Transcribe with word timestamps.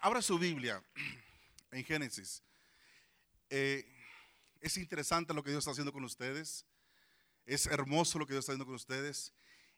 abra 0.00 0.22
su 0.22 0.38
Biblia 0.38 0.82
en 1.70 1.84
Génesis. 1.84 2.42
Eh, 3.48 3.86
es 4.60 4.76
interesante 4.76 5.34
lo 5.34 5.42
que 5.42 5.50
Dios 5.50 5.60
está 5.60 5.72
haciendo 5.72 5.92
con 5.92 6.04
ustedes. 6.04 6.66
Es 7.46 7.66
hermoso 7.66 8.18
lo 8.18 8.26
que 8.26 8.34
Dios 8.34 8.42
está 8.42 8.52
haciendo 8.52 8.66
con 8.66 8.74
ustedes. 8.74 9.32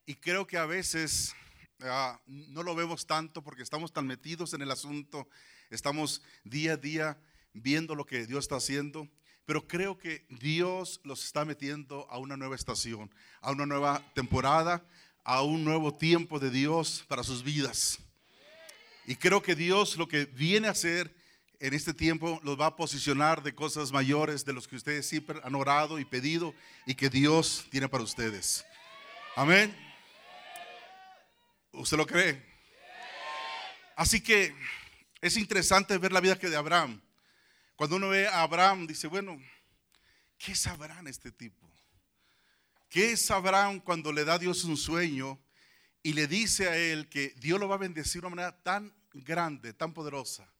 Y 0.06 0.16
creo 0.16 0.46
que 0.46 0.58
a 0.58 0.66
veces 0.66 1.34
ah, 1.80 2.20
no 2.26 2.62
lo 2.62 2.74
vemos 2.74 3.06
tanto 3.06 3.42
porque 3.42 3.62
estamos 3.62 3.92
tan 3.92 4.06
metidos 4.06 4.54
en 4.54 4.62
el 4.62 4.70
asunto. 4.70 5.28
Estamos 5.70 6.22
día 6.44 6.74
a 6.74 6.76
día 6.76 7.20
viendo 7.52 7.94
lo 7.94 8.04
que 8.04 8.26
Dios 8.26 8.44
está 8.44 8.56
haciendo. 8.56 9.08
Pero 9.44 9.66
creo 9.66 9.98
que 9.98 10.24
Dios 10.28 11.00
los 11.02 11.24
está 11.24 11.44
metiendo 11.44 12.08
a 12.10 12.18
una 12.18 12.36
nueva 12.36 12.54
estación, 12.54 13.12
a 13.40 13.50
una 13.50 13.66
nueva 13.66 14.04
temporada, 14.14 14.86
a 15.24 15.42
un 15.42 15.64
nuevo 15.64 15.94
tiempo 15.94 16.38
de 16.38 16.50
Dios 16.50 17.04
para 17.08 17.24
sus 17.24 17.42
vidas. 17.42 17.98
Y 19.06 19.16
creo 19.16 19.42
que 19.42 19.54
Dios 19.54 19.96
lo 19.96 20.06
que 20.06 20.26
viene 20.26 20.68
a 20.68 20.72
hacer 20.72 21.14
en 21.58 21.74
este 21.74 21.94
tiempo 21.94 22.40
los 22.42 22.60
va 22.60 22.66
a 22.66 22.76
posicionar 22.76 23.42
de 23.42 23.54
cosas 23.54 23.92
mayores 23.92 24.44
de 24.44 24.52
los 24.52 24.66
que 24.66 24.76
ustedes 24.76 25.06
siempre 25.06 25.40
han 25.42 25.54
orado 25.54 25.98
y 25.98 26.04
pedido 26.04 26.54
y 26.86 26.94
que 26.94 27.08
Dios 27.08 27.66
tiene 27.70 27.88
para 27.88 28.04
ustedes. 28.04 28.64
Amén. 29.36 29.76
¿Usted 31.72 31.96
lo 31.96 32.06
cree? 32.06 32.44
Así 33.96 34.20
que 34.20 34.54
es 35.20 35.36
interesante 35.36 35.96
ver 35.98 36.12
la 36.12 36.20
vida 36.20 36.38
que 36.38 36.50
de 36.50 36.56
Abraham. 36.56 37.00
Cuando 37.76 37.96
uno 37.96 38.08
ve 38.08 38.26
a 38.26 38.42
Abraham, 38.42 38.86
dice, 38.86 39.06
bueno, 39.06 39.40
¿qué 40.38 40.54
sabrán 40.54 41.06
este 41.06 41.32
tipo? 41.32 41.70
¿Qué 42.88 43.16
sabrán 43.16 43.80
cuando 43.80 44.12
le 44.12 44.24
da 44.24 44.38
Dios 44.38 44.64
un 44.64 44.76
sueño 44.76 45.40
y 46.02 46.12
le 46.12 46.26
dice 46.26 46.68
a 46.68 46.76
él 46.76 47.08
que 47.08 47.30
Dios 47.38 47.60
lo 47.60 47.68
va 47.68 47.76
a 47.76 47.78
bendecir 47.78 48.20
de 48.20 48.26
una 48.26 48.36
manera 48.36 48.62
tan 48.62 48.94
grande, 49.12 49.72
tan 49.72 49.92
poderosa? 49.92 50.52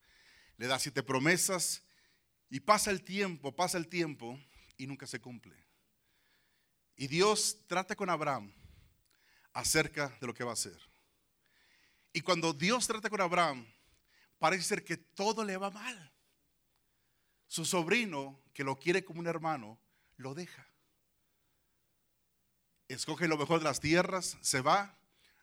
Le 0.57 0.67
da 0.67 0.79
siete 0.79 1.03
promesas 1.03 1.83
y 2.49 2.61
pasa 2.61 2.91
el 2.91 3.03
tiempo, 3.03 3.55
pasa 3.55 3.79
el 3.79 3.89
tiempo 3.89 4.39
y 4.77 4.87
nunca 4.87 5.07
se 5.07 5.21
cumple. 5.21 5.57
Y 6.97 7.07
Dios 7.09 7.59
trata 7.67 7.97
con 7.97 8.11
Abraham 8.11 8.53
acerca 9.53 10.17
de 10.21 10.27
lo 10.27 10.35
que 10.35 10.45
va 10.45 10.51
a 10.51 10.55
hacer. 10.55 10.79
Y 12.13 12.21
cuando 12.21 12.53
Dios 12.53 12.87
trata 12.87 13.09
con 13.11 13.21
Abraham, 13.21 13.67
parece 14.39 14.65
ser 14.65 14.85
que 14.85 14.97
todo 14.97 15.45
le 15.45 15.57
va 15.57 15.71
mal. 15.71 16.13
Su 17.47 17.65
sobrino, 17.65 18.43
que 18.53 18.65
lo 18.65 18.79
quiere 18.79 19.05
como 19.05 19.21
un 19.21 19.27
hermano, 19.27 19.81
lo 20.17 20.35
deja 20.35 20.73
escoge 22.95 23.29
lo 23.29 23.39
mejor 23.39 23.59
de 23.59 23.65
las 23.65 23.81
tierras, 23.81 24.37
se 24.41 24.61
va, 24.61 24.97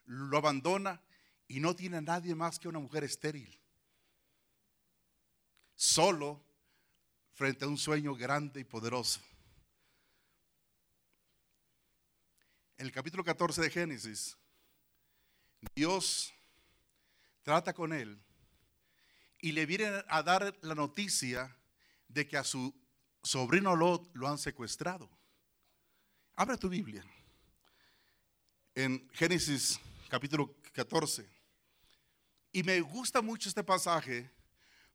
lo 0.09 0.37
abandona 0.37 1.01
y 1.47 1.59
no 1.59 1.75
tiene 1.75 1.97
a 1.97 2.01
nadie 2.01 2.33
más 2.33 2.57
que 2.57 2.67
una 2.67 2.79
mujer 2.79 3.03
estéril. 3.03 3.59
Solo 5.75 6.43
frente 7.33 7.65
a 7.65 7.67
un 7.67 7.77
sueño 7.77 8.15
grande 8.15 8.59
y 8.59 8.63
poderoso. 8.63 9.21
En 12.77 12.87
el 12.87 12.91
capítulo 12.91 13.23
14 13.23 13.61
de 13.61 13.69
Génesis, 13.69 14.35
Dios 15.75 16.33
trata 17.43 17.73
con 17.73 17.93
él 17.93 18.19
y 19.41 19.51
le 19.51 19.65
viene 19.65 20.03
a 20.07 20.23
dar 20.23 20.57
la 20.61 20.73
noticia 20.73 21.55
de 22.07 22.27
que 22.27 22.37
a 22.37 22.43
su 22.43 22.73
sobrino 23.21 23.75
Lot 23.75 24.09
lo 24.15 24.27
han 24.27 24.39
secuestrado. 24.39 25.09
Abre 26.35 26.57
tu 26.57 26.67
Biblia 26.67 27.05
en 28.73 29.07
Génesis 29.11 29.79
capítulo 30.09 30.53
14. 30.73 31.25
Y 32.51 32.63
me 32.63 32.81
gusta 32.81 33.21
mucho 33.21 33.47
este 33.47 33.63
pasaje 33.63 34.29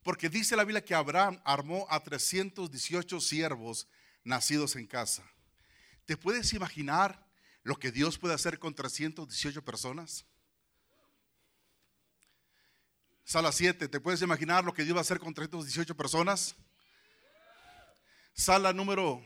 porque 0.03 0.29
dice 0.29 0.57
la 0.57 0.65
Biblia 0.65 0.85
que 0.85 0.95
Abraham 0.95 1.41
armó 1.45 1.87
a 1.89 2.01
318 2.03 3.21
siervos 3.21 3.87
nacidos 4.25 4.77
en 4.77 4.87
casa. 4.87 5.25
¿Te 6.05 6.17
puedes 6.17 6.53
imaginar 6.53 7.25
lo 7.63 7.77
que 7.77 7.91
Dios 7.91 8.19
puede 8.19 8.35
hacer 8.35 8.59
con 8.59 8.75
318 8.75 9.65
personas? 9.65 10.27
Sala 13.25 13.53
7, 13.53 13.89
¿te 13.89 14.01
puedes 14.01 14.21
imaginar 14.21 14.65
lo 14.65 14.75
que 14.75 14.85
Dios 14.85 14.95
va 14.95 15.01
a 15.01 15.03
hacer 15.03 15.19
con 15.19 15.33
318 15.33 15.97
personas? 15.97 16.55
Sala 18.35 18.73
número 18.75 19.25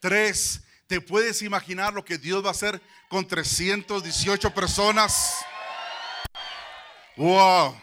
3, 0.00 0.62
¿Te 0.88 1.02
puedes 1.02 1.42
imaginar 1.42 1.92
lo 1.92 2.02
que 2.02 2.16
Dios 2.16 2.42
va 2.42 2.48
a 2.48 2.52
hacer 2.52 2.80
con 3.10 3.28
318 3.28 4.54
personas? 4.54 5.44
Wow. 7.14 7.78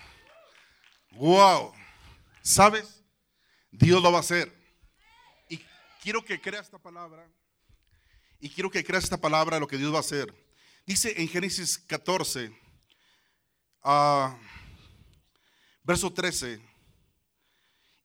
Wow. 1.11 1.71
¿Sabes? 2.41 3.03
Dios 3.69 4.01
lo 4.01 4.11
va 4.11 4.17
a 4.17 4.21
hacer. 4.21 4.51
Y 5.49 5.63
quiero 6.01 6.25
que 6.25 6.41
crea 6.41 6.61
esta 6.61 6.79
palabra. 6.79 7.29
Y 8.39 8.49
quiero 8.49 8.71
que 8.71 8.83
crea 8.83 8.97
esta 8.97 9.21
palabra 9.21 9.59
lo 9.59 9.67
que 9.67 9.77
Dios 9.77 9.93
va 9.93 9.97
a 9.97 9.99
hacer. 9.99 10.33
Dice 10.87 11.13
en 11.21 11.27
Génesis 11.27 11.77
14, 11.77 12.59
ah, 13.83 14.35
verso 15.83 16.11
13. 16.11 16.59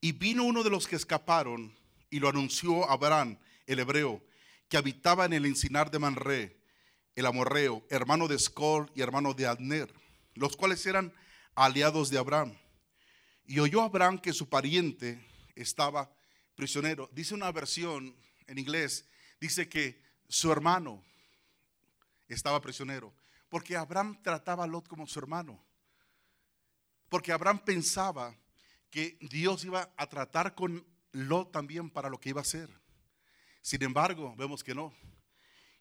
Y 0.03 0.13
vino 0.13 0.45
uno 0.45 0.63
de 0.63 0.69
los 0.69 0.87
que 0.87 0.97
escaparon 0.97 1.75
y 2.11 2.19
lo 2.19 2.29
anunció 2.29 2.87
a 2.87 2.93
Abraham, 2.93 3.39
el 3.67 3.79
hebreo 3.79 4.23
que 4.71 4.77
habitaba 4.77 5.25
en 5.25 5.33
el 5.33 5.47
encinar 5.47 5.91
de 5.91 5.99
Manré, 5.99 6.57
el 7.17 7.27
amorreo, 7.27 7.85
hermano 7.91 8.29
de 8.29 8.37
Escol 8.37 8.91
y 8.95 9.03
hermano 9.03 9.35
de 9.35 9.49
Adner, 9.49 9.93
los 10.35 10.57
cuales 10.57 10.87
eran 10.87 11.13
aliados 11.57 12.09
de 12.09 12.19
Abraham. 12.19 12.57
Y 13.45 13.59
oyó 13.59 13.83
Abraham 13.83 14.21
que 14.21 14.33
su 14.33 14.49
pariente 14.49 15.21
estaba 15.57 16.09
prisionero. 16.55 17.11
Dice 17.13 17.35
una 17.35 17.51
versión 17.51 18.17
en 18.47 18.59
inglés, 18.59 19.09
dice 19.41 19.69
que 19.69 20.01
su 20.29 20.53
hermano 20.53 21.03
estaba 22.29 22.61
prisionero, 22.61 23.13
porque 23.49 23.77
Abraham 23.77 24.23
trataba 24.23 24.63
a 24.63 24.69
Lot 24.69 24.87
como 24.87 25.05
su 25.09 25.19
hermano. 25.19 25.61
Porque 27.09 27.33
Abraham 27.33 27.59
pensaba 27.65 28.37
que 28.89 29.19
Dios 29.21 29.65
iba 29.65 29.93
a 29.97 30.07
tratar 30.07 30.55
con 30.55 30.87
Lot 31.11 31.51
también 31.51 31.91
para 31.91 32.09
lo 32.09 32.21
que 32.21 32.29
iba 32.29 32.41
a 32.41 32.43
hacer. 32.43 32.80
Sin 33.63 33.83
embargo, 33.83 34.35
vemos 34.37 34.65
que 34.65 34.75
no. 34.75 34.93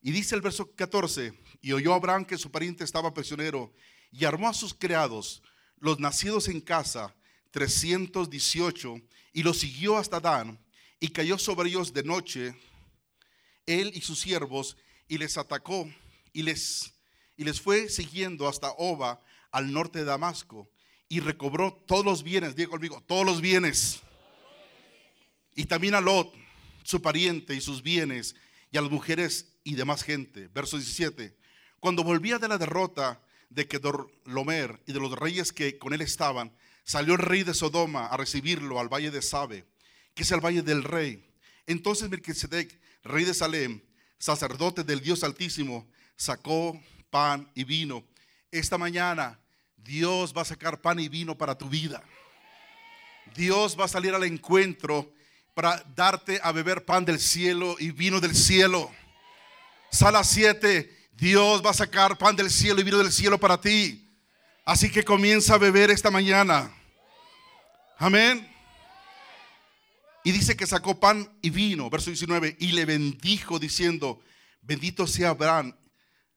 Y 0.02 0.12
dice 0.12 0.36
el 0.36 0.42
verso 0.42 0.74
14, 0.76 1.34
y 1.62 1.72
oyó 1.74 1.94
Abraham 1.94 2.26
que 2.26 2.38
su 2.38 2.52
pariente 2.52 2.84
estaba 2.84 3.14
prisionero, 3.14 3.74
y 4.12 4.26
armó 4.26 4.48
a 4.48 4.54
sus 4.54 4.74
criados, 4.74 5.44
los 5.78 6.00
nacidos 6.00 6.48
en 6.48 6.62
casa, 6.62 7.16
318, 7.52 9.02
y 9.34 9.44
los 9.44 9.60
siguió 9.60 9.98
hasta 9.98 10.20
Dan, 10.20 10.60
y 11.00 11.10
cayó 11.10 11.38
sobre 11.38 11.70
ellos 11.70 11.94
de 11.94 12.04
noche, 12.04 12.56
él 13.66 13.92
y 13.94 14.02
sus 14.02 14.20
siervos, 14.20 14.78
y 15.08 15.18
les 15.18 15.38
atacó, 15.38 15.90
y 16.32 16.44
les, 16.44 16.94
y 17.36 17.44
les 17.44 17.60
fue 17.60 17.90
siguiendo 17.90 18.48
hasta 18.48 18.72
Oba, 18.78 19.22
al 19.52 19.74
norte 19.74 20.00
de 20.00 20.06
Damasco, 20.06 20.70
y 21.10 21.20
recobró 21.20 21.74
todos 21.88 22.06
los 22.06 22.24
bienes, 22.24 22.56
digo 22.56 22.72
conmigo, 22.72 23.04
todos 23.06 23.26
los 23.26 23.42
bienes, 23.42 24.00
y 25.56 25.66
también 25.66 25.96
a 25.96 26.02
Lot, 26.02 26.39
su 26.84 27.02
pariente 27.02 27.56
y 27.56 27.62
sus 27.62 27.82
bienes, 27.82 28.36
y 28.72 28.78
a 28.78 28.82
las 28.82 28.92
mujeres 28.92 29.54
y 29.64 29.76
demás 29.76 30.04
gente. 30.04 30.48
Verso 30.48 30.78
17. 30.78 31.36
Cuando 31.80 32.04
volvía 32.04 32.38
de 32.38 32.48
la 32.48 32.58
derrota 32.58 33.22
de 33.50 33.68
Kedorlomer 33.68 34.82
y 34.86 34.94
de 34.94 35.00
los 35.00 35.12
reyes 35.18 35.52
que 35.52 35.78
con 35.78 35.94
él 35.94 36.02
estaban, 36.02 36.54
salió 36.84 37.14
el 37.14 37.20
rey 37.20 37.44
de 37.44 37.54
Sodoma 37.54 38.08
a 38.08 38.18
recibirlo 38.18 38.80
al 38.80 38.90
valle 38.90 39.12
de 39.12 39.22
Sabe, 39.22 39.66
que 40.14 40.24
es 40.24 40.32
el 40.32 40.44
valle 40.44 40.62
del 40.62 40.84
rey. 40.84 41.26
Entonces 41.66 42.10
Melquisedec, 42.10 42.80
rey 43.04 43.26
de 43.26 43.34
Salem, 43.34 43.82
sacerdote 44.18 44.84
del 44.84 45.02
Dios 45.02 45.24
Altísimo, 45.24 45.90
sacó 46.16 46.80
pan 47.10 47.50
y 47.56 47.64
vino. 47.64 48.04
Esta 48.52 48.78
mañana 48.78 49.40
Dios 49.78 50.34
va 50.36 50.42
a 50.42 50.46
sacar 50.46 50.82
pan 50.82 51.00
y 51.00 51.10
vino 51.10 51.38
para 51.38 51.58
tu 51.58 51.70
vida. 51.70 52.04
Dios 53.36 53.80
va 53.80 53.86
a 53.86 53.90
salir 53.90 54.14
al 54.14 54.24
encuentro 54.24 55.14
para 55.60 55.84
darte 55.94 56.40
a 56.42 56.54
beber 56.54 56.86
pan 56.86 57.04
del 57.04 57.20
cielo 57.20 57.76
y 57.80 57.92
vino 57.92 58.22
del 58.22 58.34
cielo. 58.34 58.90
Sala 59.92 60.24
7, 60.24 61.10
Dios 61.12 61.62
va 61.66 61.72
a 61.72 61.74
sacar 61.74 62.18
pan 62.18 62.34
del 62.34 62.50
cielo 62.50 62.80
y 62.80 62.86
vino 62.86 62.98
del 62.98 63.12
cielo 63.12 63.38
para 63.38 63.60
ti. 63.60 64.08
Así 64.64 64.90
que 64.90 65.04
comienza 65.04 65.56
a 65.56 65.58
beber 65.58 65.92
esta 65.92 66.10
mañana. 66.10 66.74
Amén. 67.98 68.50
Y 70.24 70.32
dice 70.32 70.56
que 70.56 70.66
sacó 70.66 70.98
pan 70.98 71.30
y 71.42 71.50
vino, 71.50 71.90
verso 71.90 72.10
19, 72.10 72.56
y 72.58 72.72
le 72.72 72.86
bendijo 72.86 73.60
diciendo, 73.60 74.22
bendito 74.62 75.08
sea 75.08 75.32
Abraham 75.32 75.76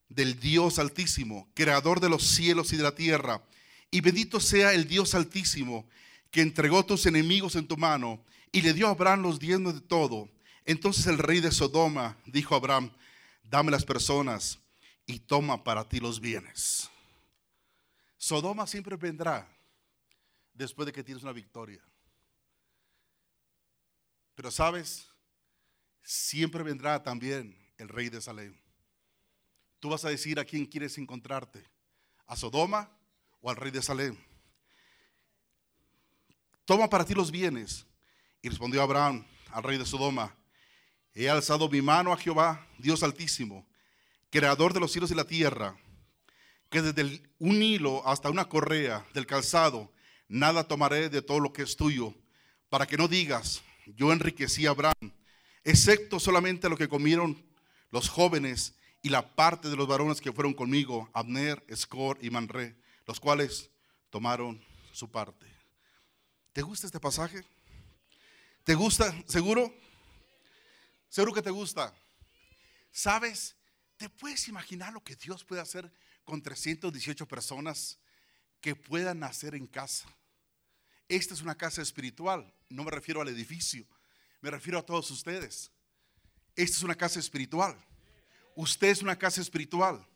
del 0.09 0.41
Dios 0.41 0.81
altísimo, 0.81 1.49
creador 1.55 2.01
de 2.01 2.09
los 2.09 2.27
cielos 2.27 2.73
y 2.73 2.77
de 2.77 2.83
la 2.83 2.97
tierra, 2.97 3.41
y 3.89 4.01
bendito 4.01 4.41
sea 4.41 4.73
el 4.73 4.89
Dios 4.89 5.15
altísimo, 5.15 5.89
que 6.33 6.41
entregó 6.41 6.85
tus 6.85 7.07
enemigos 7.07 7.55
en 7.55 7.69
tu 7.69 7.77
mano 7.77 8.25
y 8.53 8.61
le 8.61 8.75
dio 8.75 8.87
a 8.87 8.91
Abraham 8.91 9.23
los 9.23 9.39
diezmos 9.39 9.75
de 9.75 9.81
todo. 9.81 10.29
Entonces 10.65 11.07
el 11.07 11.19
rey 11.19 11.41
de 11.41 11.51
Sodoma 11.51 12.17
dijo 12.27 12.55
a 12.55 12.59
Abraham, 12.59 12.93
dame 13.43 13.71
las 13.71 13.85
personas 13.85 14.61
y 15.07 15.19
toma 15.19 15.65
para 15.65 15.89
ti 15.89 15.99
los 15.99 16.21
bienes. 16.21 16.91
Sodoma 18.19 18.67
siempre 18.67 18.95
vendrá 18.97 19.49
después 20.55 20.87
de 20.87 20.93
que 20.93 21.03
tienes 21.03 21.23
una 21.23 21.33
victoria. 21.33 21.83
Pero 24.35 24.51
sabes, 24.51 25.09
siempre 26.03 26.63
vendrá 26.63 27.03
también 27.03 27.57
el 27.79 27.89
rey 27.89 28.09
de 28.11 28.21
Salem. 28.21 28.57
Tú 29.81 29.89
vas 29.89 30.05
a 30.05 30.11
decir 30.11 30.39
a 30.39 30.45
quién 30.45 30.67
quieres 30.67 30.97
encontrarte, 30.99 31.67
a 32.27 32.37
Sodoma 32.37 32.91
o 33.41 33.51
al 33.51 33.57
rey 33.57 33.73
de 33.73 33.83
Salem. 33.83 34.17
Toma 36.65 36.89
para 36.89 37.05
ti 37.05 37.15
los 37.15 37.31
bienes. 37.31 37.85
Y 38.43 38.49
respondió 38.49 38.83
Abraham 38.83 39.25
al 39.53 39.63
rey 39.63 39.79
de 39.79 39.87
Sodoma, 39.87 40.35
he 41.15 41.31
alzado 41.31 41.69
mi 41.69 41.81
mano 41.81 42.13
a 42.13 42.17
Jehová, 42.17 42.67
Dios 42.77 43.05
altísimo, 43.05 43.65
creador 44.31 44.73
de 44.73 44.81
los 44.81 44.91
cielos 44.91 45.13
y 45.13 45.15
la 45.15 45.25
tierra, 45.25 45.77
que 46.69 46.83
desde 46.83 47.23
un 47.39 47.63
hilo 47.63 48.07
hasta 48.07 48.31
una 48.31 48.49
correa 48.49 49.07
del 49.15 49.27
calzado, 49.27 49.93
nada 50.27 50.67
tomaré 50.67 51.09
de 51.09 51.23
todo 51.23 51.39
lo 51.39 51.53
que 51.53 51.63
es 51.63 51.77
tuyo, 51.77 52.15
para 52.69 52.87
que 52.87 52.97
no 52.97 53.07
digas, 53.07 53.63
yo 53.87 54.13
enriquecí 54.13 54.67
a 54.67 54.71
Abraham, 54.71 55.13
excepto 55.63 56.19
solamente 56.19 56.69
lo 56.69 56.77
que 56.77 56.89
comieron 56.89 57.41
los 57.91 58.09
jóvenes 58.09 58.75
y 59.03 59.11
la 59.11 59.35
parte 59.35 59.69
de 59.69 59.77
los 59.77 59.87
varones 59.87 60.21
que 60.21 60.33
fueron 60.33 60.55
conmigo, 60.55 61.09
Abner, 61.13 61.63
Escor 61.69 62.19
y 62.23 62.31
Manre, 62.31 62.75
los 63.07 63.21
cuales 63.21 63.71
tomaron 64.11 64.61
su 64.93 65.11
parte. 65.11 65.47
¿Te 66.53 66.63
gusta 66.63 66.87
este 66.87 66.99
pasaje? 66.99 67.45
¿Te 68.65 68.75
gusta? 68.77 69.13
¿Seguro? 69.27 69.75
Seguro 71.09 71.35
que 71.35 71.43
te 71.43 71.51
gusta. 71.51 71.93
¿Sabes? 72.93 73.57
¿Te 73.97 74.09
puedes 74.09 74.47
imaginar 74.47 74.93
lo 74.93 75.03
que 75.03 75.17
Dios 75.17 75.45
puede 75.45 75.61
hacer 75.61 75.93
con 76.25 76.41
318 76.41 77.27
personas 77.27 77.99
que 78.61 78.77
puedan 78.77 79.19
nacer 79.19 79.57
en 79.57 79.67
casa? 79.67 80.07
Esta 81.09 81.35
es 81.35 81.43
una 81.43 81.57
casa 81.57 81.83
espiritual. 81.83 82.55
No 82.69 82.85
me 82.85 82.93
refiero 82.93 83.21
al 83.21 83.29
edificio. 83.29 83.85
Me 84.41 84.51
refiero 84.51 84.79
a 84.79 84.87
todos 84.87 85.11
ustedes. 85.11 85.73
Esta 86.55 86.77
es 86.77 86.83
una 86.85 86.95
casa 86.95 87.19
espiritual. 87.19 87.77
Usted 88.55 88.89
es 88.89 89.03
una 89.03 89.19
casa 89.19 89.41
espiritual. 89.41 90.07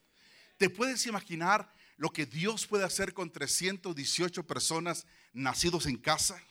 ¿Te 0.57 0.69
puedes 0.69 1.05
imaginar 1.05 1.69
lo 1.97 2.11
que 2.11 2.25
Dios 2.25 2.65
puede 2.65 2.85
hacer 2.85 3.13
con 3.13 3.29
318 3.29 4.47
personas 4.47 5.05
nacidos 5.33 5.85
en 5.85 5.97
casa? 5.97 6.41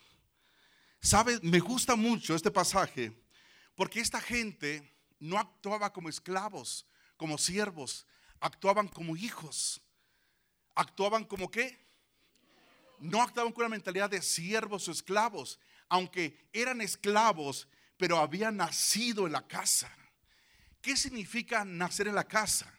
¿Sabe? 1.01 1.39
Me 1.41 1.59
gusta 1.59 1.95
mucho 1.95 2.35
este 2.35 2.51
pasaje 2.51 3.11
porque 3.75 3.99
esta 3.99 4.19
gente 4.19 4.91
no 5.19 5.37
actuaba 5.37 5.93
como 5.93 6.09
esclavos, 6.09 6.87
como 7.15 7.37
siervos, 7.37 8.07
actuaban 8.39 8.87
como 8.87 9.15
hijos. 9.15 9.81
¿Actuaban 10.75 11.25
como 11.25 11.49
qué? 11.49 11.77
No 12.99 13.21
actuaban 13.21 13.51
con 13.51 13.65
una 13.65 13.75
mentalidad 13.75 14.09
de 14.09 14.21
siervos 14.21 14.87
o 14.87 14.91
esclavos, 14.91 15.59
aunque 15.89 16.49
eran 16.53 16.81
esclavos, 16.81 17.67
pero 17.97 18.17
habían 18.17 18.57
nacido 18.57 19.25
en 19.27 19.33
la 19.33 19.47
casa. 19.47 19.95
¿Qué 20.81 20.95
significa 20.95 21.65
nacer 21.65 22.07
en 22.07 22.15
la 22.15 22.27
casa? 22.27 22.71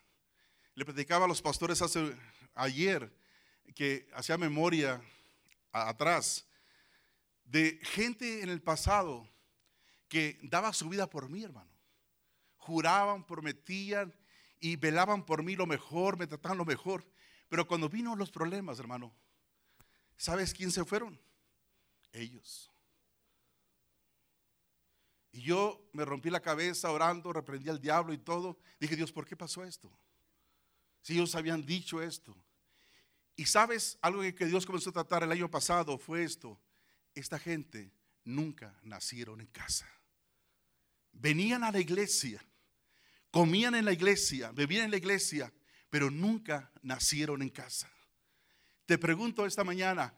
Le 0.74 0.84
predicaba 0.84 1.24
a 1.24 1.28
los 1.28 1.42
pastores 1.42 1.82
hace, 1.82 2.16
ayer 2.54 3.12
que 3.74 4.08
hacía 4.14 4.36
memoria 4.36 5.00
atrás 5.70 6.47
de 7.48 7.80
gente 7.82 8.42
en 8.42 8.50
el 8.50 8.60
pasado 8.60 9.26
que 10.08 10.38
daba 10.42 10.72
su 10.72 10.88
vida 10.88 11.08
por 11.08 11.28
mí, 11.28 11.42
hermano. 11.42 11.70
Juraban, 12.56 13.26
prometían 13.26 14.14
y 14.60 14.76
velaban 14.76 15.24
por 15.24 15.42
mí 15.42 15.56
lo 15.56 15.66
mejor, 15.66 16.18
me 16.18 16.26
trataban 16.26 16.58
lo 16.58 16.64
mejor. 16.64 17.06
Pero 17.48 17.66
cuando 17.66 17.88
vino 17.88 18.14
los 18.16 18.30
problemas, 18.30 18.78
hermano, 18.78 19.14
¿sabes 20.16 20.52
quién 20.52 20.70
se 20.70 20.84
fueron? 20.84 21.18
Ellos. 22.12 22.70
Y 25.32 25.42
yo 25.42 25.88
me 25.92 26.04
rompí 26.04 26.30
la 26.30 26.40
cabeza 26.40 26.90
orando, 26.90 27.32
reprendí 27.32 27.70
al 27.70 27.80
diablo 27.80 28.12
y 28.12 28.18
todo. 28.18 28.58
Dije, 28.78 28.96
Dios, 28.96 29.12
¿por 29.12 29.26
qué 29.26 29.36
pasó 29.36 29.64
esto? 29.64 29.90
Si 31.00 31.14
ellos 31.14 31.34
habían 31.34 31.64
dicho 31.64 32.02
esto. 32.02 32.36
Y 33.36 33.46
sabes, 33.46 33.98
algo 34.02 34.20
que 34.20 34.46
Dios 34.46 34.66
comenzó 34.66 34.90
a 34.90 34.94
tratar 34.94 35.22
el 35.22 35.32
año 35.32 35.50
pasado 35.50 35.96
fue 35.96 36.24
esto. 36.24 36.60
Esta 37.14 37.38
gente 37.38 37.92
nunca 38.24 38.78
nacieron 38.82 39.40
en 39.40 39.46
casa 39.48 39.88
venían 41.20 41.64
a 41.64 41.72
la 41.72 41.80
iglesia, 41.80 42.42
comían 43.30 43.74
en 43.74 43.84
la 43.84 43.92
iglesia, 43.92 44.50
bebían 44.52 44.86
en 44.86 44.90
la 44.90 44.96
iglesia, 44.96 45.52
pero 45.90 46.10
nunca 46.10 46.70
nacieron 46.82 47.42
en 47.42 47.50
casa. 47.50 47.90
Te 48.86 48.98
pregunto 48.98 49.44
esta 49.44 49.64
mañana, 49.64 50.14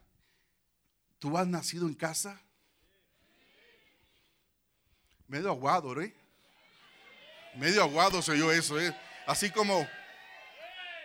¿tú 1.18 1.36
has 1.36 1.46
nacido 1.46 1.86
en 1.86 1.94
casa? 1.94 2.40
Medio 5.26 5.50
aguado, 5.50 6.00
¿eh? 6.00 6.14
Medio 7.56 7.82
aguado 7.82 8.22
soy 8.22 8.38
yo 8.38 8.52
eso, 8.52 8.80
¿eh? 8.80 8.94
Así 9.26 9.50
como 9.50 9.88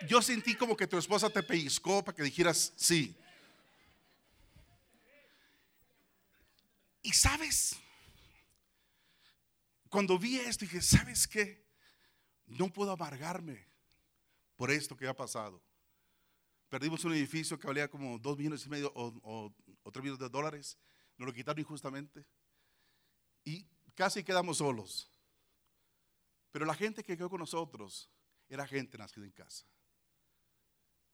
yo 0.06 0.20
sentí 0.20 0.54
como 0.54 0.76
que 0.76 0.86
tu 0.86 0.98
esposa 0.98 1.30
te 1.30 1.42
pellizcó 1.42 2.04
para 2.04 2.14
que 2.14 2.22
dijeras 2.22 2.72
sí. 2.76 3.16
Y 7.06 7.12
sabes, 7.12 7.76
cuando 9.88 10.18
vi 10.18 10.40
esto 10.40 10.64
dije, 10.64 10.82
¿sabes 10.82 11.28
qué? 11.28 11.64
No 12.46 12.72
puedo 12.72 12.90
amargarme 12.90 13.64
por 14.56 14.72
esto 14.72 14.96
que 14.96 15.06
ha 15.06 15.14
pasado. 15.14 15.62
Perdimos 16.68 17.04
un 17.04 17.12
edificio 17.12 17.60
que 17.60 17.68
valía 17.68 17.86
como 17.86 18.18
dos 18.18 18.36
millones 18.36 18.66
y 18.66 18.70
medio 18.70 18.90
o, 18.92 19.54
tres 19.92 20.02
millones 20.02 20.18
de 20.18 20.28
dólares. 20.28 20.76
Nos 21.16 21.28
lo 21.28 21.32
quitaron 21.32 21.60
injustamente. 21.60 22.26
Y 23.44 23.68
casi 23.94 24.24
quedamos 24.24 24.58
solos. 24.58 25.08
Pero 26.50 26.66
la 26.66 26.74
gente 26.74 27.04
que 27.04 27.16
quedó 27.16 27.30
con 27.30 27.38
nosotros 27.38 28.10
era 28.48 28.66
gente 28.66 28.98
nacida 28.98 29.24
en 29.26 29.30
casa. 29.30 29.64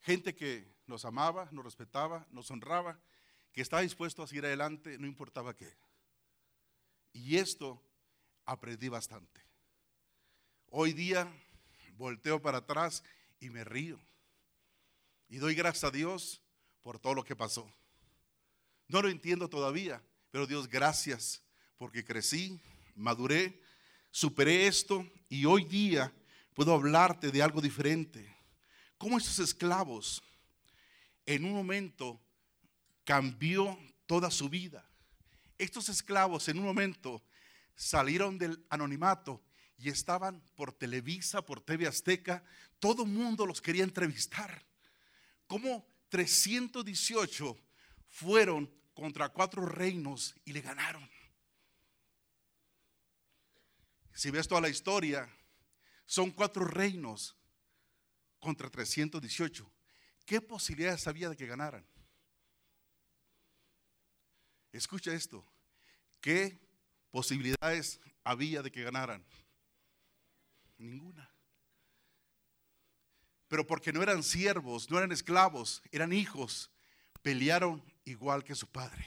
Gente 0.00 0.34
que 0.34 0.74
nos 0.86 1.04
amaba, 1.04 1.50
nos 1.52 1.66
respetaba, 1.66 2.26
nos 2.30 2.50
honraba, 2.50 2.98
que 3.52 3.62
estaba 3.62 3.82
dispuesto 3.82 4.22
a 4.22 4.26
seguir 4.26 4.46
adelante, 4.46 4.98
no 4.98 5.06
importaba 5.06 5.54
qué. 5.54 5.72
Y 7.12 7.36
esto 7.36 7.82
aprendí 8.44 8.88
bastante. 8.88 9.42
Hoy 10.70 10.92
día 10.92 11.30
volteo 11.96 12.40
para 12.40 12.58
atrás 12.58 13.04
y 13.40 13.50
me 13.50 13.64
río. 13.64 14.00
Y 15.28 15.36
doy 15.36 15.54
gracias 15.54 15.84
a 15.84 15.90
Dios 15.90 16.40
por 16.82 16.98
todo 16.98 17.14
lo 17.14 17.24
que 17.24 17.36
pasó. 17.36 17.70
No 18.88 19.02
lo 19.02 19.08
entiendo 19.08 19.48
todavía, 19.48 20.02
pero 20.30 20.46
Dios 20.46 20.68
gracias 20.68 21.42
porque 21.76 22.04
crecí, 22.04 22.60
maduré, 22.94 23.60
superé 24.10 24.66
esto 24.66 25.06
y 25.28 25.44
hoy 25.44 25.64
día 25.64 26.12
puedo 26.54 26.74
hablarte 26.74 27.30
de 27.30 27.42
algo 27.42 27.60
diferente. 27.60 28.34
Cómo 28.98 29.18
esos 29.18 29.38
esclavos 29.38 30.22
en 31.26 31.44
un 31.44 31.52
momento 31.52 32.20
cambió 33.04 33.78
toda 34.06 34.30
su 34.30 34.48
vida. 34.48 34.88
Estos 35.58 35.88
esclavos 35.88 36.48
en 36.48 36.58
un 36.58 36.64
momento 36.64 37.22
salieron 37.74 38.38
del 38.38 38.64
anonimato 38.68 39.42
y 39.78 39.88
estaban 39.88 40.40
por 40.54 40.72
Televisa, 40.72 41.42
por 41.42 41.60
TV 41.60 41.86
Azteca, 41.86 42.44
todo 42.78 43.02
el 43.02 43.10
mundo 43.10 43.46
los 43.46 43.60
quería 43.60 43.84
entrevistar. 43.84 44.64
Como 45.46 45.86
318 46.08 47.56
fueron 48.08 48.72
contra 48.94 49.28
cuatro 49.30 49.66
reinos 49.66 50.34
y 50.44 50.52
le 50.52 50.60
ganaron. 50.60 51.08
Si 54.12 54.30
ves 54.30 54.46
toda 54.46 54.60
la 54.60 54.68
historia, 54.68 55.28
son 56.04 56.30
cuatro 56.30 56.64
reinos 56.64 57.36
contra 58.38 58.68
318. 58.68 59.72
¿Qué 60.24 60.40
posibilidades 60.40 61.06
había 61.06 61.28
de 61.28 61.36
que 61.36 61.46
ganaran? 61.46 61.86
Escucha 64.72 65.12
esto. 65.12 65.44
¿Qué 66.20 66.58
posibilidades 67.10 68.00
había 68.24 68.62
de 68.62 68.72
que 68.72 68.82
ganaran? 68.82 69.24
Ninguna. 70.78 71.30
Pero 73.48 73.66
porque 73.66 73.92
no 73.92 74.02
eran 74.02 74.22
siervos, 74.22 74.90
no 74.90 74.96
eran 74.96 75.12
esclavos, 75.12 75.82
eran 75.90 76.12
hijos, 76.12 76.70
pelearon 77.20 77.84
igual 78.04 78.42
que 78.44 78.54
su 78.54 78.66
padre. 78.66 79.06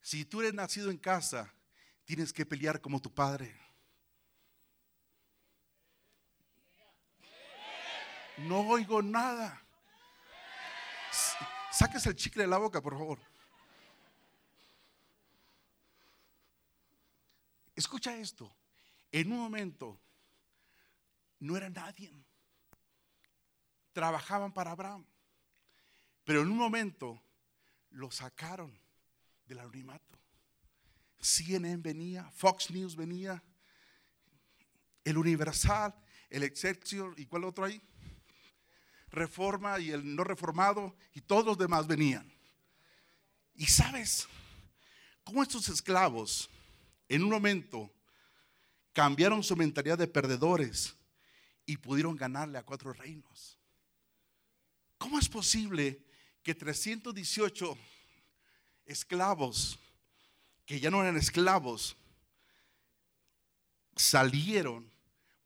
Si 0.00 0.24
tú 0.24 0.40
eres 0.40 0.52
nacido 0.52 0.90
en 0.90 0.98
casa, 0.98 1.54
tienes 2.04 2.32
que 2.32 2.44
pelear 2.44 2.80
como 2.80 3.00
tu 3.00 3.14
padre. 3.14 3.56
No 8.36 8.60
oigo 8.68 9.00
nada. 9.00 9.64
Sáquese 11.74 12.10
el 12.10 12.14
chicle 12.14 12.44
de 12.44 12.48
la 12.48 12.58
boca, 12.58 12.80
por 12.80 12.96
favor. 12.96 13.18
Escucha 17.74 18.16
esto. 18.16 18.54
En 19.10 19.32
un 19.32 19.38
momento 19.38 20.00
no 21.40 21.56
era 21.56 21.68
nadie. 21.68 22.12
Trabajaban 23.92 24.52
para 24.52 24.70
Abraham. 24.70 25.04
Pero 26.24 26.42
en 26.42 26.52
un 26.52 26.56
momento 26.56 27.20
lo 27.90 28.08
sacaron 28.12 28.78
del 29.46 29.58
anonimato. 29.58 30.16
CNN 31.18 31.82
venía, 31.82 32.30
Fox 32.30 32.70
News 32.70 32.94
venía, 32.94 33.42
el 35.02 35.18
Universal, 35.18 35.92
el 36.30 36.44
Excelsior 36.44 37.18
y 37.18 37.26
cuál 37.26 37.42
otro 37.42 37.64
ahí. 37.64 37.82
Reforma 39.14 39.78
y 39.80 39.90
el 39.90 40.14
no 40.14 40.24
reformado 40.24 40.96
y 41.14 41.20
todos 41.20 41.44
los 41.44 41.58
demás 41.58 41.86
venían. 41.86 42.30
Y 43.54 43.66
sabes 43.66 44.26
cómo 45.22 45.42
estos 45.42 45.68
esclavos 45.68 46.50
en 47.08 47.22
un 47.22 47.30
momento 47.30 47.92
cambiaron 48.92 49.42
su 49.42 49.56
mentalidad 49.56 49.98
de 49.98 50.08
perdedores 50.08 50.94
y 51.66 51.76
pudieron 51.76 52.16
ganarle 52.16 52.58
a 52.58 52.62
cuatro 52.64 52.92
reinos. 52.92 53.58
¿Cómo 54.98 55.18
es 55.18 55.28
posible 55.28 56.04
que 56.42 56.54
318 56.54 57.76
esclavos, 58.86 59.78
que 60.66 60.78
ya 60.78 60.90
no 60.90 61.02
eran 61.02 61.16
esclavos, 61.16 61.96
salieron 63.96 64.90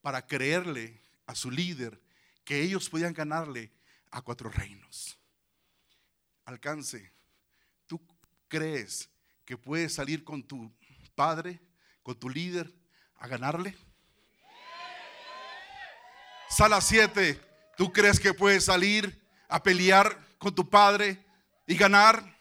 para 0.01 0.27
creerle 0.27 1.01
a 1.27 1.35
su 1.35 1.51
líder 1.51 2.01
que 2.49 2.63
ellos 2.63 2.89
podían 2.89 3.13
ganarle 3.13 3.71
a 4.11 4.23
cuatro 4.23 4.49
reinos? 4.49 5.19
Alcance, 6.47 7.13
¿tú 7.87 8.01
crees 8.49 9.11
que 9.45 9.59
puedes 9.59 9.93
salir 9.93 10.25
con 10.25 10.43
tu 10.43 10.75
padre, 11.15 11.61
con 12.03 12.19
tu 12.19 12.31
líder, 12.31 12.73
a 13.19 13.29
ganarle? 13.29 13.77
Sala 16.49 16.81
7, 16.81 17.39
¿tú 17.77 17.93
crees 17.93 18.19
que 18.19 18.33
puedes 18.33 18.65
salir 18.65 19.23
a 19.47 19.63
pelear 19.63 20.19
con 20.39 20.55
tu 20.55 20.71
padre 20.71 21.23
y 21.67 21.77
ganar? 21.77 22.35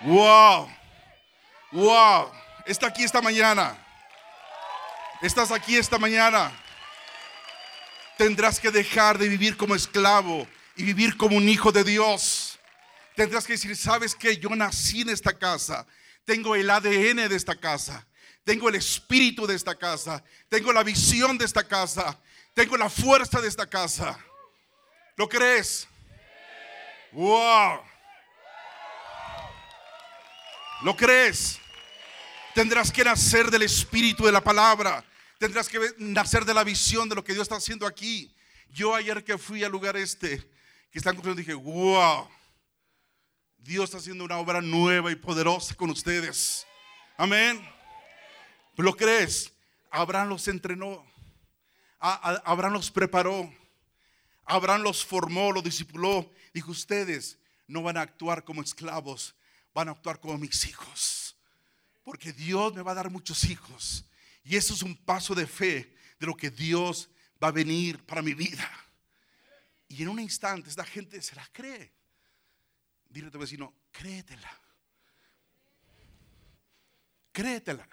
Wow, 0.00 0.68
wow, 1.70 2.32
está 2.66 2.88
aquí 2.88 3.04
esta 3.04 3.22
mañana. 3.22 3.78
Estás 5.22 5.52
aquí 5.52 5.76
esta 5.76 5.96
mañana. 5.96 6.50
Tendrás 8.20 8.60
que 8.60 8.70
dejar 8.70 9.16
de 9.16 9.30
vivir 9.30 9.56
como 9.56 9.74
esclavo 9.74 10.46
y 10.76 10.82
vivir 10.82 11.16
como 11.16 11.38
un 11.38 11.48
hijo 11.48 11.72
de 11.72 11.82
Dios. 11.82 12.58
Tendrás 13.16 13.46
que 13.46 13.54
decir, 13.54 13.74
¿sabes 13.74 14.14
que 14.14 14.36
Yo 14.36 14.50
nací 14.50 15.00
en 15.00 15.08
esta 15.08 15.32
casa. 15.32 15.86
Tengo 16.26 16.54
el 16.54 16.68
ADN 16.68 17.30
de 17.30 17.34
esta 17.34 17.56
casa. 17.56 18.06
Tengo 18.44 18.68
el 18.68 18.74
espíritu 18.74 19.46
de 19.46 19.54
esta 19.54 19.74
casa. 19.74 20.22
Tengo 20.50 20.70
la 20.70 20.82
visión 20.82 21.38
de 21.38 21.46
esta 21.46 21.66
casa. 21.66 22.20
Tengo 22.52 22.76
la 22.76 22.90
fuerza 22.90 23.40
de 23.40 23.48
esta 23.48 23.66
casa. 23.66 24.18
¿Lo 25.16 25.26
crees? 25.26 25.88
Wow. 27.12 27.80
¿Lo 30.82 30.94
crees? 30.94 31.58
Tendrás 32.54 32.92
que 32.92 33.02
nacer 33.02 33.50
del 33.50 33.62
espíritu 33.62 34.26
de 34.26 34.32
la 34.32 34.44
palabra. 34.44 35.02
Tendrás 35.40 35.70
que 35.70 35.80
nacer 35.96 36.44
de 36.44 36.52
la 36.52 36.62
visión 36.64 37.08
de 37.08 37.14
lo 37.14 37.24
que 37.24 37.32
Dios 37.32 37.44
está 37.44 37.56
haciendo 37.56 37.86
aquí. 37.86 38.30
Yo 38.68 38.94
ayer 38.94 39.24
que 39.24 39.38
fui 39.38 39.64
al 39.64 39.72
lugar 39.72 39.96
este, 39.96 40.38
que 40.90 40.98
están 40.98 41.14
construyendo, 41.14 41.40
dije, 41.40 41.54
wow. 41.54 42.28
Dios 43.56 43.84
está 43.84 43.96
haciendo 43.96 44.22
una 44.22 44.36
obra 44.36 44.60
nueva 44.60 45.10
y 45.10 45.16
poderosa 45.16 45.74
con 45.74 45.88
ustedes. 45.88 46.66
Amén. 47.16 47.66
¿Lo 48.76 48.94
crees? 48.94 49.50
Abraham 49.90 50.28
los 50.28 50.46
entrenó. 50.46 51.02
Abraham 51.98 52.74
los 52.74 52.90
preparó. 52.90 53.50
Abraham 54.44 54.82
los 54.82 55.06
formó, 55.06 55.52
los 55.52 55.64
discipuló. 55.64 56.30
Dijo, 56.52 56.70
ustedes 56.70 57.38
no 57.66 57.82
van 57.82 57.96
a 57.96 58.02
actuar 58.02 58.44
como 58.44 58.60
esclavos, 58.60 59.34
van 59.72 59.88
a 59.88 59.92
actuar 59.92 60.20
como 60.20 60.36
mis 60.36 60.66
hijos. 60.66 61.34
Porque 62.04 62.30
Dios 62.30 62.74
me 62.74 62.82
va 62.82 62.92
a 62.92 62.96
dar 62.96 63.08
muchos 63.08 63.44
hijos. 63.44 64.04
Y 64.44 64.56
eso 64.56 64.74
es 64.74 64.82
un 64.82 64.96
paso 64.96 65.34
de 65.34 65.46
fe 65.46 65.94
de 66.18 66.26
lo 66.26 66.36
que 66.36 66.50
Dios 66.50 67.10
va 67.42 67.48
a 67.48 67.52
venir 67.52 68.04
para 68.04 68.22
mi 68.22 68.34
vida. 68.34 68.68
Y 69.88 70.02
en 70.02 70.08
un 70.08 70.20
instante 70.20 70.70
esta 70.70 70.84
gente 70.84 71.20
se 71.20 71.34
la 71.34 71.46
cree. 71.52 71.92
Dile 73.08 73.28
a 73.28 73.30
tu 73.30 73.38
vecino, 73.38 73.74
créetela. 73.90 74.60
Créetela. 77.32 77.88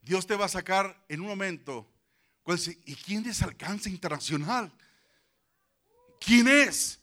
Dios 0.00 0.26
te 0.26 0.34
va 0.34 0.46
a 0.46 0.48
sacar 0.48 1.04
en 1.08 1.20
un 1.20 1.28
momento. 1.28 1.88
¿Y 2.84 2.96
quién 2.96 3.24
es 3.28 3.42
alcance 3.42 3.88
internacional? 3.88 4.72
¿Quién 6.20 6.48
es? 6.48 7.00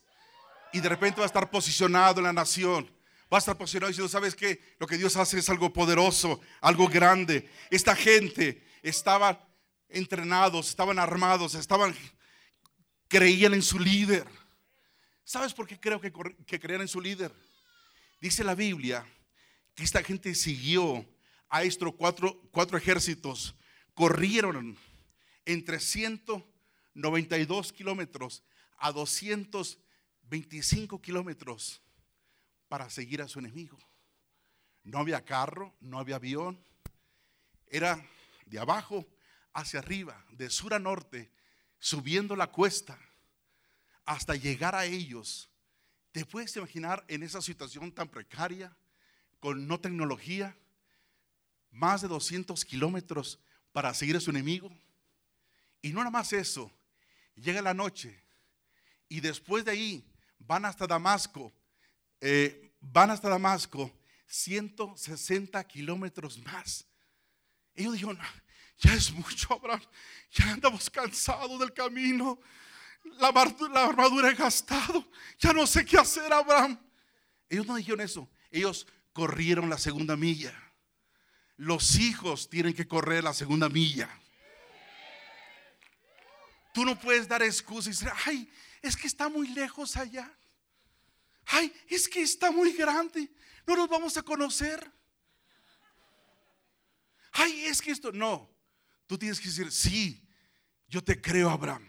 Y 0.72 0.80
de 0.80 0.88
repente 0.88 1.20
va 1.20 1.24
a 1.24 1.26
estar 1.26 1.50
posicionado 1.50 2.20
en 2.20 2.24
la 2.24 2.32
nación. 2.32 2.90
Va 3.32 3.36
a 3.36 3.38
estar 3.38 3.56
posicionado 3.56 3.88
diciendo, 3.88 4.08
¿sabes 4.08 4.34
qué? 4.34 4.60
Lo 4.78 4.88
que 4.88 4.98
Dios 4.98 5.16
hace 5.16 5.38
es 5.38 5.48
algo 5.48 5.72
poderoso, 5.72 6.40
algo 6.60 6.88
grande. 6.88 7.48
Esta 7.70 7.94
gente 7.94 8.66
estaba 8.82 9.48
entrenados, 9.88 10.68
estaban 10.68 10.98
armados, 10.98 11.54
estaban, 11.54 11.94
creían 13.06 13.54
en 13.54 13.62
su 13.62 13.78
líder. 13.78 14.26
¿Sabes 15.22 15.54
por 15.54 15.68
qué 15.68 15.78
creo 15.78 16.00
que, 16.00 16.10
creían 16.58 16.80
en 16.80 16.88
su 16.88 17.00
líder? 17.00 17.32
Dice 18.20 18.42
la 18.42 18.56
Biblia 18.56 19.06
que 19.74 19.84
esta 19.84 20.02
gente 20.02 20.34
siguió 20.34 21.06
a 21.48 21.62
estos 21.62 21.94
cuatro, 21.94 22.42
cuatro 22.50 22.76
ejércitos 22.76 23.54
corrieron 23.94 24.76
entre 25.44 25.78
192 25.78 27.72
kilómetros 27.72 28.42
a 28.76 28.90
225 28.90 31.00
kilómetros 31.00 31.80
para 32.70 32.88
seguir 32.88 33.20
a 33.20 33.28
su 33.28 33.38
enemigo. 33.38 33.78
No 34.82 34.98
había 35.00 35.22
carro, 35.26 35.74
no 35.80 35.98
había 35.98 36.16
avión. 36.16 36.58
Era 37.66 38.02
de 38.46 38.58
abajo 38.58 39.06
hacia 39.52 39.80
arriba, 39.80 40.24
de 40.30 40.48
sur 40.48 40.72
a 40.72 40.78
norte, 40.78 41.30
subiendo 41.78 42.34
la 42.34 42.46
cuesta 42.46 42.98
hasta 44.06 44.34
llegar 44.34 44.74
a 44.74 44.86
ellos. 44.86 45.50
¿Te 46.12 46.24
puedes 46.24 46.56
imaginar 46.56 47.04
en 47.08 47.22
esa 47.22 47.42
situación 47.42 47.92
tan 47.92 48.08
precaria, 48.08 48.74
con 49.38 49.66
no 49.66 49.78
tecnología? 49.78 50.56
más 51.70 52.02
de 52.02 52.08
200 52.08 52.64
kilómetros 52.64 53.38
para 53.72 53.94
seguir 53.94 54.16
a 54.16 54.20
su 54.20 54.30
enemigo. 54.30 54.70
Y 55.82 55.90
no 55.90 56.00
nada 56.00 56.10
más 56.10 56.32
eso, 56.32 56.70
llega 57.34 57.62
la 57.62 57.74
noche 57.74 58.22
y 59.08 59.20
después 59.20 59.64
de 59.64 59.72
ahí 59.72 60.04
van 60.38 60.64
hasta 60.64 60.86
Damasco, 60.86 61.52
eh, 62.20 62.74
van 62.80 63.10
hasta 63.10 63.28
Damasco 63.28 63.90
160 64.26 65.62
kilómetros 65.64 66.38
más. 66.38 66.86
Ellos 67.74 67.94
dijeron, 67.94 68.18
ya 68.78 68.94
es 68.94 69.12
mucho, 69.12 69.54
Abraham, 69.54 69.82
ya 70.30 70.52
andamos 70.52 70.88
cansados 70.90 71.58
del 71.58 71.72
camino, 71.72 72.40
la, 73.18 73.32
la 73.72 73.84
armadura 73.84 74.30
he 74.30 74.34
gastado, 74.34 75.10
ya 75.38 75.52
no 75.52 75.66
sé 75.66 75.84
qué 75.84 75.98
hacer, 75.98 76.32
Abraham. 76.32 76.78
Ellos 77.48 77.66
no 77.66 77.76
dijeron 77.76 78.00
eso, 78.00 78.30
ellos 78.50 78.86
corrieron 79.12 79.68
la 79.68 79.78
segunda 79.78 80.16
milla 80.16 80.54
los 81.60 81.96
hijos 81.96 82.48
tienen 82.48 82.72
que 82.72 82.88
correr 82.88 83.22
la 83.22 83.34
segunda 83.34 83.68
milla. 83.68 84.08
Tú 86.72 86.86
no 86.86 86.98
puedes 86.98 87.28
dar 87.28 87.42
excusas 87.42 87.86
y 87.88 87.90
decir, 87.90 88.08
ay, 88.24 88.50
es 88.80 88.96
que 88.96 89.06
está 89.06 89.28
muy 89.28 89.48
lejos 89.48 89.94
allá. 89.98 90.34
Ay, 91.50 91.72
es 91.88 92.08
que 92.08 92.22
está 92.22 92.50
muy 92.50 92.72
grande. 92.72 93.28
No 93.66 93.76
nos 93.76 93.88
vamos 93.88 94.16
a 94.16 94.22
conocer. 94.22 94.90
Ay, 97.32 97.66
es 97.66 97.80
que 97.80 97.90
esto, 97.90 98.12
no. 98.12 98.50
Tú 99.06 99.18
tienes 99.18 99.40
que 99.40 99.48
decir, 99.48 99.70
sí, 99.72 100.22
yo 100.88 101.02
te 101.02 101.20
creo, 101.20 101.50
Abraham. 101.50 101.88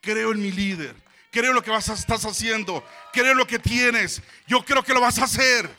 Creo 0.00 0.32
en 0.32 0.40
mi 0.40 0.50
líder. 0.50 0.96
Creo 1.30 1.52
lo 1.52 1.62
que 1.62 1.70
vas 1.70 1.88
a, 1.88 1.94
estás 1.94 2.24
haciendo. 2.24 2.84
Creo 3.12 3.34
lo 3.34 3.46
que 3.46 3.58
tienes. 3.58 4.22
Yo 4.46 4.64
creo 4.64 4.82
que 4.82 4.92
lo 4.92 5.00
vas 5.00 5.18
a 5.18 5.24
hacer. 5.24 5.70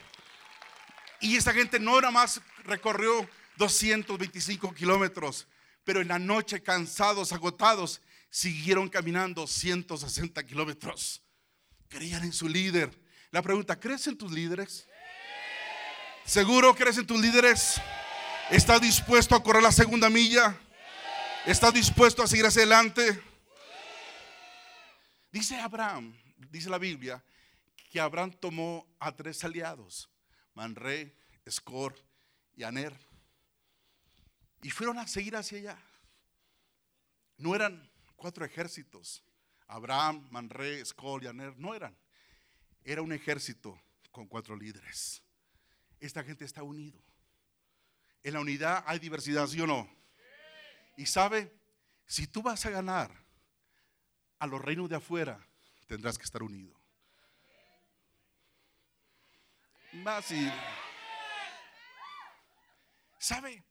Y 1.22 1.38
esa 1.38 1.54
gente 1.54 1.80
no 1.80 1.98
era 1.98 2.12
más 2.12 2.42
recorrió 2.66 3.28
225 3.58 4.74
kilómetros, 4.74 5.48
pero 5.84 6.02
en 6.02 6.08
la 6.08 6.20
noche 6.20 6.62
cansados, 6.62 7.32
agotados, 7.32 8.02
siguieron 8.30 8.90
caminando 8.90 9.48
160 9.48 10.44
kilómetros. 10.44 11.22
Creían 11.88 12.24
en 12.24 12.34
su 12.34 12.48
líder. 12.48 13.03
La 13.34 13.42
pregunta, 13.42 13.80
¿crees 13.80 14.06
en 14.06 14.16
tus 14.16 14.32
líderes? 14.32 14.88
¿Seguro 16.24 16.76
crees 16.76 17.00
en 17.00 17.08
tus 17.08 17.20
líderes? 17.20 17.82
¿Estás 18.52 18.80
dispuesto 18.80 19.34
a 19.34 19.42
correr 19.42 19.64
la 19.64 19.72
segunda 19.72 20.08
milla? 20.08 20.56
¿Estás 21.44 21.74
dispuesto 21.74 22.22
a 22.22 22.28
seguir 22.28 22.46
hacia 22.46 22.62
adelante? 22.62 23.20
Dice 25.32 25.60
Abraham, 25.60 26.16
dice 26.52 26.70
la 26.70 26.78
Biblia, 26.78 27.24
que 27.90 28.00
Abraham 28.00 28.34
tomó 28.40 28.86
a 29.00 29.12
tres 29.16 29.44
aliados, 29.44 30.12
Manré, 30.54 31.18
Escor 31.44 31.96
y 32.56 32.62
Aner. 32.62 32.96
Y 34.62 34.70
fueron 34.70 35.00
a 35.00 35.08
seguir 35.08 35.36
hacia 35.36 35.58
allá. 35.58 35.78
No 37.38 37.56
eran 37.56 37.92
cuatro 38.16 38.46
ejércitos, 38.46 39.24
Abraham, 39.66 40.28
Manré, 40.30 40.82
Escol 40.82 41.24
y 41.24 41.26
Aner, 41.26 41.58
no 41.58 41.74
eran. 41.74 41.98
Era 42.84 43.02
un 43.02 43.14
ejército 43.14 43.80
con 44.12 44.28
cuatro 44.28 44.56
líderes. 44.56 45.22
Esta 46.00 46.24
gente 46.24 46.46
está 46.46 46.64
unido. 46.64 47.02
En 48.24 48.34
la 48.34 48.40
unidad 48.40 48.84
hay 48.86 49.00
diversidad, 49.00 49.48
¿sí 49.48 49.60
o 49.62 49.68
no? 49.68 49.90
Y 50.98 51.06
sabe, 51.06 51.52
si 52.06 52.28
tú 52.28 52.42
vas 52.42 52.66
a 52.66 52.70
ganar 52.70 53.12
a 54.40 54.48
los 54.48 54.62
reinos 54.62 54.90
de 54.90 54.96
afuera, 54.96 55.46
tendrás 55.88 56.18
que 56.18 56.26
estar 56.26 56.44
unido. 56.44 56.80
Más 59.94 60.32
y, 60.32 60.52
¿sabe? 63.20 63.64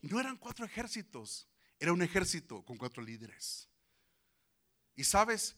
No 0.00 0.18
eran 0.20 0.36
cuatro 0.36 0.64
ejércitos, 0.64 1.48
era 1.78 1.92
un 1.92 2.02
ejército 2.02 2.64
con 2.64 2.76
cuatro 2.76 3.02
líderes. 3.02 3.68
Y 4.94 5.04
sabes, 5.04 5.56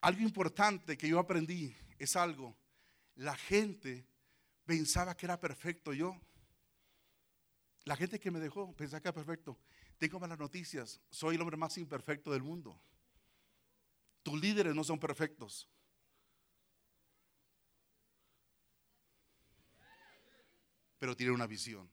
algo 0.00 0.20
importante 0.20 0.96
que 0.96 1.08
yo 1.08 1.18
aprendí 1.18 1.76
es 1.98 2.16
algo. 2.16 2.56
La 3.16 3.36
gente 3.36 4.06
pensaba 4.64 5.16
que 5.16 5.26
era 5.26 5.40
perfecto 5.40 5.92
yo. 5.92 6.20
La 7.84 7.96
gente 7.96 8.20
que 8.20 8.30
me 8.30 8.38
dejó 8.38 8.74
pensaba 8.76 9.00
que 9.00 9.08
era 9.08 9.14
perfecto. 9.14 9.58
Tengo 9.98 10.20
malas 10.20 10.38
noticias. 10.38 11.00
Soy 11.10 11.34
el 11.34 11.40
hombre 11.40 11.56
más 11.56 11.76
imperfecto 11.78 12.32
del 12.32 12.42
mundo. 12.42 12.80
Tus 14.22 14.40
líderes 14.40 14.74
no 14.74 14.84
son 14.84 14.98
perfectos. 14.98 15.68
Pero 20.98 21.16
tienen 21.16 21.34
una 21.34 21.46
visión. 21.46 21.90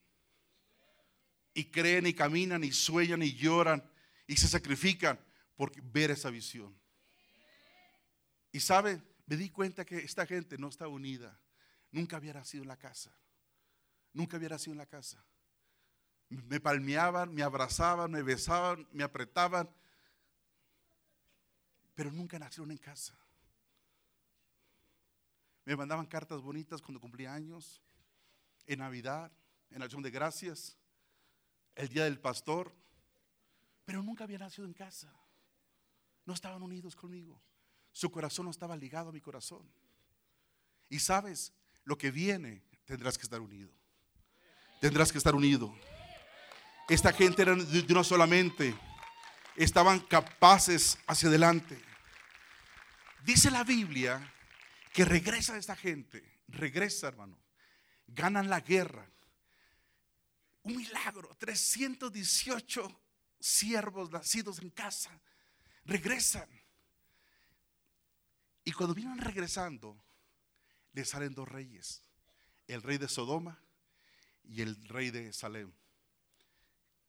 Y 1.54 1.72
creen 1.72 2.08
y 2.08 2.14
caminan 2.14 2.64
y 2.64 2.72
sueñan 2.72 3.24
y 3.24 3.34
lloran 3.34 3.90
y 4.28 4.36
se 4.36 4.48
sacrifican 4.48 5.20
por 5.56 5.72
ver 5.82 6.12
esa 6.12 6.30
visión. 6.30 6.78
Y 8.52 8.60
sabe, 8.60 9.02
me 9.26 9.38
di 9.38 9.50
cuenta 9.50 9.86
que 9.86 9.98
esta 9.98 10.26
gente 10.26 10.58
no 10.58 10.70
está 10.70 10.88
unida. 10.88 11.40
Nunca 11.92 12.18
había 12.18 12.34
nacido 12.34 12.64
en 12.64 12.68
la 12.68 12.78
casa. 12.78 13.12
Nunca 14.14 14.38
había 14.38 14.50
nacido 14.50 14.74
en 14.74 14.80
la 14.80 14.86
casa. 14.86 15.24
Me 16.30 16.60
palmeaban, 16.60 17.34
me 17.34 17.44
abrazaban, 17.44 18.12
me 18.12 18.24
besaban, 18.24 18.88
me 18.92 19.04
apretaban. 19.04 19.70
Pero 21.94 22.12
nunca 22.12 22.38
nacieron 22.38 22.72
en 22.72 22.78
casa. 22.78 23.18
Me 25.66 25.76
mandaban 25.76 26.06
cartas 26.06 26.42
bonitas 26.42 26.82
cuando 26.82 27.00
cumplía 27.00 27.34
años, 27.34 27.82
en 28.68 28.80
Navidad, 28.80 29.32
en 29.72 29.82
acción 29.82 30.04
de 30.04 30.12
gracias, 30.12 30.78
el 31.74 31.90
día 31.90 32.04
del 32.04 32.20
pastor. 32.20 32.72
Pero 33.86 34.04
nunca 34.04 34.24
había 34.24 34.38
nacido 34.38 34.68
en 34.68 34.74
casa. 34.74 35.12
No 36.26 36.34
estaban 36.34 36.62
unidos 36.62 36.96
conmigo. 36.96 37.42
Su 37.96 38.12
corazón 38.12 38.44
no 38.44 38.52
estaba 38.52 38.76
ligado 38.76 39.08
a 39.08 39.14
mi 39.14 39.22
corazón. 39.22 39.66
Y 40.90 41.00
sabes, 41.00 41.54
lo 41.86 41.98
que 41.98 42.12
viene, 42.12 42.62
tendrás 42.84 43.18
que 43.18 43.24
estar 43.24 43.40
unido. 43.40 43.72
Tendrás 44.82 45.14
que 45.14 45.18
estar 45.18 45.34
unido. 45.34 45.74
Esta 46.90 47.14
gente 47.14 47.42
era 47.42 48.04
solamente. 48.04 48.76
Estaban 49.56 50.02
capaces 50.02 50.98
hacia 51.08 51.30
adelante. 51.30 51.82
Dice 53.24 53.50
la 53.50 53.64
Biblia 53.64 54.30
que 54.92 55.06
regresa 55.06 55.58
esta 55.58 55.78
gente. 55.78 56.42
Regresa, 56.50 57.08
hermano. 57.08 57.40
Ganan 58.08 58.50
la 58.50 58.60
guerra. 58.60 59.10
Un 60.64 60.76
milagro. 60.76 61.34
318 61.40 63.02
siervos 63.40 64.12
nacidos 64.12 64.60
en 64.60 64.70
casa. 64.70 65.18
Regresan. 65.86 66.65
Y 68.66 68.72
cuando 68.74 68.96
vienen 68.96 69.20
regresando, 69.20 70.04
le 70.92 71.06
salen 71.06 71.36
dos 71.36 71.48
reyes, 71.48 72.02
el 72.68 72.82
rey 72.82 72.98
de 72.98 73.08
Sodoma 73.08 73.62
y 74.44 74.62
el 74.62 74.76
rey 74.88 75.12
de 75.12 75.32
Salem. 75.32 75.72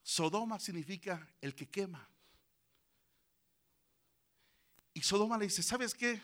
Sodoma 0.03 0.61
significa 0.61 1.27
el 1.41 1.55
que 1.55 1.69
quema. 1.69 2.09
Y 4.93 5.01
Sodoma 5.01 5.39
le 5.39 5.47
dice, 5.47 5.63
¿sabes 5.63 5.95
qué? 5.95 6.23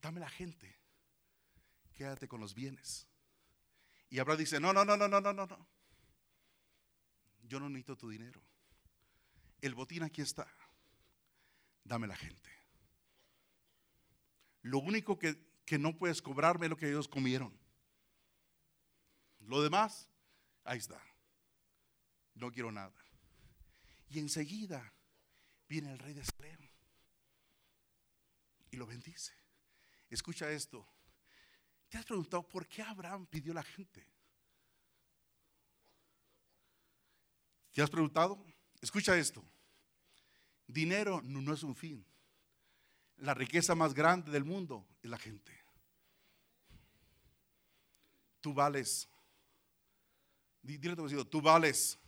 Dame 0.00 0.20
la 0.20 0.28
gente, 0.28 0.78
quédate 1.94 2.28
con 2.28 2.40
los 2.40 2.54
bienes. 2.54 3.08
Y 4.10 4.18
Abraham 4.18 4.40
dice, 4.40 4.60
no, 4.60 4.74
no, 4.74 4.84
no, 4.84 4.96
no, 4.96 5.08
no, 5.08 5.20
no, 5.20 5.32
no. 5.32 5.68
Yo 7.44 7.58
no 7.58 7.68
necesito 7.70 7.96
tu 7.96 8.10
dinero. 8.10 8.42
El 9.60 9.74
botín 9.74 10.02
aquí 10.02 10.20
está. 10.20 10.46
Dame 11.82 12.06
la 12.06 12.16
gente. 12.16 12.61
Lo 14.62 14.78
único 14.78 15.18
que, 15.18 15.36
no 15.78 15.96
puedes 15.96 16.20
cobrarme 16.22 16.66
es 16.66 16.70
lo 16.70 16.76
que 16.76 16.88
ellos 16.88 17.08
comieron. 17.08 17.58
Lo 19.40 19.62
demás, 19.62 20.08
ahí 20.64 20.78
está. 20.78 21.02
No 22.34 22.52
quiero 22.52 22.70
nada. 22.70 22.94
Y 24.08 24.18
enseguida 24.18 24.92
viene 25.68 25.92
el 25.92 25.98
rey 25.98 26.12
de 26.12 26.24
Salem 26.24 26.60
y 28.70 28.76
lo 28.76 28.86
bendice. 28.86 29.32
Escucha 30.10 30.50
esto. 30.50 30.86
¿Te 31.88 31.98
has 31.98 32.04
preguntado 32.04 32.46
por 32.46 32.66
qué 32.66 32.82
Abraham 32.82 33.26
pidió 33.26 33.52
la 33.52 33.62
gente? 33.62 34.06
¿Te 37.72 37.82
has 37.82 37.90
preguntado? 37.90 38.44
Escucha 38.80 39.16
esto. 39.16 39.42
Dinero 40.66 41.20
no 41.22 41.52
es 41.52 41.62
un 41.62 41.74
fin 41.74 42.11
la 43.22 43.34
riqueza 43.34 43.76
más 43.76 43.94
grande 43.94 44.32
del 44.32 44.44
mundo 44.44 44.84
es 45.00 45.08
la 45.08 45.16
gente. 45.16 45.56
Tú 48.40 48.52
vales. 48.52 49.08
Dile 50.60 50.92
a 50.92 50.96
tu 50.96 51.04
vecino, 51.04 51.24
tú 51.24 51.40
vales. 51.40 51.98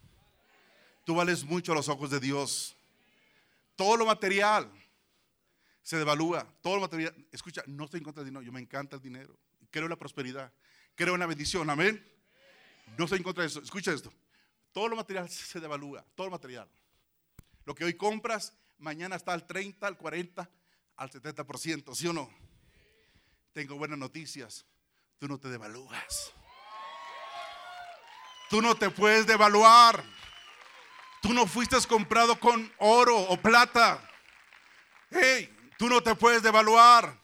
Tú 1.04 1.14
vales 1.14 1.44
mucho 1.44 1.70
a 1.70 1.76
los 1.76 1.88
ojos 1.88 2.10
de 2.10 2.18
Dios. 2.18 2.76
Todo 3.76 3.96
lo 3.96 4.06
material 4.06 4.68
se 5.82 5.96
devalúa. 5.96 6.44
Todo 6.60 6.76
lo 6.76 6.80
material. 6.80 7.14
Escucha, 7.30 7.62
no 7.66 7.84
estoy 7.84 7.98
en 7.98 8.04
contra 8.04 8.24
del 8.24 8.30
dinero. 8.30 8.44
Yo 8.44 8.52
me 8.52 8.60
encanta 8.60 8.96
el 8.96 9.02
dinero. 9.02 9.38
Creo 9.70 9.84
en 9.84 9.90
la 9.90 9.96
prosperidad. 9.96 10.52
Creo 10.96 11.14
en 11.14 11.20
la 11.20 11.26
bendición. 11.26 11.70
Amén. 11.70 12.04
No 12.98 13.04
estoy 13.04 13.18
en 13.18 13.24
contra 13.24 13.42
de 13.42 13.48
eso. 13.48 13.62
Escucha 13.62 13.92
esto. 13.92 14.12
Todo 14.72 14.88
lo 14.88 14.96
material 14.96 15.28
se 15.28 15.60
devalúa. 15.60 16.04
Todo 16.16 16.26
lo 16.26 16.32
material. 16.32 16.68
Lo 17.64 17.72
que 17.72 17.84
hoy 17.84 17.94
compras, 17.94 18.52
mañana 18.78 19.14
está 19.14 19.32
al 19.32 19.46
30, 19.46 19.86
al 19.86 19.96
40, 19.96 20.50
al 20.96 21.10
70%, 21.10 21.94
¿sí 21.94 22.06
o 22.06 22.12
no? 22.12 22.30
Tengo 23.52 23.76
buenas 23.76 23.98
noticias. 23.98 24.66
Tú 25.18 25.28
no 25.28 25.38
te 25.38 25.48
devalúas. 25.48 26.32
Tú 28.50 28.60
no 28.60 28.74
te 28.74 28.90
puedes 28.90 29.26
devaluar. 29.26 30.04
Tú 31.22 31.32
no 31.32 31.46
fuiste 31.46 31.76
comprado 31.88 32.38
con 32.38 32.72
oro 32.78 33.16
o 33.16 33.36
plata. 33.36 34.00
Hey, 35.10 35.50
tú 35.78 35.88
no 35.88 36.02
te 36.02 36.14
puedes 36.14 36.42
devaluar. 36.42 37.18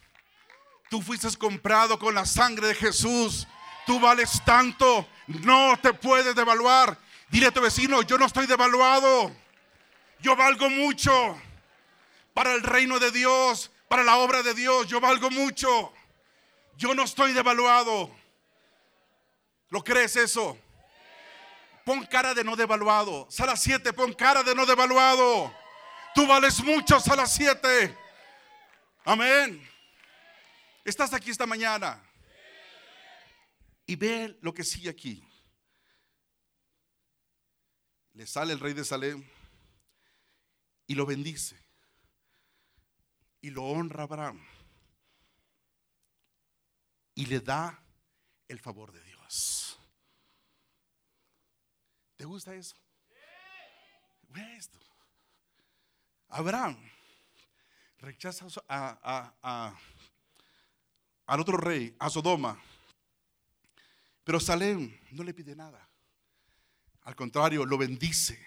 Tú 0.88 1.02
fuiste 1.02 1.28
comprado 1.36 1.98
con 1.98 2.14
la 2.14 2.24
sangre 2.24 2.68
de 2.68 2.74
Jesús. 2.74 3.46
Tú 3.86 4.00
vales 4.00 4.42
tanto. 4.44 5.06
No 5.26 5.78
te 5.80 5.92
puedes 5.92 6.34
devaluar. 6.34 6.98
Dile 7.28 7.46
a 7.46 7.52
tu 7.52 7.60
vecino, 7.60 8.02
yo 8.02 8.18
no 8.18 8.26
estoy 8.26 8.46
devaluado. 8.46 9.34
Yo 10.20 10.34
valgo 10.36 10.68
mucho 10.68 11.40
para 12.34 12.54
el 12.54 12.62
reino 12.62 12.98
de 12.98 13.10
Dios, 13.10 13.70
para 13.88 14.04
la 14.04 14.18
obra 14.18 14.42
de 14.42 14.54
Dios. 14.54 14.86
Yo 14.86 15.00
valgo 15.00 15.30
mucho. 15.30 15.92
Yo 16.76 16.94
no 16.94 17.04
estoy 17.04 17.32
devaluado. 17.32 18.10
¿Lo 19.68 19.82
crees 19.84 20.16
eso? 20.16 20.58
Pon 21.84 22.04
cara 22.06 22.34
de 22.34 22.44
no 22.44 22.56
devaluado. 22.56 23.26
Sala 23.30 23.56
7, 23.56 23.92
pon 23.92 24.12
cara 24.14 24.42
de 24.42 24.54
no 24.54 24.64
devaluado. 24.64 25.54
Tú 26.14 26.26
vales 26.26 26.62
mucho, 26.62 27.00
sala 27.00 27.26
7. 27.26 27.96
Amén. 29.04 29.68
Estás 30.84 31.12
aquí 31.12 31.30
esta 31.30 31.46
mañana. 31.46 32.02
Y 33.86 33.96
ve 33.96 34.38
lo 34.40 34.54
que 34.54 34.64
sigue 34.64 34.88
aquí. 34.88 35.26
Le 38.14 38.26
sale 38.26 38.52
el 38.52 38.60
rey 38.60 38.72
de 38.72 38.84
Salem 38.84 39.24
y 40.86 40.94
lo 40.94 41.06
bendice 41.06 41.59
y 43.40 43.50
lo 43.50 43.64
honra 43.64 44.04
Abraham 44.04 44.40
y 47.14 47.26
le 47.26 47.40
da 47.40 47.82
el 48.48 48.58
favor 48.58 48.92
de 48.92 49.02
Dios. 49.02 49.78
¿Te 52.16 52.24
gusta 52.24 52.54
eso? 52.54 52.76
Ve 54.28 54.56
esto. 54.56 54.78
Abraham 56.28 56.78
rechaza 57.98 58.46
a, 58.68 59.74
al 61.26 61.40
otro 61.40 61.56
rey, 61.56 61.94
a 61.98 62.08
Sodoma. 62.08 62.58
Pero 64.24 64.38
Salem 64.38 64.96
no 65.10 65.22
le 65.24 65.34
pide 65.34 65.56
nada. 65.56 65.88
Al 67.02 67.16
contrario, 67.16 67.66
lo 67.66 67.78
bendice. 67.78 68.38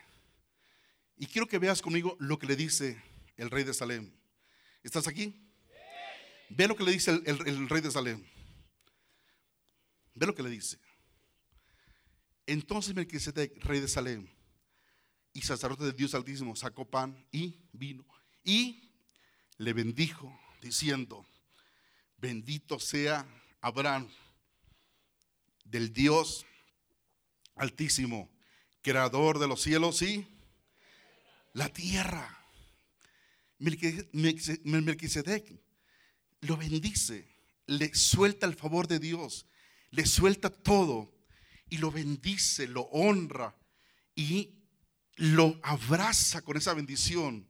Y 1.17 1.27
quiero 1.27 1.47
que 1.47 1.59
veas 1.59 1.81
conmigo 1.81 2.15
lo 2.19 2.39
que 2.39 2.47
le 2.47 2.55
dice 2.55 3.01
el 3.37 3.49
rey 3.49 3.63
de 3.63 3.73
Salem. 3.73 4.11
¿Estás 4.83 5.07
aquí? 5.07 5.33
Ve 6.49 6.67
lo 6.67 6.75
que 6.75 6.83
le 6.83 6.91
dice 6.91 7.11
el, 7.11 7.69
rey 7.69 7.81
de 7.81 7.89
Salem. 7.89 8.23
Ve 10.13 10.27
lo 10.27 10.35
que 10.35 10.43
le 10.43 10.49
dice. 10.49 10.77
Entonces 12.45 12.93
Melquisedec, 12.93 13.63
rey 13.63 13.79
de 13.79 13.87
Salem, 13.87 14.27
y 15.31 15.41
sacerdote 15.41 15.85
de 15.85 15.93
Dios 15.93 16.13
Altísimo, 16.13 16.55
sacó 16.55 16.85
pan 16.85 17.25
y 17.31 17.61
vino 17.71 18.05
y 18.43 18.91
le 19.57 19.71
bendijo, 19.71 20.37
diciendo: 20.61 21.25
Bendito 22.17 22.77
sea 22.79 23.25
Abraham, 23.61 24.09
del 25.63 25.93
Dios 25.93 26.45
Altísimo, 27.55 28.29
creador 28.81 29.39
de 29.39 29.47
los 29.47 29.61
cielos 29.61 30.01
y 30.01 30.27
la 31.53 31.69
tierra. 31.69 32.42
Melquisedec 33.63 35.59
lo 36.41 36.57
bendice, 36.57 37.25
le 37.67 37.93
suelta 37.95 38.45
el 38.45 38.55
favor 38.55 38.87
de 38.87 38.99
Dios, 38.99 39.45
le 39.91 40.05
suelta 40.05 40.49
todo 40.49 41.13
y 41.69 41.77
lo 41.77 41.89
bendice, 41.89 42.67
lo 42.67 42.81
honra 42.91 43.55
y 44.15 44.53
lo 45.15 45.59
abraza 45.63 46.41
con 46.41 46.57
esa 46.57 46.73
bendición 46.73 47.47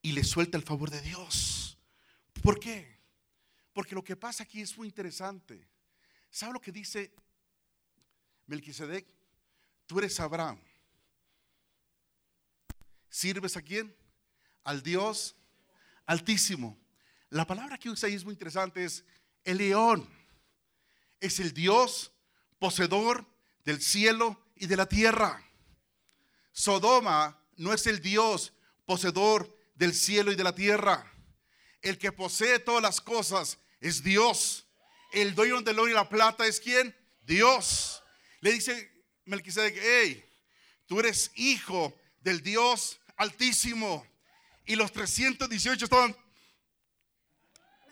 y 0.00 0.12
le 0.12 0.24
suelta 0.24 0.56
el 0.56 0.64
favor 0.64 0.90
de 0.90 1.02
Dios. 1.02 1.76
¿Por 2.42 2.58
qué? 2.58 3.00
Porque 3.72 3.94
lo 3.94 4.02
que 4.02 4.16
pasa 4.16 4.44
aquí 4.44 4.62
es 4.62 4.76
muy 4.78 4.88
interesante. 4.88 5.68
¿Sabe 6.30 6.54
lo 6.54 6.60
que 6.60 6.72
dice 6.72 7.12
Melquisedec? 8.46 9.06
Tú 9.86 9.98
eres 9.98 10.18
Abraham. 10.18 10.58
¿Sirves 13.10 13.56
a 13.56 13.62
quién? 13.62 13.94
Al 14.66 14.82
Dios 14.82 15.36
Altísimo. 16.06 16.78
La 17.30 17.46
palabra 17.46 17.76
que 17.76 17.90
usa 17.90 18.08
ahí 18.08 18.14
es 18.14 18.24
muy 18.24 18.32
interesante, 18.32 18.84
es 18.84 19.04
el 19.44 19.58
león. 19.58 20.08
Es 21.20 21.40
el 21.40 21.52
Dios 21.52 22.12
poseedor 22.58 23.26
del 23.64 23.82
cielo 23.82 24.40
y 24.54 24.66
de 24.66 24.76
la 24.76 24.86
tierra. 24.86 25.42
Sodoma 26.52 27.38
no 27.56 27.72
es 27.72 27.86
el 27.86 28.00
Dios 28.00 28.52
poseedor 28.84 29.52
del 29.74 29.94
cielo 29.94 30.30
y 30.30 30.36
de 30.36 30.44
la 30.44 30.54
tierra. 30.54 31.12
El 31.82 31.98
que 31.98 32.12
posee 32.12 32.60
todas 32.60 32.82
las 32.82 33.00
cosas 33.00 33.58
es 33.80 34.02
Dios. 34.02 34.66
El 35.12 35.34
dueño 35.34 35.60
del 35.62 35.78
oro 35.78 35.90
y 35.90 35.94
la 35.94 36.08
plata 36.08 36.46
es 36.46 36.60
quién? 36.60 36.94
Dios. 37.22 38.02
Le 38.40 38.52
dice 38.52 38.92
Melquisedec, 39.24 39.76
hey, 39.80 40.24
tú 40.86 41.00
eres 41.00 41.32
hijo 41.34 41.98
del 42.20 42.42
Dios 42.42 43.00
altísimo. 43.16 44.06
Y 44.66 44.76
los 44.76 44.92
318 44.92 45.84
estaban, 45.84 46.16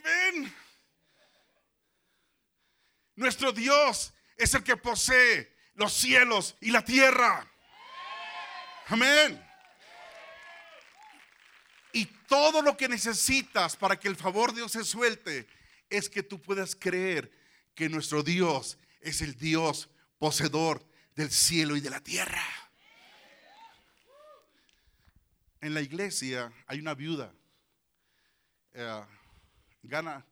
ven. 0.02 0.54
Nuestro 3.16 3.52
Dios 3.52 4.12
es 4.36 4.54
el 4.54 4.64
que 4.64 4.76
posee 4.76 5.54
los 5.74 5.92
cielos 5.92 6.56
y 6.60 6.70
la 6.72 6.84
tierra. 6.84 7.48
Amén. 8.88 9.42
Y 11.92 12.06
todo 12.26 12.60
lo 12.60 12.76
que 12.76 12.88
necesitas 12.88 13.76
para 13.76 13.98
que 13.98 14.08
el 14.08 14.16
favor 14.16 14.50
de 14.50 14.56
Dios 14.56 14.72
se 14.72 14.84
suelte 14.84 15.46
es 15.88 16.10
que 16.10 16.24
tú 16.24 16.42
puedas 16.42 16.74
creer 16.74 17.30
que 17.74 17.88
nuestro 17.88 18.24
Dios 18.24 18.78
es 19.00 19.20
el 19.20 19.36
Dios 19.36 19.88
poseedor 20.18 20.84
del 21.14 21.30
cielo 21.30 21.76
y 21.76 21.80
de 21.80 21.90
la 21.90 22.00
tierra. 22.00 22.63
En 25.64 25.72
la 25.72 25.80
iglesia 25.80 26.52
hay 26.66 26.78
una 26.78 26.92
viuda, 26.92 27.32
eh, 28.74 29.04
gana 29.82 30.22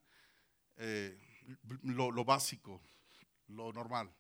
eh, 0.76 1.18
lo 1.84 2.22
básico, 2.22 2.82
lo 3.48 3.72
normal, 3.72 4.14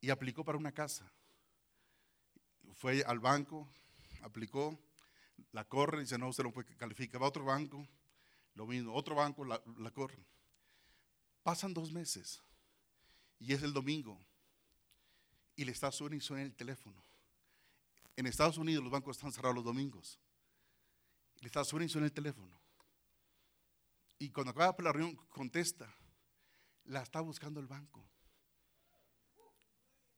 y 0.00 0.08
aplicó 0.08 0.42
para 0.42 0.56
una 0.56 0.72
casa 0.72 1.12
fue 2.72 3.02
al 3.02 3.18
banco, 3.18 3.68
aplicó, 4.22 4.80
la 5.52 5.66
corre, 5.68 6.00
dice, 6.00 6.16
no, 6.16 6.28
usted 6.28 6.44
no 6.44 6.50
puede 6.50 6.74
calificar. 6.78 7.20
Va 7.20 7.26
a 7.26 7.28
otro 7.28 7.44
banco, 7.44 7.86
lo 8.54 8.66
mismo, 8.66 8.94
otro 8.94 9.14
banco, 9.14 9.44
la, 9.44 9.62
la 9.76 9.90
corre. 9.90 10.24
Pasan 11.42 11.74
dos 11.74 11.92
meses 11.92 12.40
y 13.38 13.52
es 13.52 13.62
el 13.62 13.74
domingo 13.74 14.18
y 15.56 15.66
le 15.66 15.72
está 15.72 15.92
suena 15.92 16.16
y 16.16 16.20
suena 16.20 16.44
el 16.44 16.54
teléfono. 16.54 17.09
En 18.16 18.26
Estados 18.26 18.58
Unidos 18.58 18.82
los 18.82 18.92
bancos 18.92 19.16
están 19.16 19.32
cerrados 19.32 19.56
los 19.56 19.64
domingos. 19.64 20.18
Le 21.40 21.46
está 21.46 21.64
suena 21.64 21.86
y 21.86 21.88
suena 21.88 22.06
el 22.06 22.12
teléfono. 22.12 22.60
Y 24.18 24.30
cuando 24.30 24.50
acaba 24.50 24.76
la 24.82 24.92
reunión, 24.92 25.16
contesta. 25.28 25.94
La 26.84 27.02
está 27.02 27.20
buscando 27.20 27.60
el 27.60 27.66
banco. 27.66 28.06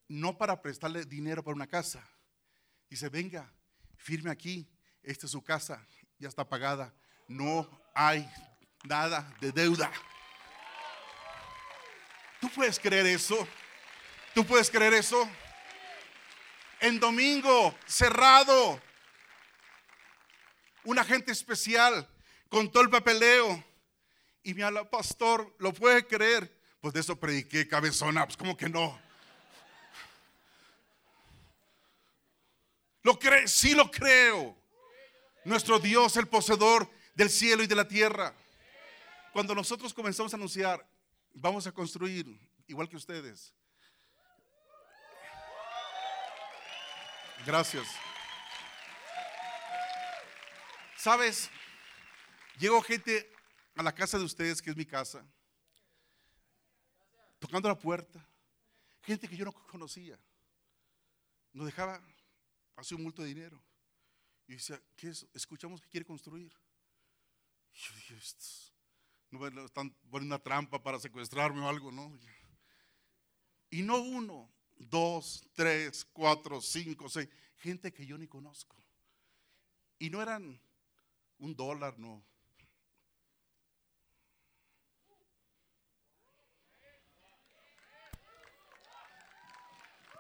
No 0.09 0.37
para 0.37 0.61
prestarle 0.61 1.05
dinero 1.05 1.45
para 1.45 1.55
una 1.55 1.67
casa, 1.67 2.09
Dice, 2.93 3.09
venga, 3.09 3.51
firme 3.97 4.31
aquí, 4.31 4.71
esta 5.03 5.25
es 5.25 5.33
su 5.33 5.43
casa, 5.43 5.83
ya 6.19 6.29
está 6.29 6.47
pagada, 6.47 6.95
no 7.27 7.67
hay 7.95 8.31
nada 8.85 9.35
de 9.41 9.51
deuda. 9.51 9.91
¿Tú 12.39 12.51
puedes 12.51 12.79
creer 12.79 13.07
eso? 13.07 13.49
¿Tú 14.35 14.45
puedes 14.45 14.71
creer 14.71 14.93
eso? 14.93 15.27
En 16.83 16.99
domingo, 16.99 17.73
cerrado, 17.87 18.83
un 20.83 20.99
agente 20.99 21.31
especial 21.31 22.09
con 22.49 22.73
todo 22.73 22.83
el 22.83 22.91
papeleo. 22.91 23.65
Y 24.43 24.53
me 24.53 24.65
habla, 24.65 24.91
pastor, 24.91 25.55
¿lo 25.61 25.73
puede 25.73 26.05
creer? 26.05 26.53
Pues 26.81 26.93
de 26.93 26.99
eso 26.99 27.15
prediqué, 27.15 27.69
cabezona, 27.69 28.25
pues 28.25 28.37
como 28.37 28.57
que 28.57 28.69
no. 28.69 29.01
¿Lo 33.03 33.17
cree? 33.17 33.47
Sí 33.47 33.77
lo 33.77 33.89
creo. 33.89 34.59
Nuestro 35.45 35.79
Dios, 35.79 36.17
el 36.17 36.27
poseedor 36.27 36.91
del 37.15 37.31
cielo 37.31 37.63
y 37.63 37.69
de 37.69 37.77
la 37.77 37.87
tierra. 37.87 38.35
Cuando 39.33 39.55
nosotros 39.55 39.95
comenzamos 39.95 40.35
a 40.35 40.37
anunciar, 40.37 40.85
vamos 41.33 41.65
a 41.69 41.71
construir, 41.71 42.27
igual 42.67 42.89
que 42.89 42.97
ustedes. 42.97 43.55
Gracias. 47.45 47.89
¿Sabes? 50.97 51.51
Llegó 52.59 52.81
gente 52.83 53.29
a 53.75 53.83
la 53.83 53.93
casa 53.93 54.17
de 54.19 54.25
ustedes, 54.25 54.63
que 54.63 54.71
es 54.71 54.77
mi 54.77 54.87
casa, 54.87 55.27
tocando 57.41 57.69
la 57.69 57.79
puerta. 57.79 58.25
Gente 59.03 59.29
que 59.29 59.37
yo 59.37 59.45
no 59.45 59.53
conocía. 59.53 60.17
Nos 61.53 61.67
dejaba 61.67 62.01
hace 62.77 62.95
un 62.95 63.03
multo 63.03 63.23
de 63.23 63.29
dinero. 63.29 63.61
Y 64.47 64.55
dice, 64.55 64.81
¿qué 64.97 65.09
es? 65.09 65.27
Escuchamos 65.35 65.81
que 65.81 65.89
quiere 65.89 66.07
construir. 66.07 66.53
Y 67.75 67.79
yo 67.79 67.95
dije, 67.97 68.17
no 69.31 69.65
están 69.65 69.91
poniendo 70.11 70.37
una 70.37 70.43
trampa 70.43 70.81
para 70.81 71.01
secuestrarme 71.01 71.61
o 71.61 71.69
algo, 71.69 71.91
¿no? 71.91 72.17
Y 73.71 73.83
no 73.83 73.99
uno, 73.99 74.49
dos, 74.91 75.45
tres, 75.55 76.05
cuatro, 76.13 76.61
cinco, 76.61 77.09
seis, 77.09 77.29
gente 77.57 77.93
que 77.93 78.07
yo 78.07 78.19
ni 78.19 78.27
conozco. 78.27 78.77
Y 79.99 80.11
no 80.11 80.21
eran 80.21 80.61
un 81.39 81.55
dólar, 81.55 81.99
no. 81.99 82.25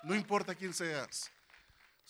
No 0.04 0.14
importa 0.14 0.54
quién 0.54 0.74
seas 0.74 1.30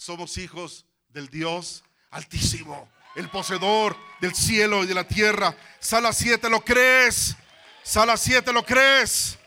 somos 0.03 0.37
hijos 0.39 0.85
del 1.09 1.29
Dios 1.29 1.85
altísimo, 2.11 2.91
el 3.15 3.29
poseedor 3.29 3.97
del 4.21 4.35
cielo 4.35 4.83
y 4.83 4.87
de 4.87 4.95
la 4.95 5.07
tierra. 5.07 5.57
Sala 5.79 6.13
7, 6.13 6.49
¿lo 6.51 6.65
crees? 6.65 7.37
Sala 7.83 8.17
7, 8.17 8.53
¿lo 8.53 8.65
crees? 8.65 9.39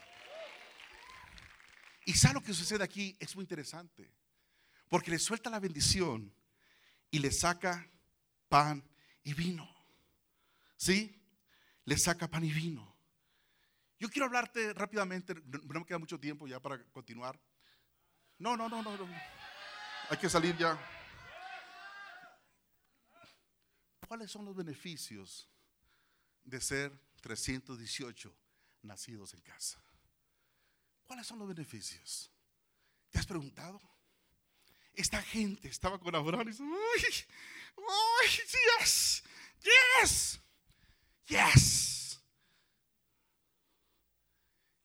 Y 2.05 2.13
sabe 2.13 2.35
lo 2.35 2.43
que 2.43 2.53
sucede 2.53 2.83
aquí? 2.83 3.17
Es 3.19 3.35
muy 3.35 3.43
interesante. 3.43 4.09
Porque 4.87 5.09
le 5.09 5.17
suelta 5.17 5.49
la 5.49 5.59
bendición 5.59 6.31
y 7.09 7.19
le 7.19 7.31
saca 7.31 7.89
pan 8.47 8.87
y 9.23 9.33
vino. 9.33 9.67
¿Sí? 10.77 11.19
Le 11.83 11.97
saca 11.97 12.29
pan 12.29 12.43
y 12.43 12.51
vino. 12.51 12.95
Yo 13.99 14.09
quiero 14.09 14.27
hablarte 14.27 14.73
rápidamente, 14.73 15.33
no 15.45 15.79
me 15.79 15.85
queda 15.85 15.97
mucho 15.97 16.19
tiempo 16.19 16.47
ya 16.47 16.59
para 16.59 16.83
continuar. 16.91 17.39
No, 18.37 18.55
no, 18.55 18.69
no, 18.69 18.83
no. 18.83 18.97
no. 18.97 19.07
Hay 20.09 20.17
que 20.17 20.29
salir 20.29 20.55
ya. 20.57 20.77
¿Cuáles 24.07 24.29
son 24.29 24.45
los 24.45 24.55
beneficios 24.55 25.49
de 26.43 26.61
ser 26.61 26.91
318 27.21 28.35
nacidos 28.83 29.33
en 29.33 29.41
casa? 29.41 29.81
¿Cuáles 31.05 31.27
son 31.27 31.39
los 31.39 31.47
beneficios? 31.47 32.31
¿Te 33.09 33.19
has 33.19 33.25
preguntado? 33.25 33.81
Esta 34.93 35.21
gente 35.21 35.67
estaba 35.67 35.99
con 35.99 36.15
Abraham 36.15 36.47
y 36.47 36.51
dice, 36.51 36.63
¡ay! 36.63 37.03
¡ay! 37.77 38.29
¡Yes! 38.79 39.23
¡Yes! 40.01 40.39
Yes. 41.25 42.19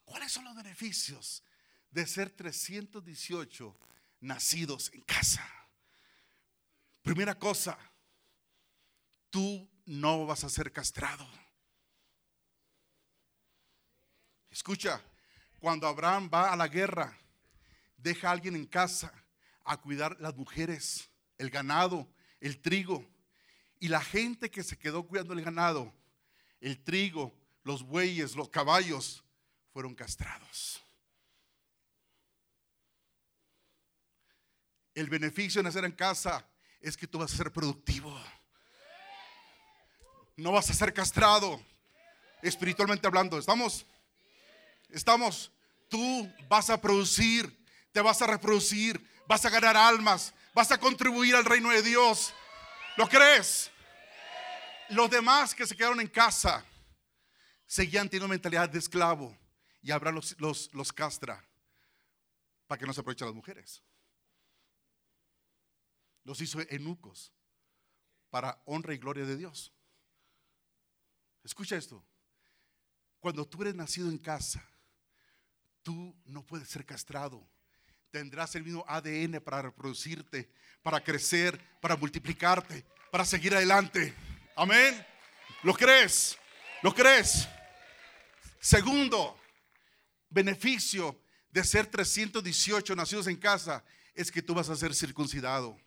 ¿Cuáles 0.04 0.33
son 0.33 0.44
los 0.44 0.56
beneficios 0.56 1.42
de 1.90 2.06
ser 2.06 2.30
318 2.30 3.78
nacidos 4.20 4.90
en 4.92 5.02
casa? 5.02 5.48
Primera 7.02 7.38
cosa, 7.38 7.78
tú 9.30 9.70
no 9.87 10.26
vas 10.26 10.44
a 10.44 10.48
ser 10.48 10.72
castrado. 10.72 11.28
Escucha, 14.50 15.00
cuando 15.61 15.87
Abraham 15.87 16.31
va 16.33 16.53
a 16.53 16.57
la 16.57 16.68
guerra, 16.68 17.16
deja 17.99 18.29
a 18.29 18.33
alguien 18.33 18.57
en 18.57 18.66
casa 18.66 19.12
a 19.64 19.77
cuidar 19.77 20.16
las 20.18 20.35
mujeres, 20.35 21.11
el 21.38 21.51
ganado, 21.51 22.09
el 22.40 22.61
trigo. 22.61 23.07
Y 23.79 23.88
la 23.88 24.01
gente 24.01 24.51
que 24.51 24.62
se 24.62 24.79
quedó 24.79 25.07
cuidando 25.07 25.35
el 25.35 25.42
ganado, 25.42 25.92
el 26.61 26.83
trigo, 26.83 27.35
los 27.62 27.83
bueyes, 27.83 28.35
los 28.35 28.49
caballos, 28.49 29.23
fueron 29.73 29.94
castrados. 29.94 30.83
El 34.94 35.09
beneficio 35.09 35.61
de 35.61 35.64
nacer 35.64 35.85
en 35.85 35.92
casa 35.92 36.44
es 36.81 36.96
que 36.96 37.07
tú 37.07 37.18
vas 37.18 37.33
a 37.33 37.37
ser 37.37 37.53
productivo. 37.53 38.18
No 40.37 40.53
vas 40.53 40.70
a 40.70 40.75
ser 40.75 40.92
castrado, 40.92 41.61
espiritualmente 42.42 43.07
hablando. 43.07 43.38
¿Estamos? 43.38 43.87
Estamos. 44.92 45.53
Tú 45.88 46.33
vas 46.48 46.70
a 46.70 46.81
producir, 46.81 47.64
te 47.92 48.00
vas 48.00 48.22
a 48.22 48.26
reproducir, 48.26 49.05
vas 49.26 49.44
a 49.44 49.50
ganar 49.50 49.76
almas, 49.76 50.33
vas 50.55 50.70
a 50.70 50.79
contribuir 50.79 51.35
al 51.35 51.44
reino 51.44 51.70
de 51.70 51.83
Dios. 51.83 52.33
¿Lo 52.96 53.09
crees? 53.09 53.70
Los 54.90 55.11
demás 55.11 55.55
que 55.55 55.66
se 55.66 55.76
quedaron 55.76 56.00
en 56.00 56.09
casa 56.09 56.64
seguían 57.66 58.09
teniendo 58.09 58.29
mentalidad 58.29 58.68
de 58.68 58.79
esclavo 58.79 59.37
y 59.83 59.90
Abraham 59.90 60.16
los, 60.16 60.40
los, 60.40 60.74
los 60.74 60.92
castra 60.92 61.44
para 62.66 62.79
que 62.79 62.87
no 62.87 62.92
se 62.92 63.00
aprovechen 63.00 63.26
las 63.26 63.35
mujeres. 63.35 63.83
Los 66.24 66.40
hizo 66.40 66.61
eunucos 66.61 67.33
para 68.31 68.62
honra 68.64 68.94
y 68.94 68.98
gloria 68.98 69.24
de 69.24 69.37
Dios. 69.37 69.72
Escucha 71.42 71.76
esto. 71.76 72.05
Cuando 73.18 73.46
tú 73.46 73.62
eres 73.62 73.74
nacido 73.74 74.09
en 74.09 74.18
casa, 74.18 74.64
tú 75.83 76.14
no 76.25 76.47
puedes 76.47 76.69
ser 76.69 76.85
castrado. 76.85 77.47
Tendrás 78.11 78.55
el 78.55 78.64
mismo 78.64 78.85
ADN 78.88 79.40
para 79.40 79.62
reproducirte, 79.62 80.51
para 80.83 81.03
crecer, 81.03 81.61
para 81.81 81.97
multiplicarte, 81.97 82.85
para 83.11 83.25
seguir 83.25 83.55
adelante. 83.55 84.14
Amén. 84.57 85.07
¿Lo 85.62 85.75
crees? 85.75 86.37
¿Lo 86.83 86.95
crees? 86.95 87.49
Segundo, 88.61 89.38
beneficio 90.29 91.21
de 91.51 91.64
ser 91.64 91.87
318 91.87 92.95
nacidos 92.97 93.27
en 93.27 93.37
casa 93.37 93.85
es 94.14 94.31
que 94.31 94.43
tú 94.43 94.55
vas 94.55 94.69
a 94.69 94.77
ser 94.77 94.95
circuncidado. 94.95 95.79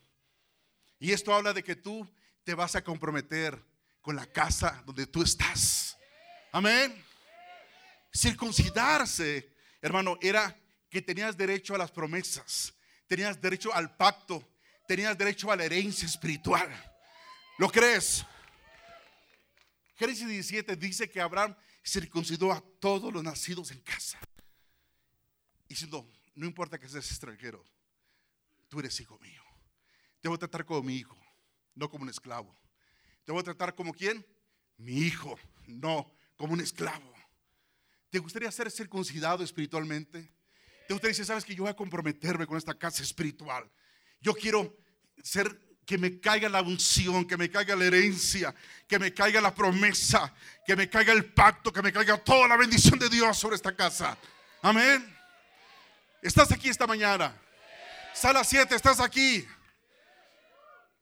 Y 0.98 1.12
esto 1.12 1.34
habla 1.34 1.52
de 1.52 1.62
que 1.62 1.76
tú 1.76 2.08
te 2.44 2.54
vas 2.54 2.74
a 2.76 2.84
comprometer 2.84 3.62
con 4.00 4.16
la 4.16 4.26
casa 4.26 4.82
donde 4.86 5.06
tú 5.06 5.22
estás. 5.22 5.96
Amén. 6.52 7.04
Circuncidarse, 8.12 9.53
hermano, 9.84 10.16
era 10.22 10.58
que 10.88 11.02
tenías 11.02 11.36
derecho 11.36 11.74
a 11.74 11.78
las 11.78 11.90
promesas, 11.90 12.72
tenías 13.06 13.38
derecho 13.38 13.72
al 13.74 13.94
pacto, 13.96 14.42
tenías 14.88 15.16
derecho 15.16 15.52
a 15.52 15.56
la 15.56 15.64
herencia 15.64 16.06
espiritual. 16.06 16.70
¿Lo 17.58 17.68
crees? 17.68 18.24
Génesis 19.96 20.26
17 20.26 20.74
dice 20.76 21.10
que 21.10 21.20
Abraham 21.20 21.54
circuncidó 21.84 22.50
a 22.50 22.62
todos 22.80 23.12
los 23.12 23.22
nacidos 23.22 23.70
en 23.72 23.80
casa. 23.80 24.18
Diciendo, 25.68 26.10
no 26.34 26.46
importa 26.46 26.78
que 26.78 26.88
seas 26.88 27.10
extranjero, 27.10 27.62
tú 28.68 28.80
eres 28.80 28.98
hijo 29.00 29.18
mío. 29.18 29.42
Te 30.22 30.28
voy 30.28 30.36
a 30.36 30.38
tratar 30.38 30.64
como 30.64 30.82
mi 30.82 30.96
hijo, 30.96 31.16
no 31.74 31.90
como 31.90 32.04
un 32.04 32.08
esclavo. 32.08 32.56
Te 33.24 33.32
voy 33.32 33.42
a 33.42 33.44
tratar 33.44 33.74
como 33.74 33.92
quién? 33.92 34.26
Mi 34.78 34.96
hijo, 34.96 35.38
no 35.66 36.10
como 36.36 36.54
un 36.54 36.60
esclavo. 36.60 37.13
¿Te 38.14 38.20
gustaría 38.20 38.52
ser 38.52 38.70
circuncidado 38.70 39.42
espiritualmente? 39.42 40.32
¿Te 40.86 40.94
gustaría 40.94 41.10
decir, 41.10 41.26
sabes 41.26 41.44
que 41.44 41.52
yo 41.52 41.64
voy 41.64 41.72
a 41.72 41.74
comprometerme 41.74 42.46
con 42.46 42.56
esta 42.56 42.72
casa 42.72 43.02
espiritual? 43.02 43.68
Yo 44.20 44.34
quiero 44.34 44.72
ser 45.20 45.58
que 45.84 45.98
me 45.98 46.20
caiga 46.20 46.48
la 46.48 46.62
unción, 46.62 47.26
que 47.26 47.36
me 47.36 47.50
caiga 47.50 47.74
la 47.74 47.86
herencia, 47.86 48.54
que 48.86 49.00
me 49.00 49.12
caiga 49.12 49.40
la 49.40 49.52
promesa, 49.52 50.32
que 50.64 50.76
me 50.76 50.88
caiga 50.88 51.12
el 51.12 51.24
pacto, 51.24 51.72
que 51.72 51.82
me 51.82 51.92
caiga 51.92 52.16
toda 52.16 52.46
la 52.46 52.56
bendición 52.56 53.00
de 53.00 53.08
Dios 53.08 53.36
sobre 53.36 53.56
esta 53.56 53.74
casa. 53.74 54.16
Amén. 54.62 55.12
¿Estás 56.22 56.52
aquí 56.52 56.68
esta 56.68 56.86
mañana? 56.86 57.36
Sala 58.14 58.44
7, 58.44 58.76
¿estás 58.76 59.00
aquí? 59.00 59.44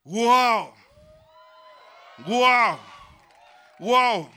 Wow. 0.02 0.74
Wow. 2.26 2.80
Wow. 3.80 4.30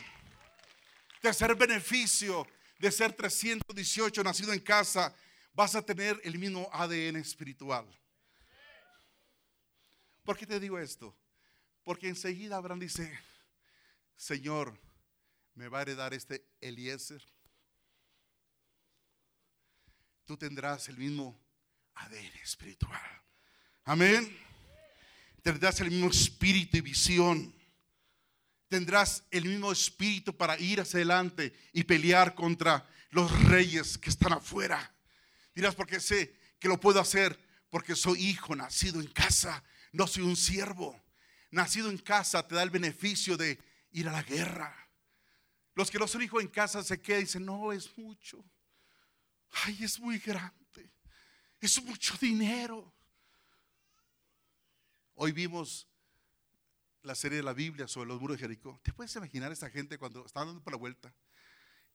Tercer 1.21 1.55
beneficio 1.55 2.45
de 2.79 2.91
ser 2.91 3.13
318 3.13 4.23
nacido 4.23 4.53
en 4.53 4.59
casa, 4.59 5.15
vas 5.53 5.75
a 5.75 5.81
tener 5.81 6.19
el 6.23 6.37
mismo 6.37 6.69
ADN 6.71 7.17
espiritual. 7.17 7.85
¿Por 10.23 10.37
qué 10.37 10.45
te 10.45 10.59
digo 10.59 10.79
esto? 10.79 11.15
Porque 11.83 12.07
enseguida 12.07 12.57
Abraham 12.57 12.79
dice, 12.79 13.17
Señor, 14.15 14.79
me 15.53 15.67
va 15.67 15.79
a 15.79 15.81
heredar 15.83 16.13
este 16.13 16.45
Eliezer. 16.59 17.23
Tú 20.25 20.35
tendrás 20.35 20.89
el 20.89 20.97
mismo 20.97 21.39
ADN 21.93 22.35
espiritual. 22.41 23.01
Amén. 23.83 24.35
Tendrás 25.43 25.79
el 25.79 25.91
mismo 25.91 26.09
espíritu 26.09 26.77
y 26.77 26.81
visión 26.81 27.55
tendrás 28.75 29.23
el 29.31 29.45
mismo 29.45 29.71
espíritu 29.71 30.35
para 30.35 30.59
ir 30.59 30.81
hacia 30.81 30.97
adelante 30.97 31.53
y 31.71 31.85
pelear 31.85 32.35
contra 32.35 32.85
los 33.09 33.31
reyes 33.45 33.97
que 33.97 34.09
están 34.09 34.33
afuera. 34.33 34.93
Dirás, 35.53 35.75
porque 35.75 36.01
sé 36.01 36.35
que 36.59 36.67
lo 36.67 36.77
puedo 36.77 36.99
hacer 36.99 37.39
porque 37.69 37.95
soy 37.95 38.21
hijo 38.21 38.53
nacido 38.53 38.99
en 38.99 39.07
casa, 39.07 39.63
no 39.93 40.07
soy 40.07 40.23
un 40.23 40.35
siervo. 40.35 41.01
Nacido 41.51 41.89
en 41.89 41.97
casa 41.97 42.45
te 42.45 42.55
da 42.55 42.63
el 42.63 42.69
beneficio 42.69 43.37
de 43.37 43.57
ir 43.91 44.09
a 44.09 44.11
la 44.11 44.23
guerra. 44.23 44.75
Los 45.73 45.89
que 45.89 45.97
no 45.97 46.05
son 46.05 46.23
hijos 46.23 46.43
en 46.43 46.49
casa 46.49 46.83
se 46.83 47.01
quedan 47.01 47.21
y 47.21 47.23
dicen, 47.23 47.45
no, 47.45 47.71
es 47.71 47.97
mucho. 47.97 48.43
Ay, 49.63 49.85
es 49.85 49.97
muy 50.01 50.19
grande. 50.19 50.91
Es 51.61 51.81
mucho 51.81 52.17
dinero. 52.19 52.93
Hoy 55.13 55.31
vimos 55.31 55.87
la 57.05 57.15
serie 57.15 57.37
de 57.37 57.43
la 57.43 57.53
Biblia 57.53 57.87
sobre 57.87 58.09
los 58.09 58.19
muros 58.19 58.37
de 58.37 58.41
Jericó. 58.41 58.79
¿Te 58.83 58.91
puedes 58.91 59.15
imaginar 59.15 59.51
a 59.51 59.53
esta 59.53 59.69
gente 59.69 59.97
cuando 59.97 60.25
estaban 60.25 60.49
dando 60.49 60.63
por 60.63 60.73
la 60.73 60.79
vuelta? 60.79 61.13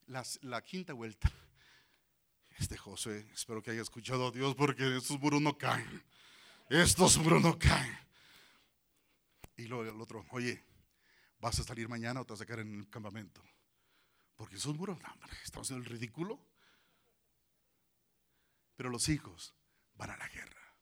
la 0.07 0.63
quinta 0.63 0.93
vuelta. 0.93 1.31
Este 2.59 2.77
José, 2.77 3.29
espero 3.33 3.63
que 3.63 3.71
haya 3.71 3.81
escuchado 3.81 4.29
a 4.29 4.31
Dios 4.31 4.55
porque 4.55 4.97
estos 4.97 5.21
muros 5.21 5.41
no 5.41 5.57
caen. 5.57 6.05
Estos 6.69 7.17
muros 7.19 7.43
no 7.43 7.59
caen. 7.59 7.97
Y 9.57 9.67
luego 9.67 9.85
el 9.85 10.01
otro, 10.01 10.27
oye, 10.31 10.65
¿vas 11.39 11.59
a 11.59 11.65
salir 11.65 11.89
mañana 11.89 12.21
o 12.21 12.25
te 12.25 12.33
vas 12.33 12.41
a 12.41 12.47
quedar 12.47 12.61
en 12.61 12.75
el 12.75 12.91
campamento? 12.91 13.43
Porque 14.37 14.57
esos 14.57 14.77
muros, 14.77 14.99
estamos 15.45 15.71
en 15.71 15.79
el 15.79 15.85
ridículo. 15.85 16.39
Pero 18.77 18.91
los 18.91 19.09
hijos 19.09 19.55
van 19.95 20.11
a 20.11 20.17
la 20.17 20.29
guerra. 20.29 20.75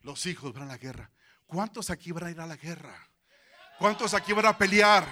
Los 0.00 0.26
hijos 0.26 0.52
van 0.52 0.64
a 0.64 0.66
la 0.66 0.78
guerra. 0.78 1.10
¿Cuántos 1.46 1.90
aquí 1.90 2.10
van 2.10 2.24
a 2.24 2.30
ir 2.30 2.40
a 2.40 2.46
la 2.46 2.56
guerra? 2.56 3.13
¿Cuántos 3.78 4.14
aquí 4.14 4.32
van 4.32 4.46
a 4.46 4.56
pelear? 4.56 5.06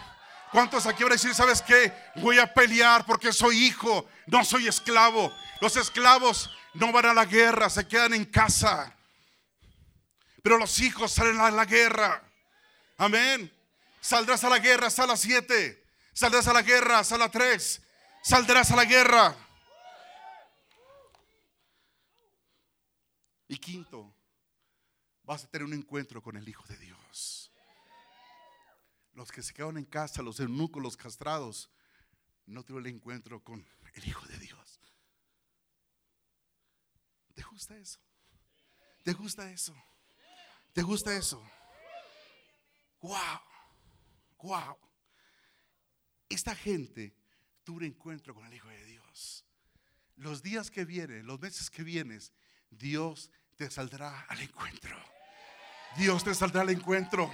¿Cuántos 0.50 0.86
aquí 0.86 1.02
van 1.02 1.12
a 1.12 1.14
decir, 1.14 1.34
sabes 1.34 1.62
qué? 1.62 1.92
Voy 2.16 2.38
a 2.38 2.52
pelear 2.52 3.06
porque 3.06 3.32
soy 3.32 3.66
hijo, 3.66 4.06
no 4.26 4.44
soy 4.44 4.68
esclavo. 4.68 5.32
Los 5.60 5.76
esclavos 5.76 6.50
no 6.74 6.92
van 6.92 7.06
a 7.06 7.14
la 7.14 7.24
guerra, 7.24 7.70
se 7.70 7.86
quedan 7.88 8.14
en 8.14 8.24
casa. 8.26 8.94
Pero 10.42 10.58
los 10.58 10.80
hijos 10.80 11.12
salen 11.12 11.40
a 11.40 11.50
la 11.50 11.64
guerra. 11.64 12.22
Amén. 12.98 13.50
Saldrás 14.00 14.44
a 14.44 14.48
la 14.48 14.58
guerra, 14.58 14.90
sala 14.90 15.16
7. 15.16 15.82
Saldrás 16.12 16.48
a 16.48 16.52
la 16.52 16.62
guerra, 16.62 17.02
sala 17.04 17.30
3. 17.30 17.82
Saldrás 18.22 18.70
a 18.72 18.76
la 18.76 18.84
guerra. 18.84 19.36
Y 23.48 23.58
quinto, 23.58 24.14
vas 25.24 25.44
a 25.44 25.46
tener 25.48 25.64
un 25.64 25.74
encuentro 25.74 26.22
con 26.22 26.36
el 26.36 26.48
Hijo 26.48 26.64
de 26.66 26.76
Dios. 26.78 26.91
Los 29.14 29.30
que 29.30 29.42
se 29.42 29.52
quedan 29.52 29.76
en 29.76 29.84
casa, 29.84 30.22
los 30.22 30.40
eunucos, 30.40 30.82
los 30.82 30.96
castrados, 30.96 31.70
no 32.46 32.64
tuvieron 32.64 32.86
el 32.86 32.94
encuentro 32.94 33.42
con 33.42 33.66
el 33.94 34.08
Hijo 34.08 34.26
de 34.26 34.38
Dios. 34.38 34.80
¿Te 37.34 37.42
gusta 37.42 37.76
eso? 37.76 38.00
¿Te 39.02 39.12
gusta 39.12 39.50
eso? 39.50 39.74
¿Te 40.72 40.82
gusta 40.82 41.14
eso? 41.14 41.42
Wow, 43.00 43.40
wow. 44.38 44.76
esta 46.28 46.54
gente 46.54 47.14
tuvo 47.64 47.78
un 47.78 47.84
encuentro 47.84 48.34
con 48.34 48.46
el 48.46 48.54
Hijo 48.54 48.68
de 48.68 48.84
Dios. 48.84 49.44
Los 50.16 50.42
días 50.42 50.70
que 50.70 50.84
vienen, 50.84 51.26
los 51.26 51.40
meses 51.40 51.68
que 51.68 51.82
vienes, 51.82 52.32
Dios 52.70 53.30
te 53.56 53.70
saldrá 53.70 54.20
al 54.28 54.40
encuentro. 54.40 54.96
Dios 55.96 56.24
te 56.24 56.34
saldrá 56.34 56.62
al 56.62 56.70
encuentro. 56.70 57.30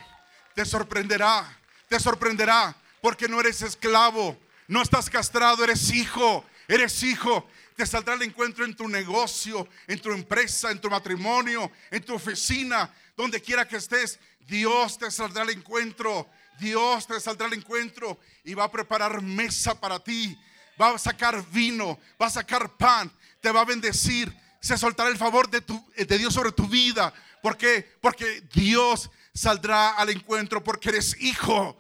Te 0.54 0.64
sorprenderá, 0.64 1.46
te 1.88 1.98
sorprenderá, 1.98 2.76
porque 3.00 3.28
no 3.28 3.40
eres 3.40 3.62
esclavo, 3.62 4.36
no 4.66 4.82
estás 4.82 5.08
castrado, 5.08 5.64
eres 5.64 5.90
hijo, 5.90 6.44
eres 6.68 7.02
hijo. 7.02 7.48
Te 7.74 7.86
saldrá 7.86 8.14
al 8.14 8.22
encuentro 8.22 8.64
en 8.64 8.74
tu 8.74 8.88
negocio, 8.88 9.68
en 9.86 10.00
tu 10.00 10.10
empresa, 10.10 10.70
en 10.70 10.80
tu 10.80 10.90
matrimonio, 10.90 11.70
en 11.90 12.04
tu 12.04 12.14
oficina, 12.14 12.92
donde 13.16 13.40
quiera 13.40 13.66
que 13.66 13.76
estés. 13.76 14.18
Dios 14.40 14.98
te 14.98 15.10
saldrá 15.10 15.42
al 15.42 15.50
encuentro. 15.50 16.28
Dios 16.58 17.06
te 17.06 17.20
saldrá 17.20 17.46
al 17.46 17.54
encuentro 17.54 18.18
y 18.42 18.54
va 18.54 18.64
a 18.64 18.70
preparar 18.70 19.22
mesa 19.22 19.78
para 19.78 20.00
ti. 20.00 20.36
Va 20.80 20.90
a 20.90 20.98
sacar 20.98 21.44
vino, 21.50 21.98
va 22.20 22.26
a 22.26 22.30
sacar 22.30 22.76
pan, 22.76 23.10
te 23.40 23.50
va 23.50 23.60
a 23.60 23.64
bendecir. 23.64 24.34
Se 24.60 24.76
soltará 24.76 25.08
el 25.08 25.16
favor 25.16 25.48
de, 25.48 25.60
tu, 25.60 25.88
de 25.96 26.18
Dios 26.18 26.34
sobre 26.34 26.52
tu 26.52 26.66
vida. 26.66 27.12
¿Por 27.42 27.56
qué? 27.56 27.96
Porque 28.00 28.42
Dios 28.52 29.08
saldrá 29.38 29.90
al 29.90 30.10
encuentro 30.10 30.62
porque 30.62 30.88
eres 30.88 31.16
hijo. 31.20 31.78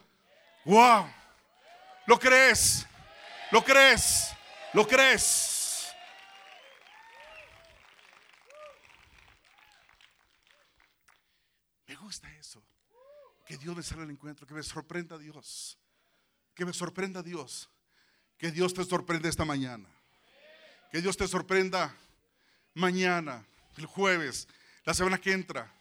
Wow. 0.64 1.10
¿Lo 2.06 2.18
crees? 2.18 2.86
¿Lo 3.50 3.64
crees? 3.64 4.30
¿Lo 4.72 4.86
crees? 4.86 5.88
Me 11.86 11.96
gusta 11.96 12.32
eso. 12.34 12.62
Que 13.44 13.56
Dios 13.56 13.74
me 13.74 13.82
salga 13.82 14.04
al 14.04 14.10
encuentro, 14.10 14.46
que 14.46 14.54
me 14.54 14.62
sorprenda 14.62 15.18
Dios. 15.18 15.78
Que 16.54 16.64
me 16.64 16.72
sorprenda 16.72 17.22
Dios. 17.22 17.68
Que 18.36 18.52
Dios 18.52 18.72
te 18.72 18.84
sorprenda 18.84 19.28
esta 19.28 19.44
mañana. 19.44 19.88
Que 20.92 21.02
Dios 21.02 21.16
te 21.16 21.26
sorprenda 21.26 21.94
mañana, 22.74 23.44
el 23.76 23.86
jueves, 23.86 24.46
la 24.84 24.94
semana 24.94 25.18
que 25.18 25.32
entra. 25.32 25.77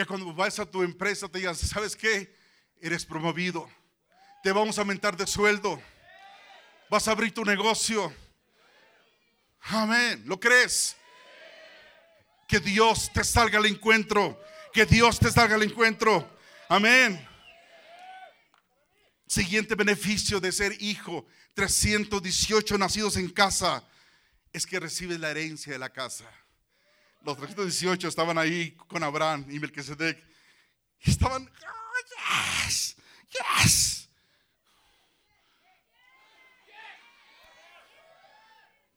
Que 0.00 0.06
cuando 0.06 0.32
vas 0.32 0.58
a 0.58 0.64
tu 0.64 0.82
empresa 0.82 1.28
te 1.28 1.40
digan, 1.40 1.54
¿sabes 1.54 1.94
qué? 1.94 2.34
Eres 2.80 3.04
promovido. 3.04 3.70
Te 4.42 4.50
vamos 4.50 4.78
a 4.78 4.80
aumentar 4.80 5.14
de 5.14 5.26
sueldo. 5.26 5.78
Vas 6.88 7.06
a 7.06 7.10
abrir 7.10 7.34
tu 7.34 7.44
negocio. 7.44 8.10
Amén. 9.60 10.22
¿Lo 10.24 10.40
crees? 10.40 10.96
Que 12.48 12.60
Dios 12.60 13.12
te 13.12 13.22
salga 13.22 13.58
al 13.58 13.66
encuentro. 13.66 14.42
Que 14.72 14.86
Dios 14.86 15.18
te 15.18 15.30
salga 15.30 15.56
al 15.56 15.64
encuentro. 15.64 16.34
Amén. 16.70 17.28
Siguiente 19.26 19.74
beneficio 19.74 20.40
de 20.40 20.50
ser 20.50 20.80
hijo. 20.80 21.26
318 21.52 22.78
nacidos 22.78 23.18
en 23.18 23.28
casa. 23.28 23.86
Es 24.50 24.64
que 24.64 24.80
recibes 24.80 25.20
la 25.20 25.30
herencia 25.30 25.74
de 25.74 25.78
la 25.78 25.90
casa. 25.90 26.24
Los 27.22 27.36
318 27.36 28.08
estaban 28.08 28.38
ahí 28.38 28.72
con 28.72 29.02
Abraham 29.02 29.46
y 29.50 29.58
Melquisedec. 29.58 30.22
Estaban, 31.00 31.46
oh, 31.46 32.66
yes, 32.66 32.96
yes. 33.28 34.10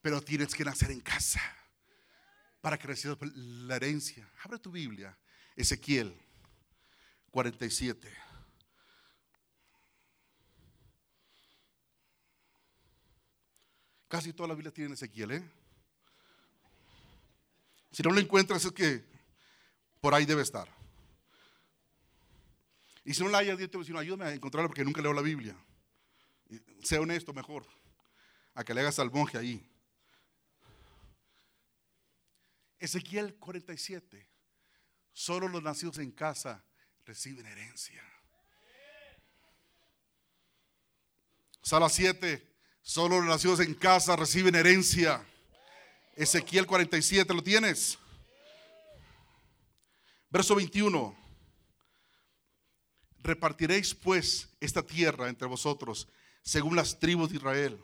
Pero 0.01 0.21
tienes 0.21 0.53
que 0.53 0.65
nacer 0.65 0.91
en 0.91 0.99
casa 1.01 1.41
para 2.61 2.77
que 2.77 2.87
recibas 2.87 3.17
la 3.21 3.75
herencia. 3.75 4.29
Abre 4.43 4.59
tu 4.59 4.71
Biblia, 4.71 5.17
Ezequiel 5.55 6.17
47. 7.31 8.09
Casi 14.07 14.31
toda 14.31 14.49
la 14.49 14.55
Biblia 14.55 14.71
tiene 14.71 14.93
Ezequiel, 14.93 15.31
¿eh? 15.31 15.62
Si 17.93 18.01
no 18.01 18.11
lo 18.11 18.19
encuentras 18.19 18.65
es 18.65 18.71
que 18.71 19.05
por 20.01 20.13
ahí 20.15 20.25
debe 20.25 20.41
estar. 20.41 20.67
Y 23.05 23.13
si 23.13 23.23
no 23.23 23.29
la 23.29 23.37
hay, 23.37 23.55
Dios 23.55 23.69
te 23.69 23.93
va 23.93 23.99
ayúdame 23.99 24.25
a 24.25 24.33
encontrarla 24.33 24.67
porque 24.67 24.83
nunca 24.83 25.01
leo 25.01 25.13
la 25.13 25.21
Biblia. 25.21 25.55
Sea 26.81 27.01
honesto 27.01 27.33
mejor, 27.33 27.67
a 28.55 28.63
que 28.63 28.73
le 28.73 28.81
hagas 28.81 28.97
al 28.97 29.11
monje 29.11 29.37
ahí. 29.37 29.69
Ezequiel 32.79 33.35
47. 33.35 34.27
Solo 35.11 35.47
los 35.47 35.61
nacidos 35.61 35.99
en 35.99 36.11
casa 36.11 36.65
reciben 37.05 37.45
herencia. 37.45 38.03
Sala 41.61 41.89
7. 41.89 42.55
Solo 42.81 43.19
los 43.19 43.27
nacidos 43.27 43.59
en 43.59 43.75
casa 43.75 44.15
reciben 44.15 44.55
herencia. 44.55 45.25
Ezequiel 46.15 46.67
47, 46.67 47.33
¿lo 47.33 47.41
tienes? 47.41 47.97
Verso 50.29 50.55
21. 50.55 51.15
Repartiréis 53.19 53.95
pues 53.95 54.49
esta 54.59 54.83
tierra 54.83 55.29
entre 55.29 55.47
vosotros 55.47 56.07
según 56.43 56.75
las 56.75 56.99
tribus 56.99 57.29
de 57.29 57.37
Israel 57.37 57.79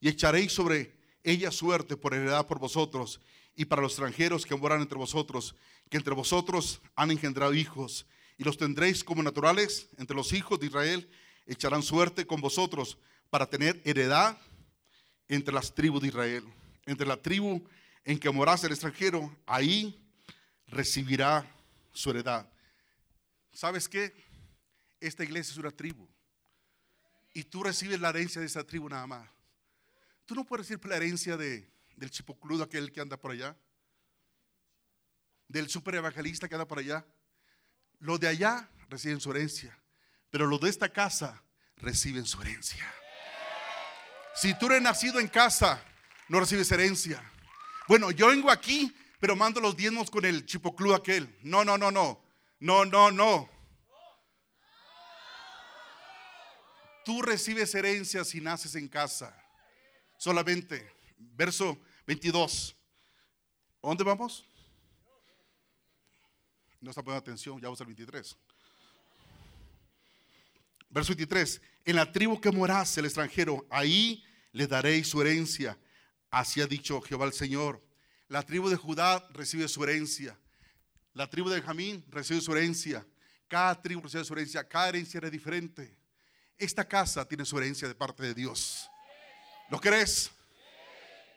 y 0.00 0.08
echaréis 0.08 0.52
sobre 0.52 0.94
ella 1.22 1.50
suerte 1.50 1.96
por 1.96 2.14
heredad 2.14 2.46
por 2.46 2.58
vosotros 2.58 3.20
y 3.56 3.66
para 3.66 3.82
los 3.82 3.92
extranjeros 3.92 4.46
que 4.46 4.54
moran 4.54 4.80
entre 4.80 4.96
vosotros, 4.96 5.54
que 5.90 5.98
entre 5.98 6.14
vosotros 6.14 6.80
han 6.94 7.10
engendrado 7.10 7.52
hijos, 7.52 8.06
y 8.38 8.44
los 8.44 8.56
tendréis 8.56 9.04
como 9.04 9.22
naturales 9.22 9.88
entre 9.98 10.16
los 10.16 10.32
hijos 10.32 10.58
de 10.58 10.66
Israel, 10.66 11.10
echarán 11.46 11.82
suerte 11.82 12.26
con 12.26 12.40
vosotros 12.40 12.96
para 13.28 13.46
tener 13.50 13.82
heredad 13.84 14.38
entre 15.28 15.52
las 15.52 15.74
tribus 15.74 16.00
de 16.00 16.08
Israel. 16.08 16.44
Entre 16.90 17.06
la 17.06 17.16
tribu 17.16 17.64
en 18.04 18.18
que 18.18 18.28
morase 18.30 18.66
el 18.66 18.72
extranjero, 18.72 19.32
ahí 19.46 19.96
recibirá 20.66 21.48
su 21.92 22.10
heredad. 22.10 22.50
¿Sabes 23.52 23.88
qué? 23.88 24.12
Esta 24.98 25.22
iglesia 25.22 25.52
es 25.52 25.58
una 25.58 25.70
tribu. 25.70 26.08
Y 27.32 27.44
tú 27.44 27.62
recibes 27.62 28.00
la 28.00 28.08
herencia 28.08 28.40
de 28.40 28.48
esa 28.48 28.64
tribu 28.64 28.88
nada 28.88 29.06
más. 29.06 29.30
Tú 30.26 30.34
no 30.34 30.44
puedes 30.44 30.66
recibir 30.66 30.84
la 30.90 30.96
herencia 30.96 31.36
de, 31.36 31.70
del 31.94 32.10
chipocludo 32.10 32.64
aquel 32.64 32.90
que 32.90 33.00
anda 33.00 33.16
por 33.16 33.30
allá, 33.30 33.56
del 35.46 35.70
super 35.70 35.94
evangelista 35.94 36.48
que 36.48 36.56
anda 36.56 36.66
por 36.66 36.80
allá. 36.80 37.06
Los 38.00 38.18
de 38.18 38.26
allá 38.26 38.68
reciben 38.88 39.20
su 39.20 39.30
herencia, 39.30 39.78
pero 40.28 40.44
los 40.48 40.60
de 40.60 40.70
esta 40.70 40.88
casa 40.88 41.40
reciben 41.76 42.26
su 42.26 42.42
herencia. 42.42 42.84
Si 44.34 44.58
tú 44.58 44.66
eres 44.66 44.82
nacido 44.82 45.20
en 45.20 45.28
casa, 45.28 45.84
no 46.30 46.38
recibes 46.38 46.70
herencia. 46.70 47.20
Bueno, 47.88 48.12
yo 48.12 48.28
vengo 48.28 48.52
aquí, 48.52 48.94
pero 49.18 49.34
mando 49.34 49.60
los 49.60 49.76
diezmos 49.76 50.08
con 50.12 50.24
el 50.24 50.46
chipocludo 50.46 50.94
aquel. 50.94 51.36
No, 51.42 51.64
no, 51.64 51.76
no, 51.76 51.90
no. 51.90 52.22
No, 52.60 52.84
no, 52.84 53.10
no. 53.10 53.50
Tú 57.04 57.20
recibes 57.20 57.74
herencia 57.74 58.24
si 58.24 58.40
naces 58.40 58.76
en 58.76 58.86
casa. 58.86 59.36
Solamente. 60.18 60.88
Verso 61.18 61.76
22. 62.06 62.76
¿Dónde 63.82 64.04
vamos? 64.04 64.46
No 66.80 66.90
está 66.90 67.02
poniendo 67.02 67.22
atención, 67.22 67.56
ya 67.56 67.66
vamos 67.66 67.80
al 67.80 67.88
23. 67.88 68.36
Verso 70.90 71.08
23. 71.08 71.60
En 71.86 71.96
la 71.96 72.12
tribu 72.12 72.40
que 72.40 72.52
morás 72.52 72.96
el 72.98 73.06
extranjero, 73.06 73.66
ahí 73.68 74.24
le 74.52 74.68
daréis 74.68 75.08
su 75.08 75.20
herencia. 75.20 75.76
Así 76.30 76.60
ha 76.60 76.66
dicho 76.66 77.00
Jehová 77.00 77.26
el 77.26 77.32
Señor. 77.32 77.84
La 78.28 78.42
tribu 78.42 78.68
de 78.68 78.76
Judá 78.76 79.26
recibe 79.32 79.66
su 79.68 79.82
herencia. 79.82 80.38
La 81.14 81.28
tribu 81.28 81.48
de 81.48 81.56
Benjamín 81.56 82.04
recibe 82.08 82.40
su 82.40 82.52
herencia. 82.52 83.06
Cada 83.48 83.80
tribu 83.80 84.02
recibe 84.02 84.24
su 84.24 84.32
herencia. 84.32 84.68
Cada 84.68 84.90
herencia 84.90 85.18
era 85.18 85.30
diferente. 85.30 85.96
Esta 86.56 86.86
casa 86.86 87.26
tiene 87.26 87.44
su 87.44 87.58
herencia 87.58 87.88
de 87.88 87.94
parte 87.94 88.22
de 88.22 88.34
Dios. 88.34 88.88
¿Lo 89.70 89.80
crees? 89.80 90.30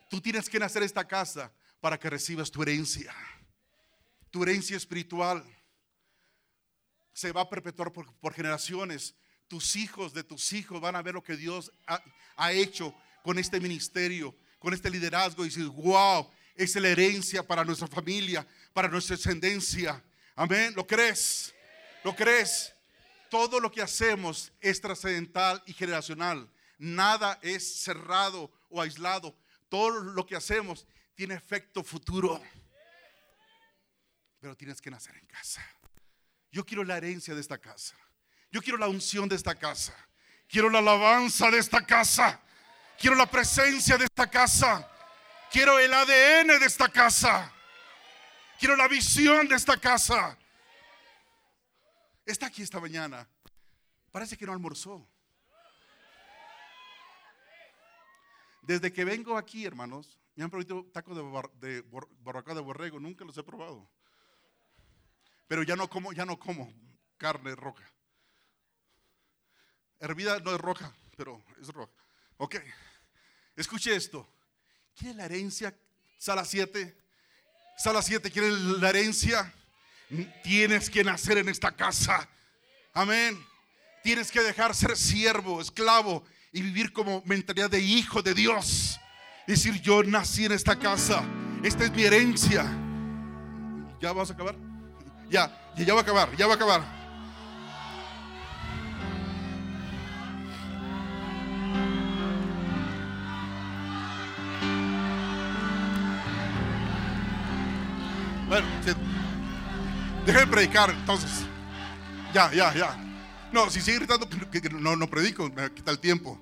Tú 0.09 0.21
tienes 0.21 0.49
que 0.49 0.59
nacer 0.59 0.83
esta 0.83 1.07
casa 1.07 1.51
para 1.79 1.99
que 1.99 2.09
recibas 2.09 2.51
tu 2.51 2.61
herencia. 2.61 3.13
Tu 4.29 4.43
herencia 4.43 4.77
espiritual 4.77 5.43
se 7.13 7.31
va 7.31 7.41
a 7.41 7.49
perpetuar 7.49 7.91
por, 7.91 8.33
generaciones. 8.33 9.15
Tus 9.47 9.75
hijos 9.75 10.13
de 10.13 10.23
tus 10.23 10.51
hijos 10.53 10.81
van 10.81 10.95
a 10.95 11.01
ver 11.01 11.13
lo 11.13 11.23
que 11.23 11.37
Dios 11.37 11.71
ha, 12.35 12.51
hecho 12.51 12.95
con 13.23 13.37
este 13.37 13.59
ministerio, 13.59 14.35
con 14.63 14.73
este 14.73 14.89
liderazgo 14.89 15.43
y 15.43 15.49
decir, 15.49 15.65
wow, 15.65 16.31
es 16.55 16.73
la 16.77 16.87
herencia 16.87 17.45
para 17.45 17.65
nuestra 17.65 17.85
familia, 17.85 18.47
para 18.71 18.87
nuestra 18.87 19.17
descendencia. 19.17 20.01
Amén. 20.37 20.71
¿Lo 20.73 20.87
crees? 20.87 21.53
¿Lo 22.01 22.15
crees? 22.15 22.73
Todo 23.29 23.59
lo 23.59 23.69
que 23.69 23.81
hacemos 23.81 24.53
es 24.61 24.79
trascendental 24.79 25.61
y 25.65 25.73
generacional. 25.73 26.49
Nada 26.77 27.37
es 27.41 27.81
cerrado 27.83 28.49
o 28.69 28.81
aislado 28.81 29.35
todo 29.67 29.89
lo 29.89 30.25
que 30.25 30.37
hacemos 30.37 30.87
tiene 31.13 31.33
efecto 31.33 31.83
futuro. 31.83 32.41
Pero 34.39 34.55
tienes 34.55 34.79
que 34.79 34.89
nacer 34.89 35.17
en 35.17 35.25
casa. 35.25 35.61
Yo 36.53 36.65
quiero 36.65 36.85
la 36.85 36.95
herencia 36.95 37.35
de 37.35 37.41
esta 37.41 37.57
casa. 37.57 37.97
Yo 38.49 38.61
quiero 38.61 38.77
la 38.77 38.87
unción 38.87 39.27
de 39.27 39.35
esta 39.35 39.55
casa. 39.55 39.93
Quiero 40.47 40.69
la 40.69 40.79
alabanza 40.79 41.51
de 41.51 41.57
esta 41.57 41.85
casa. 41.85 42.39
Quiero 43.03 43.17
la 43.17 43.29
presencia 43.29 43.97
de 43.97 44.05
esta 44.05 44.31
casa. 44.31 44.89
Quiero 45.51 45.77
el 45.77 45.93
ADN 45.93 46.57
de 46.57 46.65
esta 46.65 46.87
casa. 46.87 47.53
Quiero 48.57 48.77
la 48.77 48.87
visión 48.87 49.45
de 49.49 49.55
esta 49.55 49.75
casa. 49.75 50.37
Está 52.25 52.45
aquí 52.45 52.61
esta 52.61 52.79
mañana. 52.79 53.27
Parece 54.09 54.37
que 54.37 54.45
no 54.45 54.53
almorzó. 54.53 55.05
Desde 58.61 58.93
que 58.93 59.03
vengo 59.03 59.37
aquí, 59.37 59.65
hermanos, 59.65 60.17
me 60.35 60.45
han 60.45 60.49
prometido 60.49 60.85
tacos 60.93 61.17
de, 61.17 61.23
de, 61.67 61.81
de 61.81 62.61
borrego. 62.61 63.01
Nunca 63.01 63.25
los 63.25 63.37
he 63.37 63.43
probado. 63.43 63.85
Pero 65.49 65.63
ya 65.63 65.75
no 65.75 65.89
como, 65.89 66.13
ya 66.13 66.25
no 66.25 66.39
como 66.39 66.73
carne 67.17 67.53
roja. 67.53 67.83
Hervida 69.99 70.39
no 70.39 70.55
es 70.55 70.61
roja, 70.61 70.95
pero 71.17 71.43
es 71.59 71.67
roja. 71.67 71.91
Ok. 72.37 72.55
Escuche 73.55 73.95
esto. 73.95 74.27
¿Quiere 74.95 75.15
la 75.15 75.25
herencia? 75.25 75.75
Sala 76.17 76.45
7. 76.45 76.95
Sala 77.77 78.01
7, 78.01 78.31
¿quiere 78.31 78.51
la 78.51 78.89
herencia? 78.89 79.51
Tienes 80.43 80.89
que 80.89 81.03
nacer 81.03 81.39
en 81.39 81.49
esta 81.49 81.71
casa. 81.71 82.29
Amén. 82.93 83.37
Tienes 84.03 84.31
que 84.31 84.41
dejar 84.41 84.75
ser 84.75 84.95
siervo, 84.95 85.61
esclavo 85.61 86.23
y 86.51 86.61
vivir 86.61 86.93
como 86.93 87.23
mentalidad 87.25 87.69
de 87.69 87.79
hijo 87.79 88.21
de 88.21 88.33
Dios. 88.33 88.99
Decir, 89.47 89.81
yo 89.81 90.03
nací 90.03 90.45
en 90.45 90.51
esta 90.51 90.77
casa. 90.77 91.23
Esta 91.63 91.85
es 91.85 91.91
mi 91.91 92.03
herencia. 92.03 92.63
¿Ya 93.99 94.11
vas 94.13 94.29
a 94.29 94.33
acabar? 94.33 94.55
Ya, 95.29 95.73
ya 95.77 95.93
va 95.93 96.01
a 96.01 96.03
acabar, 96.03 96.35
ya 96.37 96.45
va 96.45 96.53
a 96.53 96.55
acabar. 96.55 97.02
Bueno, 108.53 108.67
déjenme 110.27 110.45
predicar 110.51 110.91
entonces. 110.91 111.43
Ya, 112.35 112.53
ya, 112.53 112.71
ya. 112.75 112.95
No, 113.51 113.67
si 113.71 113.81
sigue 113.81 113.97
gritando, 113.97 114.29
que, 114.29 114.69
no, 114.69 114.95
no 114.95 115.09
predico, 115.09 115.49
me 115.49 115.73
quita 115.73 115.89
el 115.89 115.97
tiempo. 115.97 116.39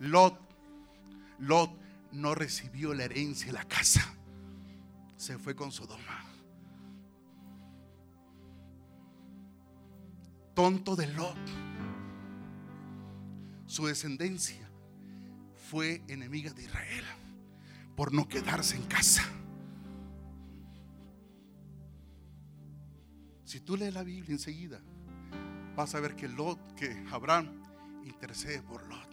Lot, 0.00 0.36
Lot 1.38 1.70
no 2.10 2.34
recibió 2.34 2.92
la 2.92 3.04
herencia 3.04 3.46
de 3.46 3.52
la 3.52 3.64
casa. 3.64 4.04
Se 5.16 5.38
fue 5.38 5.54
con 5.54 5.70
Sodoma. 5.70 6.24
Tonto 10.56 10.96
de 10.96 11.06
Lot. 11.06 11.38
Su 13.68 13.86
descendencia 13.86 14.68
fue 15.70 16.02
enemiga 16.08 16.52
de 16.52 16.64
Israel 16.64 17.04
por 17.96 18.12
no 18.12 18.28
quedarse 18.28 18.76
en 18.76 18.84
casa. 18.84 19.24
Si 23.44 23.60
tú 23.60 23.76
lees 23.76 23.94
la 23.94 24.02
Biblia 24.02 24.32
enseguida, 24.32 24.80
vas 25.74 25.94
a 25.94 26.00
ver 26.00 26.14
que 26.14 26.28
Lot, 26.28 26.74
que 26.74 27.04
Abraham 27.10 27.62
intercede 28.04 28.62
por 28.62 28.86
Lot, 28.86 29.08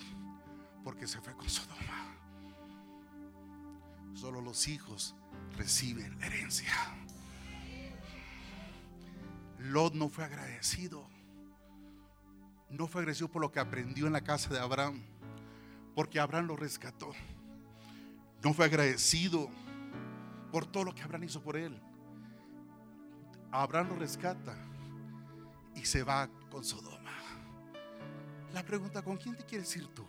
porque 0.83 1.07
se 1.07 1.21
fue 1.21 1.33
con 1.33 1.49
Sodoma. 1.49 2.17
Solo 4.13 4.41
los 4.41 4.67
hijos 4.67 5.15
reciben 5.55 6.19
la 6.19 6.27
herencia. 6.27 6.73
Lot 9.59 9.93
no 9.93 10.09
fue 10.09 10.25
agradecido. 10.25 11.07
No 12.69 12.87
fue 12.87 13.01
agradecido 13.01 13.29
por 13.29 13.41
lo 13.41 13.51
que 13.51 13.59
aprendió 13.59 14.07
en 14.07 14.13
la 14.13 14.23
casa 14.23 14.51
de 14.51 14.59
Abraham, 14.59 15.01
porque 15.95 16.19
Abraham 16.19 16.47
lo 16.47 16.55
rescató. 16.55 17.11
No 18.43 18.53
fue 18.53 18.65
agradecido 18.65 19.49
por 20.51 20.65
todo 20.65 20.83
lo 20.83 20.93
que 20.93 21.01
Abraham 21.01 21.23
hizo 21.23 21.41
por 21.41 21.55
él. 21.55 21.79
Abraham 23.51 23.89
lo 23.89 23.95
rescata 23.95 24.55
y 25.75 25.85
se 25.85 26.03
va 26.03 26.29
con 26.51 26.63
Sodoma. 26.63 27.13
La 28.51 28.63
pregunta, 28.63 29.01
¿con 29.01 29.17
quién 29.17 29.35
te 29.35 29.45
quieres 29.45 29.75
ir 29.77 29.87
tú? 29.87 30.05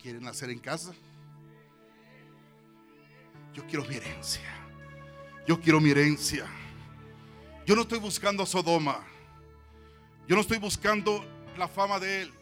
¿Quieres 0.00 0.22
nacer 0.22 0.48
en 0.50 0.58
casa? 0.58 0.92
Yo 3.52 3.66
quiero 3.66 3.84
mi 3.84 3.96
herencia. 3.96 4.48
Yo 5.46 5.60
quiero 5.60 5.80
mi 5.80 5.90
herencia. 5.90 6.46
Yo 7.66 7.76
no 7.76 7.82
estoy 7.82 7.98
buscando 7.98 8.44
a 8.44 8.46
Sodoma. 8.46 9.04
Yo 10.26 10.36
no 10.36 10.40
estoy 10.40 10.58
buscando 10.58 11.22
la 11.58 11.68
fama 11.68 11.98
de 11.98 12.22
él. 12.22 12.32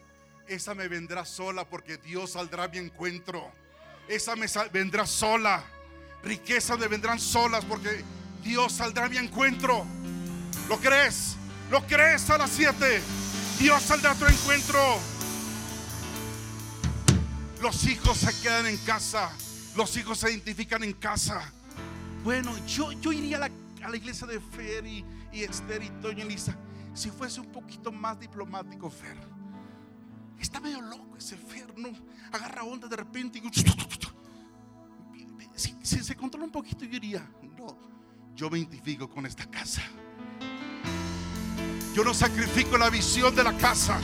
Esa 0.47 0.73
me 0.73 0.87
vendrá 0.87 1.25
sola 1.25 1.67
porque 1.67 1.97
Dios 1.97 2.31
saldrá 2.31 2.63
a 2.63 2.67
mi 2.69 2.77
encuentro 2.77 3.51
esa 4.09 4.35
me 4.35 4.47
vendrá 4.73 5.05
sola. 5.05 5.63
Riquezas 6.23 6.77
me 6.77 6.87
vendrán 6.87 7.19
solas 7.19 7.63
porque 7.63 8.03
Dios 8.43 8.73
saldrá 8.73 9.05
a 9.05 9.09
mi 9.09 9.17
encuentro. 9.17 9.85
¿Lo 10.67 10.77
crees? 10.77 11.35
¿Lo 11.71 11.85
crees 11.85 12.29
a 12.29 12.37
las 12.39 12.49
7? 12.49 13.01
Dios 13.59 13.81
saldrá 13.81 14.11
a 14.11 14.15
tu 14.15 14.25
encuentro. 14.25 14.79
Los 17.61 17.85
hijos 17.85 18.17
se 18.17 18.41
quedan 18.41 18.65
en 18.65 18.77
casa. 18.77 19.31
Los 19.75 19.95
hijos 19.95 20.17
se 20.17 20.31
identifican 20.31 20.83
en 20.83 20.93
casa. 20.93 21.53
Bueno, 22.23 22.53
yo, 22.65 22.91
yo 22.93 23.11
iría 23.13 23.37
a 23.37 23.49
la, 23.89 23.95
iglesia 23.95 24.27
de 24.27 24.39
Fer 24.39 24.85
y, 24.85 25.05
Esther 25.31 25.83
y 25.83 25.89
Toño 26.01 26.25
y 26.25 26.29
Lisa 26.29 26.57
si 26.93 27.11
fuese 27.11 27.39
un 27.39 27.51
poquito 27.51 27.91
más 27.91 28.19
diplomático, 28.19 28.89
Fer. 28.89 29.15
Está 30.39 30.59
medio 30.59 30.81
loco 30.81 31.17
ese 31.17 31.37
Fer, 31.37 31.77
¿no? 31.77 31.89
Agarra 32.31 32.63
onda 32.63 32.87
de 32.87 32.95
repente 32.95 33.39
y 33.39 33.49
si, 35.83 36.03
se 36.03 36.15
controla 36.15 36.45
un 36.45 36.51
poquito, 36.51 36.85
yo 36.85 36.91
diría, 36.91 37.29
no, 37.57 37.77
yo 38.35 38.49
me 38.49 38.59
identifico 38.59 39.09
con 39.09 39.25
esta 39.25 39.45
casa. 39.49 39.81
Yo 41.93 42.03
no 42.03 42.13
sacrifico 42.13 42.77
la 42.77 42.89
visión 42.89 43.35
de 43.35 43.43
la 43.43 43.57
casa. 43.57 43.99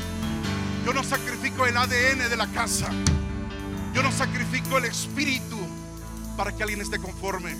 Yo 0.86 0.94
no 0.94 1.04
sacrifico 1.04 1.66
el 1.66 1.78
ADN 1.78 2.30
de 2.30 2.36
la 2.36 2.48
casa. 2.48 2.90
Yo 3.94 4.04
no 4.04 4.12
sacrifico 4.12 4.78
el 4.78 4.86
espíritu 4.86 5.58
para 6.36 6.56
que 6.56 6.64
alguien 6.64 6.82
esté 6.82 7.00
conforme. 7.00 7.56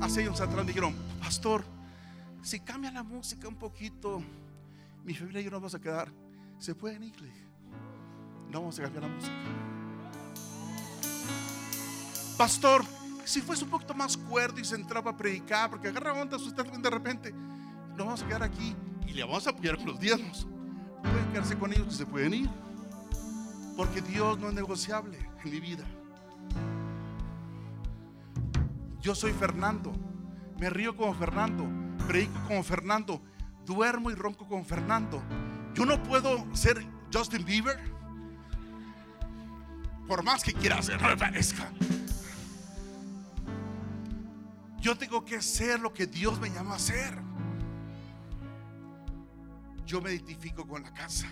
Hace 0.00 0.22
años 0.22 0.40
atrás 0.40 0.64
me 0.64 0.72
dijeron, 0.72 0.96
pastor, 1.20 1.64
si 2.42 2.58
cambia 2.60 2.90
la 2.90 3.04
música 3.04 3.46
un 3.46 3.54
poquito, 3.54 4.20
mi 5.04 5.14
familia 5.14 5.40
y 5.40 5.44
yo 5.44 5.50
nos 5.50 5.60
vamos 5.60 5.74
a 5.74 5.80
quedar. 5.80 6.12
¿Se 6.58 6.74
pueden 6.74 7.02
ir? 7.04 7.14
No 8.50 8.60
vamos 8.60 8.78
a 8.78 8.82
cambiar 8.82 9.04
la 9.04 9.08
música. 9.08 9.32
Pastor, 12.36 12.84
si 13.24 13.40
fuese 13.40 13.64
un 13.64 13.70
poquito 13.70 13.94
más 13.94 14.16
cuerdo 14.16 14.60
y 14.60 14.64
se 14.64 14.74
entraba 14.74 15.12
a 15.12 15.16
predicar, 15.16 15.70
porque 15.70 15.88
agarra 15.88 16.12
onda 16.12 16.36
usted 16.36 16.64
de 16.64 16.90
repente, 16.90 17.32
nos 17.32 17.98
vamos 17.98 18.22
a 18.22 18.26
quedar 18.26 18.42
aquí 18.42 18.74
y 19.06 19.12
le 19.12 19.24
vamos 19.24 19.46
a 19.46 19.50
apoyar 19.50 19.76
con 19.76 19.86
los 19.86 20.00
diezmos. 20.00 20.46
Pueden 21.02 21.32
quedarse 21.32 21.58
con 21.58 21.72
ellos 21.72 21.86
que 21.88 21.94
se 21.94 22.06
pueden 22.06 22.34
ir, 22.34 22.50
porque 23.76 24.00
Dios 24.02 24.38
no 24.38 24.48
es 24.48 24.54
negociable 24.54 25.18
en 25.44 25.50
mi 25.50 25.60
vida. 25.60 25.84
Yo 29.00 29.14
soy 29.14 29.32
Fernando, 29.32 29.92
me 30.58 30.70
río 30.70 30.96
como 30.96 31.12
Fernando, 31.14 31.66
predico 32.06 32.38
como 32.46 32.62
Fernando, 32.62 33.20
duermo 33.64 34.10
y 34.10 34.14
ronco 34.14 34.46
como 34.46 34.64
Fernando. 34.64 35.22
Yo 35.74 35.84
no 35.86 36.02
puedo 36.02 36.44
ser 36.54 36.86
Justin 37.12 37.44
Bieber, 37.44 37.78
por 40.06 40.22
más 40.22 40.42
que 40.42 40.52
quiera 40.52 40.82
ser, 40.82 41.00
no 41.00 41.08
me 41.08 41.16
parezca. 41.16 41.70
Yo 44.80 44.98
tengo 44.98 45.24
que 45.24 45.36
hacer 45.36 45.78
lo 45.78 45.92
que 45.92 46.06
Dios 46.06 46.40
me 46.40 46.50
llama 46.50 46.72
a 46.72 46.76
hacer. 46.76 47.16
Yo 49.86 50.00
me 50.00 50.12
identifico 50.12 50.66
con 50.66 50.82
la 50.82 50.92
casa. 50.92 51.28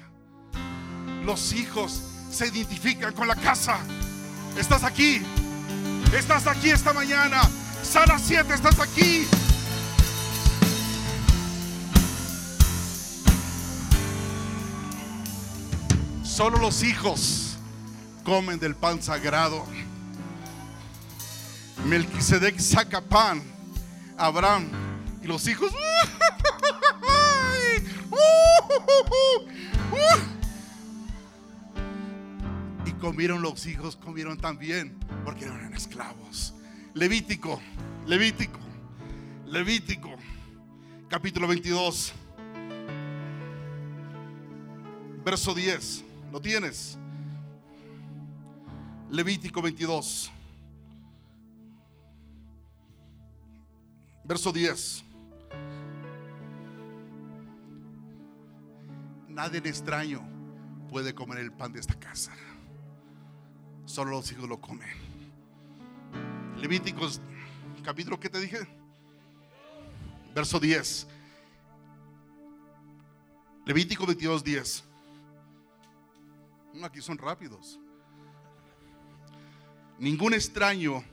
Los 1.25 1.53
hijos 1.53 1.93
se 2.31 2.47
identifican 2.47 3.13
con 3.13 3.27
la 3.27 3.35
casa. 3.35 3.79
Estás 4.57 4.85
aquí. 4.85 5.21
Estás 6.17 6.47
aquí 6.47 6.71
esta 6.71 6.93
mañana. 6.93 7.43
Sala 7.83 8.19
7, 8.19 8.55
estás 8.55 8.79
aquí. 8.79 9.27
Solo 16.41 16.57
los 16.57 16.83
hijos 16.83 17.59
comen 18.25 18.59
del 18.59 18.75
pan 18.75 19.03
sagrado. 19.03 19.63
Melquisedec 21.85 22.59
saca 22.59 23.03
pan, 23.03 23.43
Abraham 24.17 24.71
y 25.23 25.27
los 25.27 25.47
hijos. 25.47 25.71
Y 32.87 32.93
comieron 32.93 33.43
los 33.43 33.67
hijos, 33.67 33.97
comieron 33.97 34.39
también, 34.39 34.99
porque 35.27 35.45
eran 35.45 35.75
esclavos. 35.75 36.55
Levítico, 36.95 37.61
Levítico, 38.07 38.61
Levítico, 39.45 40.17
capítulo 41.11 41.47
22, 41.49 42.15
verso 45.23 45.55
10. 45.55 46.05
¿Lo 46.31 46.41
tienes? 46.41 46.97
Levítico 49.11 49.61
22, 49.61 50.31
verso 54.23 54.53
10. 54.53 55.05
Nadie 59.29 59.59
extraño 59.59 60.23
puede 60.89 61.13
comer 61.15 61.39
el 61.39 61.51
pan 61.51 61.73
de 61.73 61.81
esta 61.81 61.99
casa. 61.99 62.33
Solo 63.85 64.13
los 64.13 64.31
hijos 64.31 64.49
lo 64.49 64.61
comen. 64.61 64.89
Levíticos, 66.59 67.21
capítulo 67.83 68.21
que 68.21 68.29
te 68.29 68.39
dije, 68.39 68.69
verso 70.33 70.61
10. 70.61 71.09
Levítico 73.67 74.07
22, 74.07 74.45
10. 74.45 74.90
Aquí 76.83 77.03
son 77.03 77.19
rápidos. 77.19 77.79
Ningún 79.99 80.33
extraño 80.33 81.05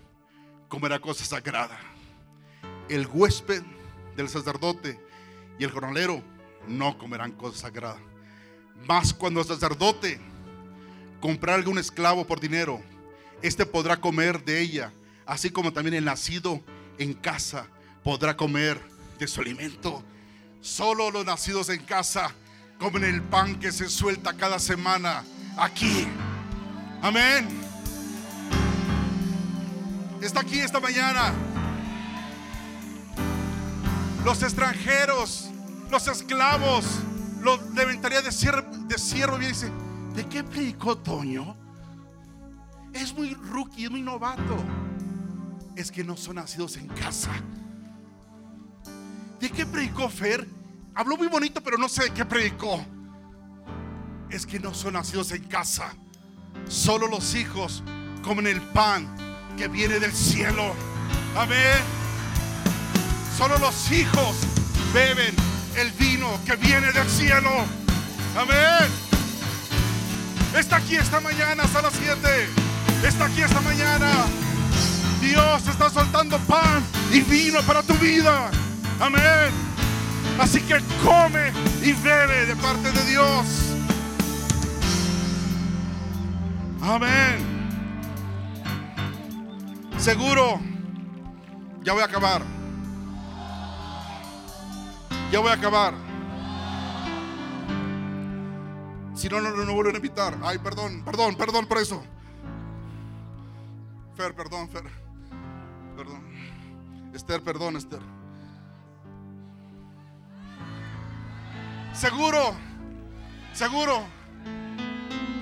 comerá 0.70 0.99
cosa 0.99 1.26
sagrada. 1.26 1.78
El 2.88 3.05
huésped 3.08 3.64
del 4.16 4.30
sacerdote 4.30 4.99
y 5.60 5.64
el 5.64 5.72
jornalero 5.72 6.24
no 6.68 6.97
comerán 6.97 7.32
cosa 7.32 7.58
sagrada. 7.58 7.99
Mas 8.88 9.14
cuando 9.14 9.41
el 9.41 9.47
sacerdote 9.47 10.22
comprar 11.20 11.55
algún 11.55 11.80
esclavo 11.80 12.26
por 12.26 12.39
dinero, 12.39 12.82
este 13.41 13.66
podrá 13.66 13.99
comer 13.99 14.43
de 14.45 14.62
ella, 14.62 14.93
así 15.26 15.49
como 15.49 15.74
también 15.74 15.95
el 15.95 16.05
nacido 16.05 16.62
en 16.97 17.14
casa 17.14 17.68
podrá 18.03 18.38
comer 18.38 18.80
de 19.20 19.28
su 19.28 19.41
alimento. 19.41 20.03
Solo 20.62 21.12
los 21.12 21.26
nacidos 21.26 21.70
en 21.70 21.84
casa 21.84 22.34
comen 22.80 23.03
el 23.03 23.22
pan 23.22 23.60
que 23.60 23.72
se 23.72 23.89
suelta 23.89 24.38
cada 24.38 24.60
semana 24.60 25.26
aquí. 25.58 26.08
Amén. 27.01 27.47
Está 30.22 30.41
aquí 30.41 30.60
esta 30.60 30.80
mañana. 30.80 31.34
Los 34.24 34.43
extranjeros, 34.43 35.49
los 35.89 36.08
esclavos, 36.08 36.86
los 37.41 37.74
de 37.74 37.86
de 37.86 38.32
cierro, 38.32 38.64
de 38.88 39.47
dice, 39.47 39.72
¿de 40.16 40.26
qué 40.26 40.43
predicó 40.43 40.97
Toño? 40.97 41.55
Es 42.93 43.14
muy 43.14 43.34
rookie, 43.36 43.86
es 43.86 43.91
muy 43.91 44.01
novato. 44.01 44.58
Es 45.76 45.91
que 45.91 46.03
no 46.03 46.18
son 46.18 46.36
nacidos 46.36 46.76
en 46.78 46.88
casa. 46.88 47.32
¿De 49.39 49.49
qué 49.49 49.66
predicó 49.66 50.10
Fer? 50.10 50.47
Habló 50.95 51.16
muy 51.16 51.28
bonito, 51.28 51.62
pero 51.62 51.78
no 51.78 51.88
sé 51.88 52.05
de 52.05 52.10
qué 52.12 52.26
predicó. 52.26 52.84
Es 54.30 54.45
que 54.45 54.59
no 54.59 54.73
son 54.73 54.93
nacidos 54.93 55.32
en 55.32 55.43
casa. 55.43 55.93
Solo 56.67 57.07
los 57.07 57.34
hijos 57.36 57.84
comen 58.23 58.47
el 58.47 58.61
pan 58.61 59.07
que 59.57 59.67
viene 59.67 59.99
del 59.99 60.13
cielo. 60.13 60.73
Amén. 61.36 61.78
Solo 63.38 63.57
los 63.59 63.91
hijos 63.91 64.36
beben 64.93 65.34
el 65.78 65.91
vino 65.91 66.28
que 66.45 66.55
viene 66.55 66.91
del 66.91 67.07
cielo. 67.07 67.49
Amén. 68.38 68.89
Está 70.57 70.78
aquí 70.78 70.95
esta 70.95 71.19
mañana 71.19 71.63
hasta 71.63 71.82
las 71.82 71.93
7. 71.93 72.17
Está 73.03 73.25
aquí 73.25 73.41
esta 73.41 73.61
mañana. 73.61 74.25
Dios 75.21 75.67
está 75.67 75.89
soltando 75.89 76.38
pan 76.39 76.84
y 77.11 77.21
vino 77.21 77.61
para 77.61 77.82
tu 77.82 77.93
vida. 77.95 78.51
Amén. 78.99 79.51
Así 80.39 80.61
que 80.61 80.80
come 81.03 81.51
y 81.82 81.93
bebe 81.93 82.45
de 82.45 82.55
parte 82.55 82.91
de 82.91 83.05
Dios. 83.05 83.76
Amén. 86.88 87.45
Seguro. 89.97 90.61
Ya 91.83 91.91
voy 91.91 92.01
a 92.01 92.05
acabar. 92.05 92.41
Ya 95.29 95.39
voy 95.39 95.49
a 95.49 95.53
acabar. 95.55 95.93
Si 99.15 99.27
no, 99.27 99.41
no, 99.41 99.49
no, 99.49 99.73
vuelven 99.73 99.95
a 99.95 99.97
invitar. 99.97 100.38
Ay, 100.41 100.59
perdón, 100.59 101.03
perdón, 101.03 101.35
perdón 101.35 101.65
por 101.65 101.77
eso. 101.79 102.01
Fer, 104.15 104.33
perdón, 104.33 104.69
Fer. 104.69 104.83
Perdón. 105.97 106.23
Esther, 107.13 107.43
perdón, 107.43 107.75
Esther. 107.75 108.01
Seguro, 111.93 112.55
seguro. 113.53 114.03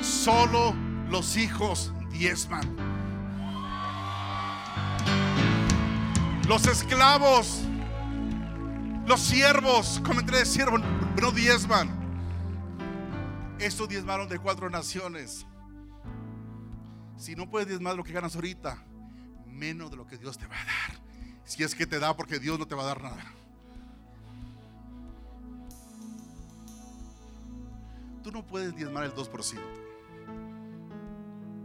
Solo 0.01 0.84
los 1.09 1.37
hijos 1.37 1.93
diezman. 2.11 2.75
Los 6.47 6.67
esclavos, 6.67 7.61
los 9.07 9.19
siervos, 9.19 10.01
comenté 10.05 10.37
de 10.37 10.45
siervos, 10.45 10.81
no 11.21 11.31
diezman. 11.31 11.89
Estos 13.59 13.89
diezmaron 13.89 14.27
de 14.27 14.37
cuatro 14.37 14.69
naciones. 14.69 15.45
Si 17.17 17.35
no 17.35 17.49
puedes 17.49 17.67
diezmar 17.67 17.95
lo 17.95 18.03
que 18.03 18.13
ganas 18.13 18.35
ahorita, 18.35 18.77
menos 19.47 19.89
de 19.89 19.97
lo 19.97 20.05
que 20.05 20.17
Dios 20.17 20.37
te 20.37 20.45
va 20.47 20.55
a 20.55 20.65
dar. 20.65 20.99
Si 21.45 21.63
es 21.63 21.73
que 21.73 21.87
te 21.87 21.99
da, 21.99 22.15
porque 22.15 22.39
Dios 22.39 22.59
no 22.59 22.67
te 22.67 22.75
va 22.75 22.83
a 22.83 22.87
dar 22.87 23.01
nada. 23.01 23.23
Tú 28.23 28.31
no 28.31 28.45
puedes 28.45 28.75
diezmar 28.75 29.03
el 29.05 29.13
2%. 29.13 29.84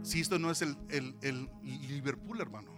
Si 0.03 0.19
esto 0.19 0.39
no 0.39 0.51
es 0.51 0.61
el, 0.61 0.77
el, 0.89 1.49
Liverpool, 1.63 2.41
hermano. 2.41 2.71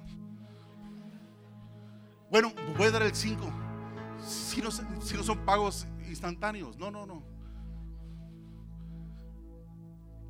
Bueno, 2.29 2.51
voy 2.77 2.87
a 2.87 2.91
dar 2.91 3.03
el 3.03 3.15
5. 3.15 3.43
Si 4.25 4.61
no, 4.61 4.71
si 4.71 5.15
no 5.15 5.23
son 5.23 5.45
pagos 5.45 5.87
instantáneos. 6.07 6.77
No, 6.77 6.91
no, 6.91 7.05
no. 7.05 7.23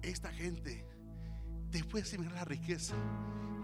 Esta 0.02 0.32
gente, 0.32 0.86
después 1.72 2.12
de 2.12 2.18
mirar 2.18 2.34
la 2.34 2.46
riqueza, 2.46 2.94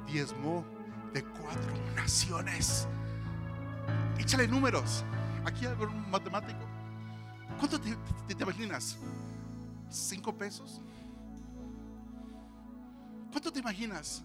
diezmó 0.08 0.66
de 1.14 1.24
cuatro 1.24 1.74
naciones. 1.96 2.88
Échale 4.18 4.48
números. 4.48 5.04
Aquí 5.46 5.66
hay 5.66 5.74
un 5.74 6.10
matemático. 6.10 6.60
¿Cuánto 7.58 7.80
te, 7.80 7.96
te, 8.34 8.44
imaginas? 8.44 8.98
¿Cinco 9.90 10.36
pesos? 10.38 10.82
¿Cuánto 13.32 13.52
te 13.52 13.60
imaginas? 13.60 14.24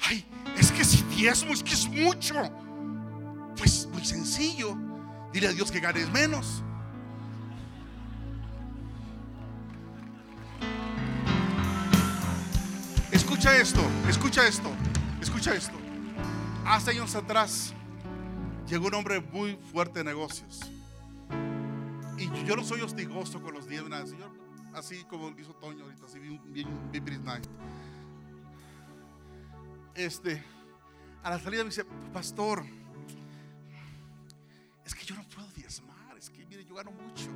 Ay, 0.00 0.26
es 0.56 0.72
que 0.72 0.84
si 0.84 1.02
diezmo 1.04 1.52
es 1.52 1.62
que 1.62 1.74
es 1.74 1.88
mucho. 1.88 2.34
Pues 3.56 3.86
muy 3.92 4.04
sencillo. 4.04 4.76
Dile 5.32 5.48
a 5.48 5.52
Dios 5.52 5.70
que 5.70 5.80
ganes 5.80 6.10
menos. 6.10 6.62
Escucha 13.12 13.56
esto, 13.56 13.80
escucha 14.08 14.46
esto, 14.46 14.70
escucha 15.20 15.54
esto. 15.54 15.76
Hace 16.64 16.90
años 16.90 17.14
atrás 17.14 17.72
llegó 18.68 18.88
un 18.88 18.94
hombre 18.94 19.20
muy 19.20 19.56
fuerte 19.72 20.00
de 20.00 20.04
negocios. 20.04 20.60
Y 22.18 22.28
yo 22.44 22.54
no 22.54 22.62
soy 22.62 22.82
hostigoso 22.82 23.42
con 23.42 23.54
los 23.54 23.66
diezmas, 23.66 24.10
así 24.74 25.04
como 25.04 25.30
hizo 25.38 25.54
Toño 25.54 25.84
ahorita, 25.84 26.06
así 26.06 26.18
bien, 26.18 26.40
bien, 26.52 26.68
bien, 26.92 27.24
nice. 27.24 27.48
Este, 29.94 30.42
a 31.22 31.30
la 31.30 31.38
salida 31.38 31.62
me 31.62 31.70
dice, 31.70 31.84
pastor, 32.12 32.64
es 34.84 34.94
que 34.94 35.04
yo 35.04 35.14
no 35.14 35.24
puedo 35.24 35.48
diezmar, 35.52 36.16
es 36.16 36.30
que 36.30 36.46
mire, 36.46 36.64
yo 36.64 36.74
gano 36.74 36.90
mucho. 36.92 37.30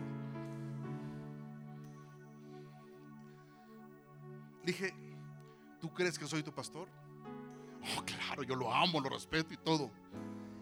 dije, 4.65 4.95
¿tú 5.81 5.93
crees 5.93 6.19
que 6.19 6.27
soy 6.27 6.43
tu 6.43 6.53
pastor? 6.53 6.89
Oh, 7.97 8.03
claro, 8.05 8.43
yo 8.43 8.57
lo 8.57 8.73
amo, 8.73 9.01
lo 9.01 9.11
respeto 9.11 9.53
y 9.53 9.57
todo. 9.59 9.91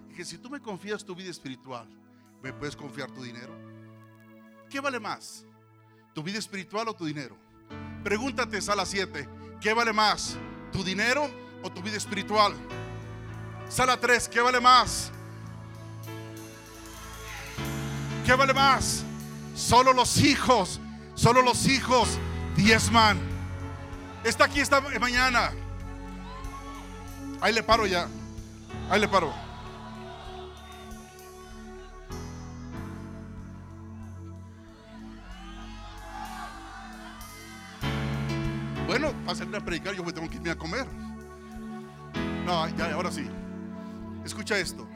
Dije, 0.09 0.25
si 0.25 0.39
tú 0.39 0.51
me 0.51 0.61
confías 0.61 1.05
tu 1.05 1.15
vida 1.15 1.31
espiritual, 1.31 1.89
¿me 2.43 2.53
puedes 2.53 2.77
confiar 2.77 3.11
tu 3.13 3.23
dinero? 3.23 3.55
¿Qué 4.69 4.81
vale 4.81 4.99
más? 4.99 5.47
¿Tu 6.15 6.23
vida 6.23 6.39
espiritual 6.39 6.89
o 6.89 6.95
tu 6.95 7.05
dinero? 7.05 7.37
Pregúntate, 8.05 8.61
sala 8.61 8.85
7, 8.85 9.29
¿qué 9.61 9.73
vale 9.73 9.93
más? 9.93 10.37
¿Tu 10.73 10.83
dinero 10.85 11.31
o 11.63 11.71
tu 11.71 11.83
vida 11.83 11.97
espiritual? 11.97 12.55
Sala 13.69 13.99
3, 13.99 14.29
¿qué 14.29 14.41
vale 14.41 14.61
más? 14.61 15.11
¿Qué 18.27 18.35
vale 18.35 18.53
más? 18.53 19.05
Solo 19.55 19.93
los 19.93 20.19
hijos, 20.19 20.81
solo 21.15 21.43
los 21.43 21.67
hijos 21.67 22.19
diezman. 22.57 23.19
Está 24.25 24.45
aquí 24.45 24.61
esta 24.61 24.81
mañana. 25.01 25.53
Ahí 27.41 27.53
le 27.53 27.63
paro 27.63 27.87
ya. 27.87 28.09
Ahí 28.91 29.01
le 29.01 29.09
paro. 29.09 29.33
Predicar 39.65 39.95
yo 39.95 40.05
tengo 40.13 40.29
que 40.29 40.37
irme 40.37 40.51
a 40.51 40.57
comer. 40.57 40.87
No, 42.45 42.69
ya, 42.77 42.93
ahora 42.93 43.11
sí. 43.11 43.29
Escucha 44.25 44.59
esto. 44.59 44.87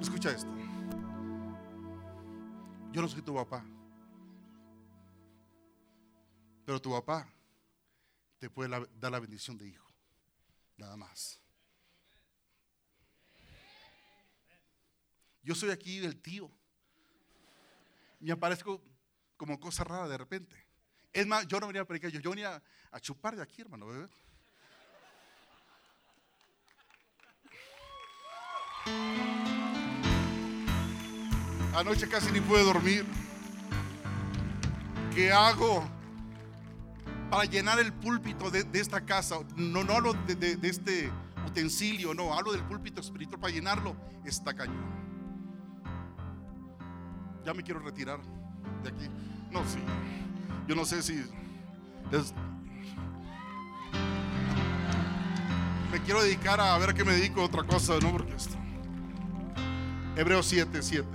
Escucha 0.00 0.30
esto. 0.30 0.50
Yo 2.92 3.02
no 3.02 3.08
soy 3.08 3.22
tu 3.22 3.34
papá. 3.34 3.64
Pero 6.64 6.80
tu 6.80 6.90
papá 6.90 7.28
te 8.38 8.48
puede 8.48 8.70
dar 9.00 9.12
la 9.12 9.20
bendición 9.20 9.58
de 9.58 9.68
hijo. 9.68 9.86
Nada 10.76 10.96
más. 10.96 11.40
Yo 15.42 15.54
soy 15.54 15.70
aquí 15.70 15.98
el 15.98 16.16
tío. 16.16 16.50
Me 18.20 18.32
aparezco 18.32 18.82
como 19.36 19.60
cosa 19.60 19.84
rara 19.84 20.08
de 20.08 20.16
repente. 20.16 20.56
Es 21.12 21.26
más, 21.26 21.46
yo 21.46 21.60
no 21.60 21.66
venía 21.66 21.82
a 21.82 21.84
predicar, 21.84 22.10
yo, 22.10 22.30
venía 22.30 22.62
a 22.94 23.00
chupar 23.00 23.34
de 23.34 23.42
aquí, 23.42 23.60
hermano. 23.60 23.86
Anoche 31.74 32.08
casi 32.08 32.30
ni 32.30 32.40
pude 32.40 32.62
dormir. 32.62 33.04
¿Qué 35.12 35.32
hago 35.32 35.84
para 37.30 37.44
llenar 37.46 37.80
el 37.80 37.92
púlpito 37.92 38.48
de, 38.52 38.64
esta 38.74 39.04
casa? 39.04 39.38
No, 39.56 39.82
no 39.82 39.94
hablo 39.94 40.12
de, 40.12 40.56
este 40.62 41.10
utensilio, 41.48 42.14
no, 42.14 42.32
hablo 42.32 42.52
del 42.52 42.62
púlpito 42.62 43.00
espiritual 43.00 43.40
para 43.40 43.52
llenarlo. 43.52 43.96
Está 44.24 44.54
cañón. 44.54 44.84
Ya 47.44 47.52
me 47.54 47.64
quiero 47.64 47.80
retirar 47.80 48.20
de 48.84 48.88
aquí. 48.88 49.08
No, 49.50 49.64
sí. 49.64 49.80
Yo 50.68 50.76
no 50.76 50.84
sé 50.84 51.02
si 51.02 51.24
me 55.94 56.02
quiero 56.02 56.24
dedicar 56.24 56.60
a 56.60 56.76
ver 56.76 56.90
a 56.90 56.92
qué 56.92 57.04
me 57.04 57.12
dedico 57.12 57.40
a 57.40 57.44
otra 57.44 57.62
cosa, 57.62 57.96
¿no? 58.02 58.10
Porque 58.10 58.34
esto. 58.34 58.56
Hebreos 60.16 60.44
7, 60.46 60.82
7. 60.82 61.06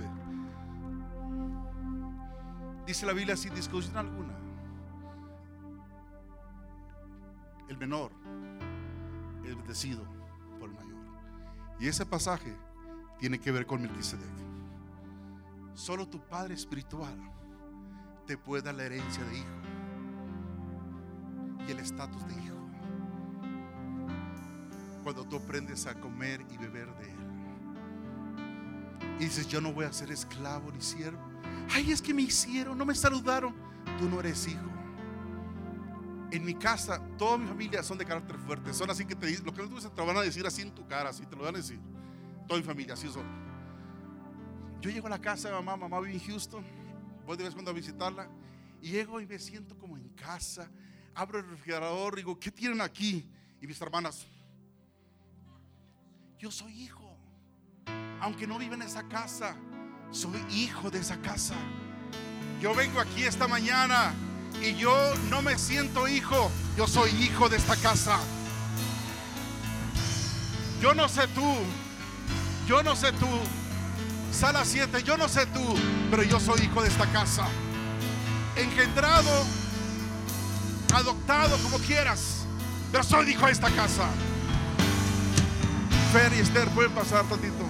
Dice 2.86 3.04
la 3.04 3.12
Biblia 3.12 3.36
sin 3.36 3.54
discusión 3.54 3.98
alguna. 3.98 4.32
El 7.68 7.76
menor 7.76 8.10
es 9.44 9.54
bendecido 9.54 10.02
por 10.58 10.70
el 10.70 10.76
mayor. 10.76 10.96
Y 11.78 11.86
ese 11.86 12.06
pasaje 12.06 12.56
tiene 13.18 13.38
que 13.38 13.52
ver 13.52 13.66
con 13.66 13.82
Melquisedec. 13.82 14.32
Solo 15.74 16.08
tu 16.08 16.26
padre 16.26 16.54
espiritual 16.54 17.18
te 18.26 18.38
puede 18.38 18.62
dar 18.62 18.76
la 18.76 18.84
herencia 18.84 19.22
de 19.24 19.36
hijo 19.40 19.60
y 21.68 21.70
el 21.70 21.80
estatus 21.80 22.26
de 22.26 22.32
hijo. 22.32 22.59
Cuando 25.02 25.24
tú 25.24 25.36
aprendes 25.36 25.86
a 25.86 25.94
comer 25.94 26.44
y 26.50 26.56
beber 26.56 26.94
de 26.96 27.04
Él. 27.04 27.16
Y 29.18 29.24
dices, 29.24 29.48
yo 29.48 29.60
no 29.60 29.72
voy 29.72 29.84
a 29.84 29.92
ser 29.92 30.10
esclavo 30.10 30.70
ni 30.72 30.80
siervo. 30.80 31.18
Ay, 31.72 31.92
es 31.92 32.00
que 32.00 32.14
me 32.14 32.22
hicieron, 32.22 32.76
no 32.76 32.84
me 32.84 32.94
saludaron. 32.94 33.54
Tú 33.98 34.08
no 34.08 34.20
eres 34.20 34.46
hijo. 34.46 34.70
En 36.30 36.44
mi 36.44 36.54
casa, 36.54 37.00
toda 37.18 37.36
mi 37.38 37.46
familia 37.46 37.82
son 37.82 37.98
de 37.98 38.04
carácter 38.04 38.38
fuerte. 38.38 38.72
Son 38.72 38.88
así 38.90 39.04
que 39.04 39.16
te 39.16 39.30
lo 39.38 39.52
que 39.52 39.62
no 39.62 39.90
te 39.90 40.02
van 40.02 40.16
a 40.16 40.22
decir 40.22 40.46
así 40.46 40.62
en 40.62 40.74
tu 40.74 40.86
cara, 40.86 41.10
así 41.10 41.26
te 41.26 41.36
lo 41.36 41.42
van 41.42 41.54
a 41.54 41.58
decir. 41.58 41.80
Toda 42.46 42.60
mi 42.60 42.66
familia, 42.66 42.94
así 42.94 43.08
son. 43.08 43.24
Yo 44.80 44.90
llego 44.90 45.06
a 45.06 45.10
la 45.10 45.20
casa 45.20 45.48
de 45.48 45.54
mamá, 45.54 45.76
mamá 45.76 46.00
vive 46.00 46.14
en 46.14 46.20
Houston. 46.20 46.64
Voy 47.26 47.36
de 47.36 47.44
vez 47.44 47.50
en 47.50 47.56
cuando 47.56 47.72
a 47.72 47.74
visitarla. 47.74 48.28
Y 48.80 48.90
llego 48.90 49.20
y 49.20 49.26
me 49.26 49.38
siento 49.38 49.76
como 49.76 49.96
en 49.96 50.08
casa 50.10 50.70
abro 51.14 51.38
el 51.38 51.48
refrigerador 51.48 52.16
digo, 52.16 52.38
¿qué 52.38 52.50
tienen 52.50 52.80
aquí? 52.80 53.28
Y 53.60 53.66
mis 53.66 53.80
hermanas, 53.80 54.26
yo 56.40 56.50
soy 56.50 56.72
hijo. 56.72 57.04
Aunque 58.22 58.46
no 58.46 58.58
vive 58.58 58.74
en 58.74 58.82
esa 58.82 59.06
casa, 59.08 59.54
soy 60.10 60.42
hijo 60.50 60.90
de 60.90 61.00
esa 61.00 61.20
casa. 61.20 61.54
Yo 62.62 62.74
vengo 62.74 62.98
aquí 62.98 63.24
esta 63.24 63.46
mañana 63.46 64.14
y 64.62 64.74
yo 64.74 65.14
no 65.28 65.42
me 65.42 65.58
siento 65.58 66.08
hijo, 66.08 66.50
yo 66.78 66.86
soy 66.86 67.10
hijo 67.22 67.50
de 67.50 67.58
esta 67.58 67.76
casa. 67.76 68.18
Yo 70.80 70.94
no 70.94 71.10
sé 71.10 71.28
tú, 71.28 71.56
yo 72.66 72.82
no 72.82 72.96
sé 72.96 73.12
tú, 73.12 73.28
sala 74.32 74.64
7, 74.64 75.02
yo 75.02 75.18
no 75.18 75.28
sé 75.28 75.44
tú, 75.44 75.74
pero 76.10 76.22
yo 76.22 76.40
soy 76.40 76.62
hijo 76.62 76.80
de 76.82 76.88
esta 76.88 77.06
casa. 77.12 77.46
Engendrado 78.56 79.44
adoptado, 80.94 81.58
como 81.58 81.78
quieras. 81.80 82.46
Pero 82.90 83.04
soy 83.04 83.30
hijo 83.30 83.44
de 83.44 83.52
esta 83.52 83.70
casa. 83.70 84.08
Fer 86.12 86.32
y 86.32 86.40
Esther 86.40 86.68
pueden 86.70 86.90
pasar 86.92 87.24
tantito. 87.26 87.64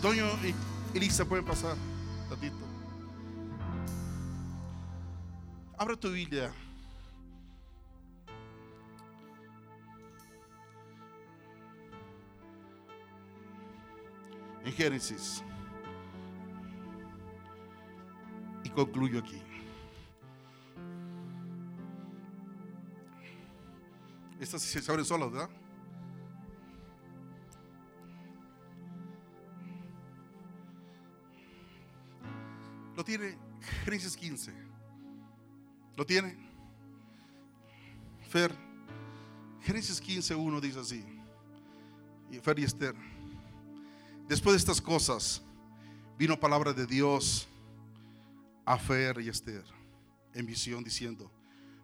Doño 0.00 0.24
y 0.44 0.54
Elisa 0.96 1.24
pueden 1.24 1.44
pasar 1.44 1.74
tantito. 2.28 2.64
Abre 5.76 5.96
tu 5.96 6.12
Biblia. 6.12 6.52
En 14.64 14.72
Génesis. 14.72 15.42
Y 18.62 18.68
concluyo 18.68 19.18
aquí. 19.18 19.42
Estas 24.38 24.62
se 24.62 24.78
abren 24.88 25.04
solas, 25.04 25.32
¿verdad? 25.32 25.50
Lo 32.98 33.04
tiene 33.04 33.38
Génesis 33.84 34.16
15. 34.16 34.52
¿Lo 35.96 36.04
tiene? 36.04 36.36
Fer. 38.28 38.52
Génesis 39.60 40.00
15, 40.00 40.34
1 40.34 40.60
dice 40.60 40.80
así. 40.80 41.04
Y 42.28 42.40
Fer 42.40 42.58
y 42.58 42.64
Esther. 42.64 42.96
Después 44.26 44.54
de 44.54 44.58
estas 44.58 44.80
cosas, 44.80 45.40
vino 46.18 46.40
palabra 46.40 46.72
de 46.72 46.86
Dios 46.86 47.46
a 48.64 48.76
Fer 48.76 49.20
y 49.20 49.28
Esther 49.28 49.62
en 50.34 50.44
visión 50.44 50.82
diciendo, 50.82 51.30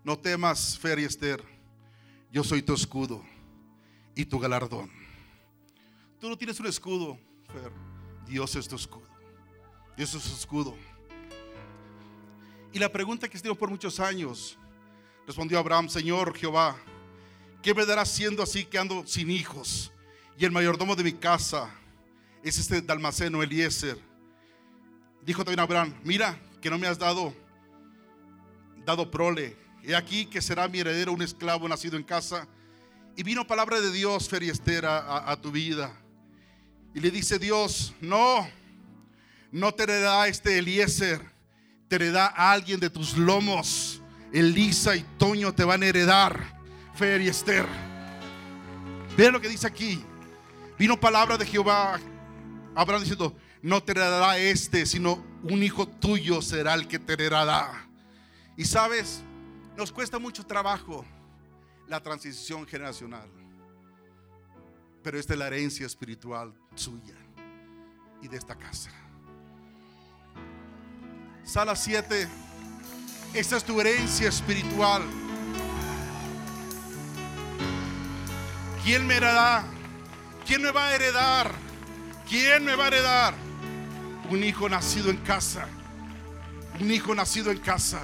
no 0.02 0.18
temas, 0.18 0.76
Fer 0.76 0.98
y 0.98 1.04
Esther 1.04 1.44
yo 2.32 2.42
soy 2.42 2.60
tu 2.60 2.74
escudo 2.74 3.24
y 4.16 4.24
tu 4.24 4.40
galardón. 4.40 4.90
Tú 6.18 6.28
no 6.28 6.36
tienes 6.36 6.58
un 6.58 6.66
escudo, 6.66 7.16
Fer. 7.52 7.70
Dios 8.26 8.56
es 8.56 8.66
tu 8.66 8.74
escudo. 8.74 9.06
Dios 9.96 10.12
es 10.12 10.24
tu 10.24 10.34
escudo. 10.34 10.93
Y 12.74 12.80
la 12.80 12.90
pregunta 12.90 13.28
que 13.28 13.36
estuvo 13.36 13.54
por 13.54 13.70
muchos 13.70 14.00
años, 14.00 14.58
respondió 15.28 15.60
Abraham, 15.60 15.88
Señor 15.88 16.36
Jehová, 16.36 16.76
¿qué 17.62 17.72
me 17.72 17.86
darás 17.86 18.10
siendo 18.10 18.42
así 18.42 18.64
que 18.64 18.76
ando 18.76 19.06
sin 19.06 19.30
hijos? 19.30 19.92
Y 20.36 20.44
el 20.44 20.50
mayordomo 20.50 20.96
de 20.96 21.04
mi 21.04 21.12
casa 21.12 21.72
es 22.42 22.58
este 22.58 22.82
Dalmaceno 22.82 23.44
Eliezer. 23.44 23.96
Dijo 25.22 25.44
también 25.44 25.60
Abraham, 25.60 25.94
mira 26.02 26.36
que 26.60 26.68
no 26.68 26.76
me 26.76 26.88
has 26.88 26.98
dado, 26.98 27.32
dado 28.84 29.08
prole 29.08 29.56
He 29.84 29.94
aquí 29.94 30.26
que 30.26 30.42
será 30.42 30.66
mi 30.66 30.80
heredero 30.80 31.12
un 31.12 31.22
esclavo 31.22 31.68
nacido 31.68 31.96
en 31.96 32.02
casa. 32.02 32.48
Y 33.14 33.22
vino 33.22 33.46
palabra 33.46 33.80
de 33.80 33.92
Dios, 33.92 34.28
Feriestera, 34.28 34.98
a, 34.98 35.30
a 35.30 35.40
tu 35.40 35.52
vida. 35.52 35.96
Y 36.92 36.98
le 36.98 37.12
dice 37.12 37.38
Dios, 37.38 37.94
no, 38.00 38.48
no 39.52 39.72
te 39.72 39.84
heredará 39.84 40.26
este 40.26 40.58
Eliezer, 40.58 41.34
te 41.89 41.97
heredará 41.97 42.26
a 42.37 42.53
alguien 42.53 42.80
de 42.80 42.91
tus 42.91 43.16
lomos. 43.16 44.01
Elisa 44.32 44.97
y 44.97 45.03
Toño 45.18 45.55
te 45.55 45.64
van 45.64 45.82
a 45.82 45.87
heredar, 45.87 46.59
Feriester. 46.95 47.66
Vean 49.16 49.32
lo 49.32 49.41
que 49.41 49.49
dice 49.49 49.66
aquí. 49.66 50.05
Vino 50.78 50.99
palabra 50.99 51.39
de 51.39 51.47
Jehová, 51.47 52.01
Abraham 52.74 53.03
diciendo, 53.03 53.37
no 53.62 53.82
te 53.82 53.93
heredará 53.93 54.39
este, 54.39 54.87
sino 54.87 55.24
un 55.45 55.62
hijo 55.62 55.87
tuyo 55.87 56.43
será 56.43 56.74
el 56.74 56.89
que 56.89 56.99
te 56.99 57.12
heredará. 57.12 57.89
Y 58.57 58.64
sabes, 58.64 59.22
nos 59.76 59.93
cuesta 59.93 60.18
mucho 60.18 60.45
trabajo 60.45 61.05
la 61.87 62.03
transición 62.03 62.66
generacional. 62.66 63.28
Pero 65.03 65.18
esta 65.18 65.35
es 65.35 65.39
la 65.39 65.47
herencia 65.47 65.87
espiritual 65.87 66.55
suya 66.74 67.16
y 68.22 68.28
de 68.28 68.37
esta 68.37 68.57
casa. 68.57 68.91
Sala 71.45 71.76
7. 71.76 72.26
Esta 73.34 73.57
es 73.59 73.64
tu 73.64 73.78
herencia 73.80 74.28
espiritual. 74.28 75.03
¿Quién 78.82 79.07
me 79.07 79.16
heredará? 79.16 79.64
¿Quién 80.47 80.62
me 80.62 80.70
va 80.70 80.86
a 80.86 80.95
heredar? 80.95 81.53
¿Quién 82.28 82.64
me 82.64 82.74
va 82.74 82.84
a 82.84 82.86
heredar? 82.88 83.34
Un 84.30 84.42
hijo 84.42 84.68
nacido 84.68 85.11
en 85.11 85.18
casa. 85.18 85.66
Un 86.80 86.90
hijo 86.90 87.14
nacido 87.14 87.51
en 87.51 87.59
casa. 87.59 88.01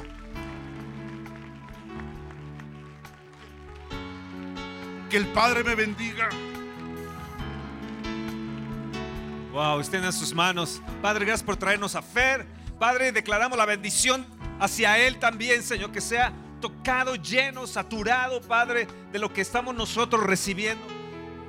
Que 5.08 5.16
el 5.16 5.26
Padre 5.28 5.64
me 5.64 5.74
bendiga. 5.74 6.28
Wow, 9.52 9.80
extiendan 9.80 10.12
sus 10.12 10.34
manos. 10.34 10.80
Padre, 11.02 11.24
gracias 11.24 11.42
por 11.42 11.56
traernos 11.56 11.96
a 11.96 12.02
Fer. 12.02 12.59
Padre, 12.80 13.12
declaramos 13.12 13.58
la 13.58 13.66
bendición 13.66 14.24
hacia 14.58 14.98
Él 14.98 15.18
también, 15.18 15.62
Señor, 15.62 15.92
que 15.92 16.00
sea 16.00 16.32
tocado, 16.62 17.14
lleno, 17.14 17.66
saturado, 17.66 18.40
Padre, 18.40 18.88
de 19.12 19.18
lo 19.18 19.30
que 19.34 19.42
estamos 19.42 19.74
nosotros 19.74 20.24
recibiendo 20.24 20.82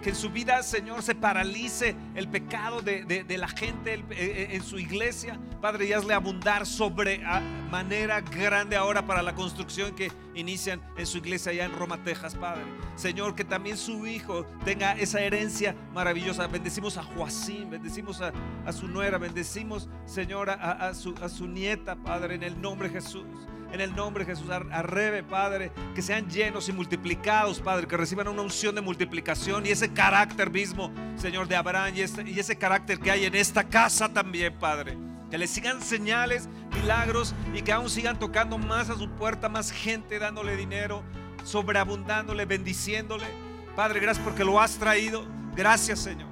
que 0.02 0.10
en 0.10 0.16
su 0.16 0.30
vida, 0.30 0.62
Señor, 0.64 1.04
se 1.04 1.16
paralice 1.16 1.96
el 2.16 2.28
pecado 2.28 2.82
de, 2.82 3.26
la 3.38 3.48
gente 3.48 3.94
eh, 3.94 4.04
eh, 4.10 4.48
en 4.52 4.64
su 4.64 4.80
iglesia. 4.80 5.40
Padre, 5.62 5.86
y 5.86 5.94
hazle 5.94 6.14
abundar 6.14 6.66
sobre 6.66 7.22
manera 7.70 8.22
grande 8.22 8.76
ahora 8.76 9.06
para 9.06 9.22
la 9.22 9.36
construcción 9.36 9.94
que 9.96 10.12
inician 10.34 10.82
en 10.98 11.06
su 11.06 11.20
iglesia 11.20 11.52
allá 11.52 11.66
en 11.66 11.74
Roma, 11.78 12.04
Texas, 12.04 12.36
Padre. 12.36 12.64
Señor, 12.96 13.36
que 13.36 13.44
también 13.44 13.78
su 13.78 14.08
hijo 14.08 14.46
tenga 14.66 14.94
esa 14.94 15.22
herencia 15.22 15.76
maravillosa. 15.94 16.48
Bendecimos 16.48 16.98
a 16.98 17.04
Joacín, 17.04 17.70
bendecimos 17.70 18.22
a, 18.22 18.34
su 18.72 18.88
nuera, 18.88 19.18
bendecimos, 19.18 19.88
Señor, 20.06 20.50
a, 20.50 20.94
su, 20.96 21.14
a 21.22 21.30
su 21.30 21.48
nieta, 21.48 21.96
Padre, 21.96 22.36
en 22.36 22.44
el 22.44 22.60
nombre 22.60 22.90
de 22.90 22.96
Jesús 22.96 23.26
en 23.72 23.82
el 23.82 23.96
nombre 23.96 24.26
de 24.26 24.32
Jesús. 24.32 24.50
Arrebe, 24.50 25.24
Padre, 25.24 25.72
que 25.96 26.02
sean 26.02 26.30
llenos 26.30 26.70
y 26.70 26.74
multiplicados, 26.74 27.60
Padre, 27.60 27.88
que 27.88 27.98
reciban 27.98 28.28
una 28.28 28.42
unción 28.42 28.76
de 28.76 28.82
multiplicación 28.82 29.66
y 29.66 29.70
ese 29.70 29.92
carácter 29.94 30.50
mismo, 30.50 30.92
Señor, 31.18 31.48
de 31.48 31.56
Abraham 31.56 31.94
y, 31.96 32.02
este, 32.02 32.30
y 32.30 32.40
ese 32.40 32.58
carácter 32.58 33.00
que 33.00 33.12
hay 33.12 33.26
en 33.26 33.36
esta 33.36 33.64
casa 33.64 34.10
también, 34.10 34.54
Padre. 34.60 34.98
Que 35.30 35.38
le 35.38 35.48
sigan 35.48 35.82
señales, 35.82 36.50
milagros 36.74 37.34
y 37.54 37.62
que 37.62 37.72
aún 37.72 37.90
sigan 37.90 38.20
tocando 38.20 38.58
más 38.58 38.90
a 38.90 38.96
su 38.96 39.10
puerta, 39.12 39.48
más 39.48 39.72
gente 39.72 40.20
dándole 40.20 40.58
dinero, 40.58 41.04
sobreabundándole, 41.46 42.46
bendiciéndole. 42.46 43.28
Padre, 43.76 44.02
gracias 44.02 44.26
porque 44.26 44.44
lo 44.44 44.60
has 44.60 44.78
traído. 44.78 45.26
Gracias, 45.56 46.00
Señor. 46.00 46.28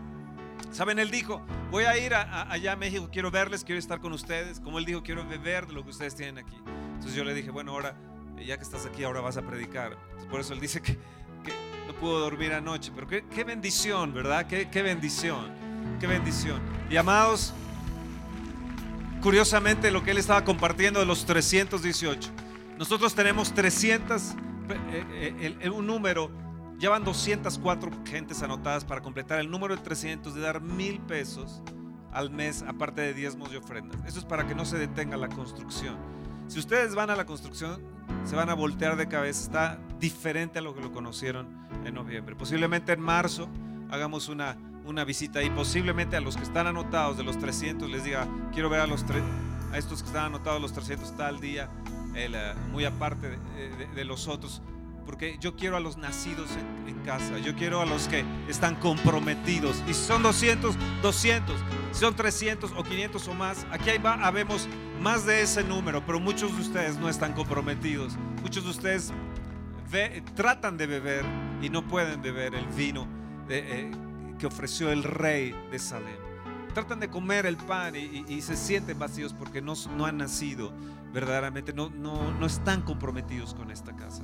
Saben, 0.72 1.00
Él 1.00 1.10
dijo, 1.10 1.42
voy 1.72 1.86
a 1.86 1.98
ir 1.98 2.14
allá 2.14 2.74
a 2.74 2.76
México, 2.76 3.10
quiero 3.12 3.32
verles, 3.32 3.64
quiero 3.64 3.80
estar 3.80 4.00
con 4.00 4.14
ustedes. 4.14 4.60
Como 4.60 4.78
Él 4.80 4.86
dijo, 4.86 5.02
quiero 5.02 5.26
beber 5.26 5.66
de 5.68 5.74
lo 5.74 5.84
que 5.84 5.90
ustedes 5.92 6.16
tienen 6.16 6.38
aquí. 6.38 6.56
Entonces 7.00 7.16
yo 7.16 7.24
le 7.24 7.34
dije, 7.34 7.50
bueno, 7.50 7.72
ahora, 7.72 7.96
ya 8.46 8.58
que 8.58 8.64
estás 8.64 8.86
aquí, 8.86 9.06
ahora 9.06 9.22
vas 9.22 9.38
a 9.38 9.42
predicar. 9.42 9.98
por 10.30 10.42
eso 10.42 10.54
él 10.54 10.60
dice 10.60 10.82
que, 10.82 10.98
no 11.88 11.94
pudo 11.94 12.20
dormir 12.20 12.52
anoche. 12.52 12.92
Pero 12.94 13.08
qué, 13.08 13.44
bendición, 13.46 14.14
¿verdad? 14.14 14.46
Qué, 14.48 14.82
bendición, 14.82 15.50
qué 16.02 16.08
bendición. 16.08 16.60
Y 16.90 16.98
amados, 16.98 17.54
curiosamente 19.22 19.92
lo 19.92 20.04
que 20.04 20.12
él 20.12 20.18
estaba 20.18 20.44
compartiendo 20.44 21.00
de 21.00 21.06
los 21.06 21.26
318. 21.26 22.32
Nosotros 22.78 23.16
tenemos 23.16 23.54
300, 23.54 24.36
eh, 24.92 25.56
eh, 25.62 25.70
un 25.70 25.88
número, 25.88 26.30
llevan 26.80 27.06
204 27.06 27.92
gentes 28.06 28.44
anotadas 28.44 28.84
para 28.84 29.00
completar 29.00 29.40
el 29.40 29.50
número 29.50 29.74
de 29.74 29.82
300 29.82 30.36
de 30.36 30.42
dar 30.42 30.60
mil 30.60 31.00
pesos 31.00 31.62
al 32.12 32.30
mes, 32.30 32.62
aparte 32.68 33.00
de 33.00 33.14
diezmos 33.14 33.54
y 33.54 33.56
ofrendas. 33.56 34.02
Eso 34.06 34.20
es 34.20 34.26
para 34.26 34.46
que 34.46 34.54
no 34.54 34.66
se 34.66 34.78
detenga 34.78 35.16
la 35.16 35.30
construcción. 35.30 35.98
Si 36.50 36.58
ustedes 36.58 36.96
van 36.96 37.12
a 37.12 37.16
la 37.16 37.28
construcción, 37.28 37.80
se 38.26 38.36
van 38.36 38.50
a 38.50 38.56
voltear 38.56 38.98
de 38.98 39.08
cabeza. 39.08 39.44
Está 39.44 39.80
diferente 40.00 40.58
a 40.58 40.64
lo 40.64 40.74
que 40.74 40.82
lo 40.82 40.92
conocieron 40.92 41.48
en 41.86 41.94
noviembre. 41.94 42.36
Posiblemente 42.36 42.92
en 42.92 43.02
marzo 43.02 43.48
hagamos 43.92 44.30
una, 44.30 44.58
una 44.84 45.04
visita 45.04 45.44
y 45.44 45.52
posiblemente 45.52 46.18
a 46.18 46.22
los 46.22 46.38
que 46.38 46.42
están 46.42 46.66
anotados 46.66 47.18
de 47.18 47.24
los 47.24 47.38
300 47.38 47.88
les 47.88 48.04
diga, 48.04 48.28
quiero 48.52 48.68
ver 48.68 48.82
a, 48.82 48.88
los 48.88 49.06
a 49.72 49.78
estos 49.78 50.02
que 50.02 50.08
están 50.08 50.26
anotados 50.26 50.60
los 50.60 50.74
300 50.74 51.16
tal 51.16 51.40
día, 51.40 51.70
eh, 52.16 52.56
muy 52.72 52.84
aparte 52.84 53.38
de 53.96 54.06
los 54.06 54.28
otros 54.28 54.64
porque 55.10 55.40
yo 55.40 55.56
quiero 55.56 55.76
a 55.76 55.80
los 55.80 55.98
nacidos 55.98 56.52
en, 56.86 57.00
casa, 57.04 57.40
yo 57.40 57.56
quiero 57.56 57.82
a 57.82 57.86
los 57.88 58.08
que 58.08 58.24
están 58.48 58.76
comprometidos. 58.76 59.82
Y 59.88 59.96
si 59.96 60.06
son 60.06 60.22
200, 60.22 60.76
200, 61.02 61.56
si 61.92 62.00
son 62.00 62.16
300 62.16 62.74
o 62.78 62.84
500 62.84 63.28
o 63.28 63.34
más, 63.34 63.66
aquí 63.72 63.90
va, 63.98 64.14
habemos 64.24 64.68
más 65.02 65.26
de 65.26 65.42
ese 65.42 65.64
número, 65.64 66.06
pero 66.06 66.20
muchos 66.20 66.56
de 66.56 66.62
ustedes 66.62 67.00
no 67.00 67.10
están 67.10 67.34
comprometidos. 67.34 68.14
Muchos 68.44 68.66
de 68.66 68.70
ustedes 68.70 69.12
tratan 70.36 70.78
de 70.78 70.86
beber 70.86 71.26
y 71.60 71.70
no 71.70 71.88
pueden 71.88 72.22
beber 72.22 72.54
el 72.54 72.68
vino 72.68 73.08
eh, 73.50 73.90
que 74.38 74.46
ofreció 74.46 74.92
el 74.92 75.04
rey 75.04 75.56
de 75.72 75.80
Salem. 75.80 76.20
Tratan 76.76 77.00
de 77.00 77.10
comer 77.10 77.48
el 77.48 77.58
pan 77.58 77.96
y, 77.96 78.42
se 78.44 78.56
sienten 78.56 79.00
vacíos 79.00 79.34
porque 79.34 79.60
no, 79.60 79.74
no 79.98 80.06
han 80.06 80.18
nacido 80.18 80.72
verdaderamente, 81.12 81.74
no, 81.74 81.90
no, 81.90 82.32
no 82.32 82.46
están 82.46 82.84
comprometidos 82.84 83.56
con 83.56 83.72
esta 83.72 83.96
casa. 83.96 84.22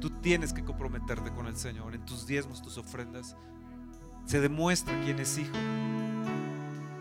Tú 0.00 0.10
tienes 0.10 0.52
que 0.52 0.64
comprometerte 0.64 1.30
con 1.30 1.46
el 1.46 1.56
Señor 1.56 1.94
en 1.94 2.04
tus 2.04 2.26
diezmos, 2.26 2.62
tus 2.62 2.78
ofrendas. 2.78 3.36
Se 4.24 4.40
demuestra 4.40 5.00
quién 5.04 5.18
es 5.18 5.38
hijo 5.38 5.56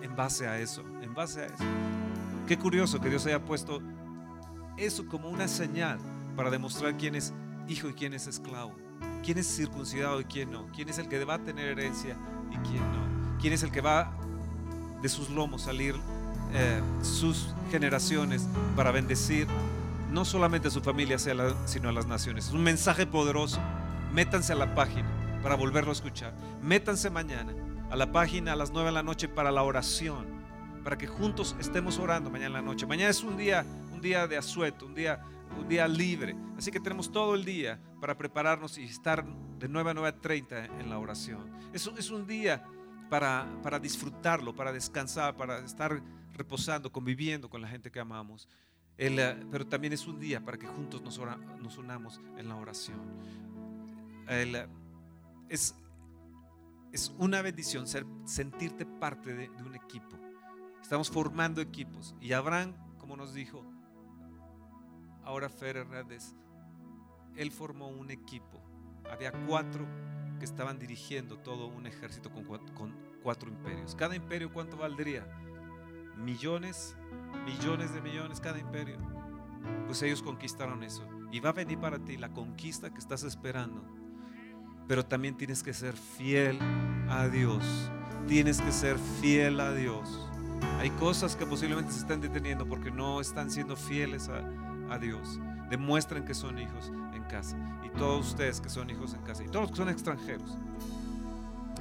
en 0.01 0.15
base 0.15 0.47
a 0.47 0.59
eso, 0.59 0.83
en 1.01 1.13
base 1.13 1.41
a 1.41 1.45
eso. 1.45 1.63
Qué 2.47 2.57
curioso 2.57 2.99
que 2.99 3.09
Dios 3.09 3.25
haya 3.25 3.43
puesto 3.43 3.81
eso 4.77 5.05
como 5.07 5.29
una 5.29 5.47
señal 5.47 5.99
para 6.35 6.49
demostrar 6.49 6.95
quién 6.97 7.15
es 7.15 7.33
hijo 7.67 7.89
y 7.89 7.93
quién 7.93 8.13
es 8.13 8.27
esclavo, 8.27 8.73
quién 9.23 9.37
es 9.37 9.47
circuncidado 9.47 10.21
y 10.21 10.25
quién 10.25 10.51
no, 10.51 10.67
quién 10.73 10.87
es 10.89 10.97
el 10.97 11.09
que 11.09 11.23
va 11.25 11.35
a 11.35 11.39
tener 11.39 11.67
herencia 11.67 12.15
y 12.51 12.55
quién 12.67 12.79
no, 12.79 13.37
quién 13.39 13.53
es 13.53 13.63
el 13.63 13.71
que 13.71 13.81
va 13.81 14.13
de 15.01 15.09
sus 15.09 15.29
lomos 15.29 15.63
salir 15.63 15.95
eh, 16.53 16.81
sus 17.01 17.53
generaciones 17.69 18.47
para 18.75 18.91
bendecir 18.91 19.47
no 20.09 20.25
solamente 20.25 20.69
a 20.69 20.71
su 20.71 20.81
familia, 20.81 21.17
sino 21.19 21.89
a 21.89 21.91
las 21.91 22.07
naciones. 22.07 22.47
Es 22.47 22.53
un 22.53 22.63
mensaje 22.63 23.05
poderoso. 23.05 23.59
Métanse 24.13 24.53
a 24.53 24.55
la 24.55 24.73
página 24.73 25.07
para 25.43 25.55
volverlo 25.55 25.91
a 25.91 25.93
escuchar. 25.93 26.33
Métanse 26.61 27.09
mañana 27.09 27.53
a 27.89 27.95
la 27.95 28.11
página 28.11 28.53
a 28.53 28.55
las 28.55 28.71
9 28.71 28.87
de 28.87 28.93
la 28.93 29.03
noche 29.03 29.27
para 29.27 29.51
la 29.51 29.63
oración, 29.63 30.25
para 30.83 30.97
que 30.97 31.07
juntos 31.07 31.55
estemos 31.59 31.99
orando 31.99 32.29
mañana 32.29 32.47
en 32.47 32.53
la 32.53 32.61
noche. 32.61 32.85
Mañana 32.85 33.09
es 33.11 33.23
un 33.23 33.37
día, 33.37 33.65
un 33.91 34.01
día 34.01 34.27
de 34.27 34.37
asueto, 34.37 34.85
un 34.85 34.95
día, 34.95 35.21
un 35.57 35.67
día 35.67 35.87
libre. 35.87 36.35
Así 36.57 36.71
que 36.71 36.79
tenemos 36.79 37.11
todo 37.11 37.35
el 37.35 37.45
día 37.45 37.79
para 38.01 38.17
prepararnos 38.17 38.77
y 38.77 38.83
estar 38.83 39.25
de 39.25 39.67
9 39.67 39.91
a 39.91 39.93
9.30 39.93 40.79
en 40.79 40.89
la 40.89 40.99
oración. 40.99 41.49
Es, 41.73 41.89
es 41.97 42.09
un 42.09 42.27
día 42.27 42.63
para, 43.09 43.47
para 43.63 43.79
disfrutarlo, 43.79 44.55
para 44.55 44.71
descansar, 44.71 45.35
para 45.35 45.59
estar 45.59 46.01
reposando, 46.33 46.91
conviviendo 46.91 47.49
con 47.49 47.61
la 47.61 47.67
gente 47.67 47.91
que 47.91 47.99
amamos. 47.99 48.47
Eh, 48.97 49.45
pero 49.51 49.67
también 49.67 49.93
es 49.93 50.07
un 50.07 50.19
día 50.19 50.43
para 50.43 50.57
que 50.57 50.67
juntos 50.67 51.01
nos, 51.01 51.19
nos 51.61 51.77
unamos 51.77 52.19
en 52.37 52.49
la 52.49 52.55
oración. 52.55 52.99
Eh, 54.27 54.67
es, 55.49 55.75
es 56.91 57.13
una 57.17 57.41
bendición 57.41 57.87
ser, 57.87 58.05
sentirte 58.25 58.85
parte 58.85 59.33
de, 59.33 59.49
un 59.63 59.75
equipo. 59.75 60.17
Estamos 60.81 61.11
formando 61.11 61.61
equipos. 61.61 62.15
Y 62.19 62.33
Abraham, 62.33 62.73
como 62.97 63.15
nos 63.15 63.33
dijo, 63.33 63.63
ahora 65.23 65.49
Fer 65.49 65.77
Hernández, 65.77 66.33
él 67.35 67.51
formó 67.51 67.89
un 67.89 68.09
equipo. 68.09 68.61
Había 69.11 69.31
cuatro 69.45 69.85
que 70.39 70.45
estaban 70.45 70.79
dirigiendo 70.79 71.37
todo 71.39 71.67
un 71.67 71.85
ejército 71.87 72.31
con 72.31 72.43
con 72.73 72.95
cuatro 73.21 73.49
imperios. 73.49 73.95
Cada 73.95 74.15
imperio, 74.15 74.51
¿cuánto 74.51 74.77
valdría? 74.77 75.25
Millones, 76.18 76.95
millones 77.45 77.93
de 77.93 78.01
millones 78.01 78.39
cada 78.39 78.59
imperio. 78.59 78.97
Pues 79.86 80.01
ellos 80.01 80.22
conquistaron 80.22 80.84
eso. 80.84 81.07
Y 81.32 81.39
va 81.39 81.49
a 81.49 81.53
venir 81.53 81.80
para 81.80 81.99
ti 81.99 82.18
la 82.18 82.30
conquista 82.30 82.89
que 82.89 82.99
estás 82.99 83.24
esperando. 83.24 83.84
Pero 84.88 85.05
también 85.05 85.36
tienes 85.36 85.63
que 85.63 85.74
ser 85.74 85.95
fiel 85.95 86.57
a 87.09 87.28
Dios. 87.28 87.63
Tienes 88.28 88.61
que 88.61 88.72
ser 88.72 88.97
fiel 89.22 89.59
a 89.59 89.74
Dios. 89.74 90.30
Hay 90.80 90.89
cosas 90.91 91.36
que 91.36 91.45
posiblemente 91.45 91.91
se 91.91 91.99
están 91.99 92.22
deteniendo 92.22 92.68
porque 92.68 92.91
no 92.91 93.20
están 93.20 93.51
siendo 93.51 93.76
fieles 93.76 94.30
a, 94.30 94.93
a 94.93 94.97
Dios. 94.97 95.39
Demuestren 95.70 96.24
que 96.24 96.34
son 96.34 96.59
hijos 96.59 96.91
en 97.13 97.24
casa. 97.24 97.57
Y 97.86 97.89
todos 97.97 98.28
ustedes 98.30 98.61
que 98.61 98.70
son 98.70 98.89
hijos 98.89 99.13
en 99.13 99.22
casa. 99.22 99.43
Y 99.43 99.47
todos 99.47 99.63
los 99.63 99.72
que 99.72 99.78
son 99.78 99.89
extranjeros. 99.89 100.57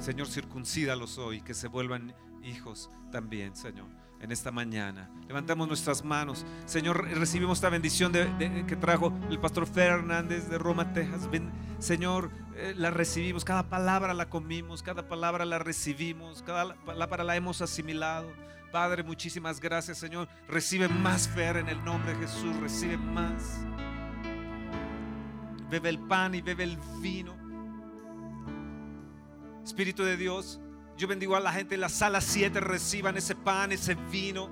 Señor, 0.01 0.27
circuncídalos 0.27 1.17
hoy, 1.17 1.41
que 1.41 1.53
se 1.53 1.67
vuelvan 1.67 2.13
hijos 2.43 2.89
también, 3.11 3.55
Señor 3.55 4.06
en 4.21 4.31
esta 4.31 4.51
mañana. 4.51 5.09
Levantamos 5.27 5.67
nuestras 5.67 6.03
manos. 6.03 6.45
Señor, 6.65 7.07
recibimos 7.17 7.57
esta 7.57 7.69
bendición 7.69 8.11
de, 8.11 8.65
que 8.67 8.75
trajo 8.75 9.13
el 9.29 9.39
pastor 9.39 9.67
Fernández 9.67 10.49
de 10.49 10.57
Roma, 10.57 10.93
Texas. 10.93 11.29
Señor, 11.79 12.31
eh, 12.55 12.73
la 12.75 12.89
recibimos. 12.89 13.45
Cada 13.45 13.69
palabra 13.69 14.13
la 14.13 14.29
comimos, 14.29 14.81
cada 14.81 15.07
palabra 15.07 15.45
la 15.45 15.59
recibimos, 15.59 16.41
cada 16.43 16.75
palabra 16.75 17.23
la 17.23 17.35
hemos 17.35 17.61
asimilado. 17.61 18.31
Padre, 18.71 19.03
muchísimas 19.03 19.59
gracias, 19.59 19.97
Señor. 19.97 20.27
Recibe 20.47 20.87
más 20.87 21.27
fe 21.29 21.47
en 21.47 21.69
el 21.69 21.83
nombre 21.83 22.13
de 22.13 22.19
Jesús. 22.27 22.55
Recibe 22.57 22.97
más. 22.97 23.59
Bebe 25.69 25.89
el 25.89 25.99
pan 25.99 26.35
y 26.35 26.41
bebe 26.41 26.63
el 26.63 26.77
vino. 27.01 27.35
Espíritu 29.63 30.03
de 30.03 30.15
Dios, 30.15 30.61
yo 30.97 31.07
bendigo 31.07 31.35
a 31.35 31.39
la 31.39 31.53
gente 31.53 31.75
en 31.75 31.81
la 31.81 31.89
sala 31.89 32.21
7, 32.21 32.59
reciban 32.59 33.15
ese 33.17 33.35
pan, 33.35 33.71
ese 33.71 33.95
vino. 34.11 34.49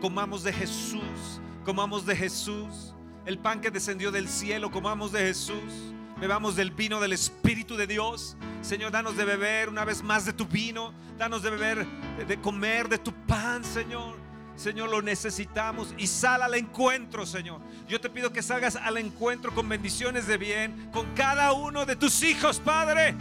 Comamos 0.00 0.44
de 0.44 0.52
Jesús, 0.52 1.40
comamos 1.64 2.06
de 2.06 2.14
Jesús. 2.14 2.94
El 3.26 3.38
pan 3.38 3.60
que 3.60 3.70
descendió 3.70 4.12
del 4.12 4.28
cielo, 4.28 4.70
comamos 4.70 5.10
de 5.12 5.20
Jesús. 5.20 5.92
bebamos 6.20 6.54
del 6.54 6.70
vino 6.70 7.00
del 7.00 7.12
Espíritu 7.12 7.76
de 7.76 7.88
Dios. 7.88 8.36
Señor, 8.62 8.92
danos 8.92 9.16
de 9.16 9.24
beber 9.24 9.68
una 9.68 9.84
vez 9.84 10.02
más 10.02 10.24
de 10.24 10.32
tu 10.32 10.46
vino, 10.46 10.94
danos 11.18 11.42
de 11.42 11.50
beber, 11.50 11.86
de 12.26 12.40
comer 12.40 12.88
de 12.88 12.98
tu 12.98 13.12
pan, 13.12 13.64
Señor. 13.64 14.16
Señor, 14.54 14.90
lo 14.90 15.02
necesitamos 15.02 15.94
y 15.98 16.06
sal 16.06 16.42
al 16.42 16.54
encuentro, 16.54 17.26
Señor. 17.26 17.60
Yo 17.88 18.00
te 18.00 18.10
pido 18.10 18.32
que 18.32 18.42
salgas 18.42 18.76
al 18.76 18.98
encuentro 18.98 19.52
con 19.52 19.68
bendiciones 19.68 20.26
de 20.26 20.36
bien 20.36 20.90
con 20.92 21.06
cada 21.14 21.52
uno 21.52 21.84
de 21.84 21.96
tus 21.96 22.22
hijos, 22.22 22.60
Padre. 22.60 23.16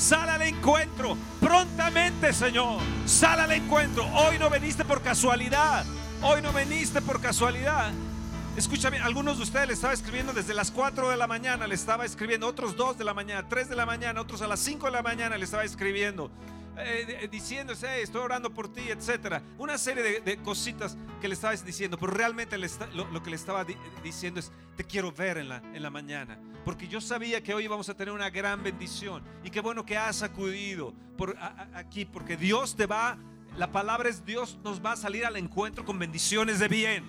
Sal 0.00 0.30
al 0.30 0.40
encuentro 0.40 1.14
prontamente, 1.40 2.32
Señor. 2.32 2.80
Sal 3.04 3.38
al 3.38 3.52
encuentro. 3.52 4.06
Hoy 4.14 4.38
no 4.38 4.48
veniste 4.48 4.82
por 4.82 5.02
casualidad. 5.02 5.84
Hoy 6.22 6.40
no 6.40 6.54
veniste 6.54 7.02
por 7.02 7.20
casualidad. 7.20 7.92
Escúchame, 8.56 8.98
algunos 8.98 9.36
de 9.36 9.42
ustedes 9.42 9.68
le 9.68 9.74
estaba 9.74 9.92
escribiendo 9.92 10.32
desde 10.32 10.54
las 10.54 10.70
4 10.70 11.10
de 11.10 11.18
la 11.18 11.26
mañana, 11.26 11.66
le 11.66 11.74
estaba 11.74 12.06
escribiendo, 12.06 12.46
otros 12.46 12.76
2 12.76 12.96
de 12.96 13.04
la 13.04 13.12
mañana, 13.12 13.46
3 13.46 13.68
de 13.68 13.76
la 13.76 13.84
mañana, 13.84 14.22
otros 14.22 14.40
a 14.40 14.46
las 14.46 14.60
5 14.60 14.86
de 14.86 14.92
la 14.92 15.02
mañana 15.02 15.36
le 15.36 15.44
estaba 15.44 15.64
escribiendo. 15.64 16.30
Eh, 16.84 17.28
diciéndose, 17.30 18.02
estoy 18.02 18.22
orando 18.22 18.52
por 18.52 18.72
ti, 18.72 18.82
etcétera. 18.88 19.42
Una 19.58 19.78
serie 19.78 20.20
de, 20.20 20.36
cositas 20.38 20.96
que 21.20 21.28
le 21.28 21.34
estabas 21.34 21.64
diciendo, 21.64 21.98
pero 21.98 22.12
realmente 22.12 22.56
lo, 22.58 23.22
que 23.22 23.30
le 23.30 23.36
estaba 23.36 23.64
diciendo 24.02 24.40
es, 24.40 24.50
te 24.76 24.84
quiero 24.84 25.12
ver 25.12 25.38
en 25.38 25.48
la, 25.48 25.62
en 25.74 25.82
la 25.82 25.90
mañana, 25.90 26.38
porque 26.64 26.88
yo 26.88 27.00
sabía 27.00 27.42
que 27.42 27.54
hoy 27.54 27.66
vamos 27.66 27.88
a 27.88 27.94
tener 27.94 28.12
una 28.14 28.30
gran 28.30 28.62
bendición 28.62 29.22
y 29.44 29.50
qué 29.50 29.60
bueno 29.60 29.84
que 29.84 29.96
has 29.96 30.22
acudido 30.22 30.94
por, 31.16 31.36
aquí, 31.74 32.04
porque 32.04 32.36
Dios 32.36 32.76
te 32.76 32.86
va, 32.86 33.18
la 33.56 33.70
palabra 33.70 34.08
es 34.08 34.24
Dios 34.24 34.58
nos 34.64 34.84
va 34.84 34.92
a 34.92 34.96
salir 34.96 35.26
al 35.26 35.36
encuentro 35.36 35.84
con 35.84 35.98
bendiciones 35.98 36.58
de 36.58 36.68
bien. 36.68 37.04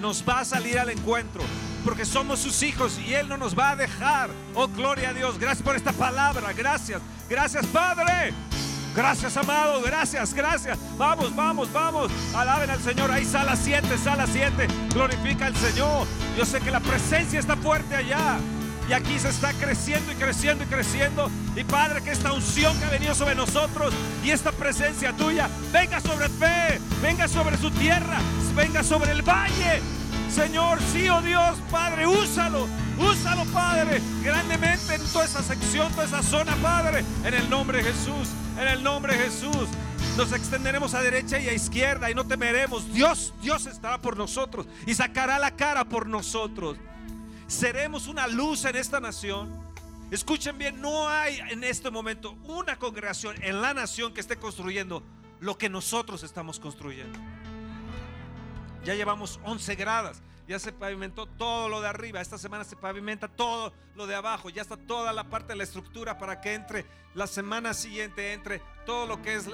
Nos 0.00 0.26
va 0.26 0.40
a 0.40 0.44
salir 0.44 0.78
al 0.78 0.90
encuentro 0.90 1.42
porque 1.84 2.04
somos 2.04 2.40
sus 2.40 2.62
hijos 2.62 2.98
y 2.98 3.14
Él 3.14 3.28
no 3.28 3.36
nos 3.36 3.58
va 3.58 3.70
a 3.70 3.76
dejar. 3.76 4.30
Oh, 4.54 4.68
gloria 4.68 5.10
a 5.10 5.14
Dios. 5.14 5.38
Gracias 5.38 5.62
por 5.62 5.74
esta 5.74 5.92
palabra. 5.92 6.52
Gracias. 6.52 7.00
Gracias, 7.28 7.66
Padre. 7.66 8.32
Gracias, 8.94 9.36
amado. 9.36 9.80
Gracias, 9.82 10.34
gracias. 10.34 10.78
Vamos, 10.96 11.34
vamos, 11.34 11.72
vamos. 11.72 12.10
Alaben 12.34 12.70
al 12.70 12.80
Señor. 12.80 13.10
Ahí 13.10 13.24
sala 13.24 13.56
7, 13.56 13.86
sala 13.98 14.26
7. 14.26 14.66
Glorifica 14.92 15.46
al 15.46 15.56
Señor. 15.56 16.06
Yo 16.36 16.44
sé 16.44 16.60
que 16.60 16.70
la 16.70 16.80
presencia 16.80 17.38
está 17.38 17.56
fuerte 17.56 17.94
allá. 17.94 18.38
Y 18.88 18.94
aquí 18.94 19.18
se 19.18 19.28
está 19.28 19.52
creciendo 19.52 20.12
y 20.12 20.14
creciendo 20.14 20.64
y 20.64 20.66
creciendo. 20.66 21.30
Y 21.54 21.64
Padre, 21.64 22.02
que 22.02 22.10
esta 22.10 22.32
unción 22.32 22.78
que 22.78 22.86
ha 22.86 22.90
venido 22.90 23.14
sobre 23.14 23.34
nosotros 23.34 23.92
y 24.24 24.30
esta 24.30 24.50
presencia 24.50 25.12
tuya 25.12 25.48
venga 25.72 26.00
sobre 26.00 26.28
fe, 26.28 26.80
venga 27.02 27.28
sobre 27.28 27.58
su 27.58 27.70
tierra, 27.70 28.18
venga 28.56 28.82
sobre 28.82 29.12
el 29.12 29.20
valle. 29.20 29.82
Señor, 30.30 30.78
sí, 30.92 31.08
oh 31.08 31.22
Dios, 31.22 31.58
Padre, 31.70 32.06
úsalo, 32.06 32.66
úsalo, 32.98 33.44
Padre, 33.46 34.00
grandemente 34.22 34.94
en 34.94 35.02
toda 35.12 35.24
esa 35.24 35.42
sección, 35.42 35.90
toda 35.92 36.04
esa 36.04 36.22
zona, 36.22 36.54
Padre, 36.56 37.04
en 37.24 37.34
el 37.34 37.48
nombre 37.50 37.78
de 37.78 37.92
Jesús 37.92 38.28
en 38.58 38.68
el 38.68 38.82
nombre 38.82 39.16
de 39.16 39.24
Jesús. 39.24 39.68
Nos 40.16 40.32
extenderemos 40.32 40.94
a 40.94 41.00
derecha 41.00 41.38
y 41.38 41.48
a 41.48 41.52
izquierda 41.52 42.10
y 42.10 42.14
no 42.14 42.26
temeremos. 42.26 42.92
Dios, 42.92 43.32
Dios 43.40 43.66
estará 43.66 43.98
por 43.98 44.16
nosotros 44.16 44.66
y 44.86 44.94
sacará 44.94 45.38
la 45.38 45.52
cara 45.52 45.84
por 45.84 46.08
nosotros. 46.08 46.76
Seremos 47.46 48.08
una 48.08 48.26
luz 48.26 48.64
en 48.64 48.76
esta 48.76 49.00
nación. 49.00 49.48
Escuchen 50.10 50.58
bien, 50.58 50.80
no 50.80 51.08
hay 51.08 51.38
en 51.50 51.62
este 51.62 51.90
momento 51.90 52.36
una 52.44 52.78
congregación 52.78 53.36
en 53.42 53.60
la 53.60 53.74
nación 53.74 54.12
que 54.12 54.20
esté 54.20 54.36
construyendo 54.36 55.02
lo 55.40 55.56
que 55.56 55.68
nosotros 55.68 56.24
estamos 56.24 56.58
construyendo. 56.58 57.18
Ya 58.84 58.94
llevamos 58.94 59.40
11 59.44 59.74
gradas 59.74 60.22
ya 60.48 60.58
se 60.58 60.72
pavimentó 60.72 61.26
todo 61.26 61.68
lo 61.68 61.82
de 61.82 61.88
arriba, 61.88 62.22
esta 62.22 62.38
semana 62.38 62.64
se 62.64 62.74
pavimenta 62.74 63.28
todo 63.28 63.74
lo 63.94 64.06
de 64.06 64.14
abajo, 64.14 64.48
ya 64.48 64.62
está 64.62 64.78
toda 64.78 65.12
la 65.12 65.24
parte 65.24 65.48
de 65.48 65.56
la 65.56 65.64
estructura 65.64 66.16
para 66.16 66.40
que 66.40 66.54
entre 66.54 66.86
la 67.14 67.26
semana 67.26 67.74
siguiente, 67.74 68.32
entre 68.32 68.62
todo 68.86 69.06
lo 69.06 69.20
que 69.20 69.34
es 69.34 69.46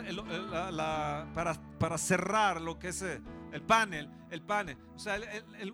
para, 1.34 1.54
para, 1.80 1.98
cerrar 1.98 2.60
lo 2.60 2.78
que 2.78 2.88
es 2.88 3.02
eh, 3.02 3.20
el 3.50 3.62
panel, 3.62 4.08
el 4.30 4.42
panel. 4.42 4.78
O 4.94 4.98
sea, 4.98 5.18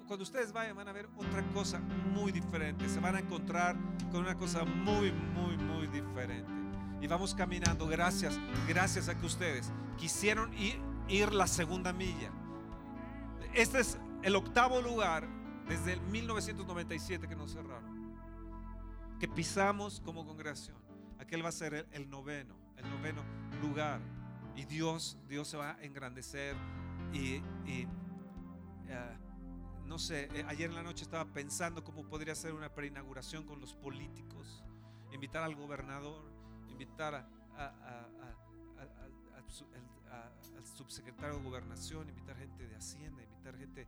cuando 0.07 0.23
ustedes 0.23 0.53
vayan 0.53 0.75
van 0.75 0.89
a 0.89 0.93
ver 0.93 1.07
otra 1.15 1.43
cosa 1.53 1.81
muy 1.81 2.33
diferente, 2.33 2.89
se 2.89 2.99
van 2.99 3.17
a 3.17 3.19
encontrar 3.19 3.77
con 4.11 4.23
una 4.23 4.39
cosa 4.39 4.65
muy, 4.65 5.13
muy, 5.13 5.59
muy 5.59 5.87
diferente. 5.89 6.51
Y 7.03 7.07
vamos 7.07 7.35
caminando, 7.35 7.87
gracias, 7.87 8.39
gracias 8.67 9.11
a 9.11 9.19
que 9.19 9.27
ustedes 9.27 9.71
quisieron 9.99 10.51
ir 11.09 11.35
la 11.35 11.47
segunda 11.47 11.93
milla. 11.93 12.31
Este 13.55 13.81
es 13.81 13.99
el 14.23 14.37
octavo 14.37 14.81
lugar 14.81 15.27
desde 15.69 15.95
el 15.95 16.01
1997 16.03 17.27
que 17.27 17.35
nos 17.35 17.53
cerraron, 17.53 18.15
que 19.19 19.27
pisamos 19.27 20.01
como 20.01 20.25
congregación. 20.25 20.77
Aquel 21.19 21.45
va 21.45 21.49
a 21.49 21.53
ser 21.53 21.89
el, 21.91 22.09
noveno, 22.09 22.55
el 22.77 22.89
noveno 22.89 23.23
lugar. 23.61 24.01
Y 24.55 24.67
Dios, 24.67 25.19
Dios 25.29 25.49
se 25.49 25.57
va 25.57 25.73
a 25.73 25.83
engrandecer. 25.83 26.55
Y, 27.13 27.43
eh, 27.67 27.87
no 29.85 29.99
sé, 29.99 30.29
eh, 30.33 30.45
ayer 30.47 30.71
en 30.71 30.77
la 30.77 30.85
noche 30.85 31.03
estaba 31.03 31.25
pensando 31.25 31.83
cómo 31.83 32.05
podría 32.05 32.37
ser 32.37 32.55
una 32.55 32.73
preinauguración 32.73 33.45
con 33.45 33.61
los 33.61 33.75
políticos, 33.75 34.63
invitar 35.13 35.43
al 35.43 35.57
gobernador, 35.57 36.23
invitar 36.69 37.27
al 37.57 37.87
subsecretario 40.77 41.37
de 41.37 41.43
gobernación, 41.43 42.09
invitar 42.09 42.37
gente 42.37 42.69
de 42.69 42.77
Hacienda, 42.77 43.23
invitar 43.41 43.57
gente 43.57 43.87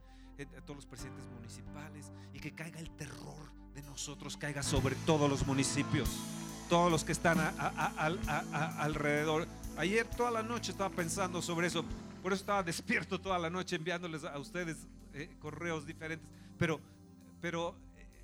a 0.57 0.61
todos 0.63 0.77
los 0.77 0.87
presidentes 0.87 1.25
municipales 1.27 2.11
y 2.33 2.41
que 2.41 2.55
caiga 2.55 2.81
el 2.81 2.91
terror 2.91 3.53
de 3.75 3.83
nosotros, 3.83 4.37
caiga 4.37 4.63
sobre 4.63 4.95
todos 5.07 5.29
los 5.29 5.47
municipios, 5.47 6.09
todos 6.69 6.91
los 6.91 7.05
que 7.05 7.13
están 7.13 7.39
alrededor. 8.79 9.47
Ayer 9.77 10.07
toda 10.07 10.31
la 10.31 10.43
noche 10.43 10.73
estaba 10.73 10.95
pensando 10.95 11.43
sobre 11.43 11.67
eso, 11.67 11.85
por 12.23 12.33
eso 12.33 12.41
estaba 12.41 12.63
despierto 12.63 13.21
toda 13.21 13.39
la 13.39 13.51
noche 13.51 13.77
enviándoles 13.77 14.25
a 14.25 14.39
ustedes 14.39 14.87
eh, 15.13 15.37
correos 15.39 15.87
diferentes, 15.87 16.27
pero, 16.59 16.81
pero 17.41 17.75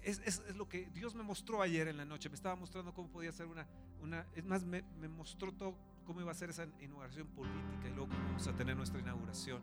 es, 0.03 0.21
es, 0.25 0.57
lo 0.57 0.69
que 0.69 0.89
Dios 0.95 1.15
me 1.15 1.23
mostró 1.23 1.61
ayer 1.61 1.89
en 1.89 1.99
la 1.99 2.05
noche, 2.07 2.31
me 2.31 2.37
estaba 2.37 2.57
mostrando 2.57 2.95
cómo 2.95 3.09
podía 3.09 3.33
ser 3.33 3.47
una, 3.47 3.67
una 4.03 4.25
es 4.35 4.45
más, 4.45 4.65
me, 4.65 4.83
me 4.99 5.09
mostró 5.09 5.53
todo 5.53 5.75
cómo 6.07 6.23
iba 6.23 6.33
a 6.33 6.35
ser 6.35 6.49
esa 6.51 6.67
inauguración 6.81 7.27
política 7.29 7.87
y 7.87 7.91
luego 7.91 8.09
cómo 8.09 8.25
vamos 8.29 8.47
a 8.47 8.53
tener 8.53 8.77
nuestra 8.77 8.99
inauguración 8.99 9.61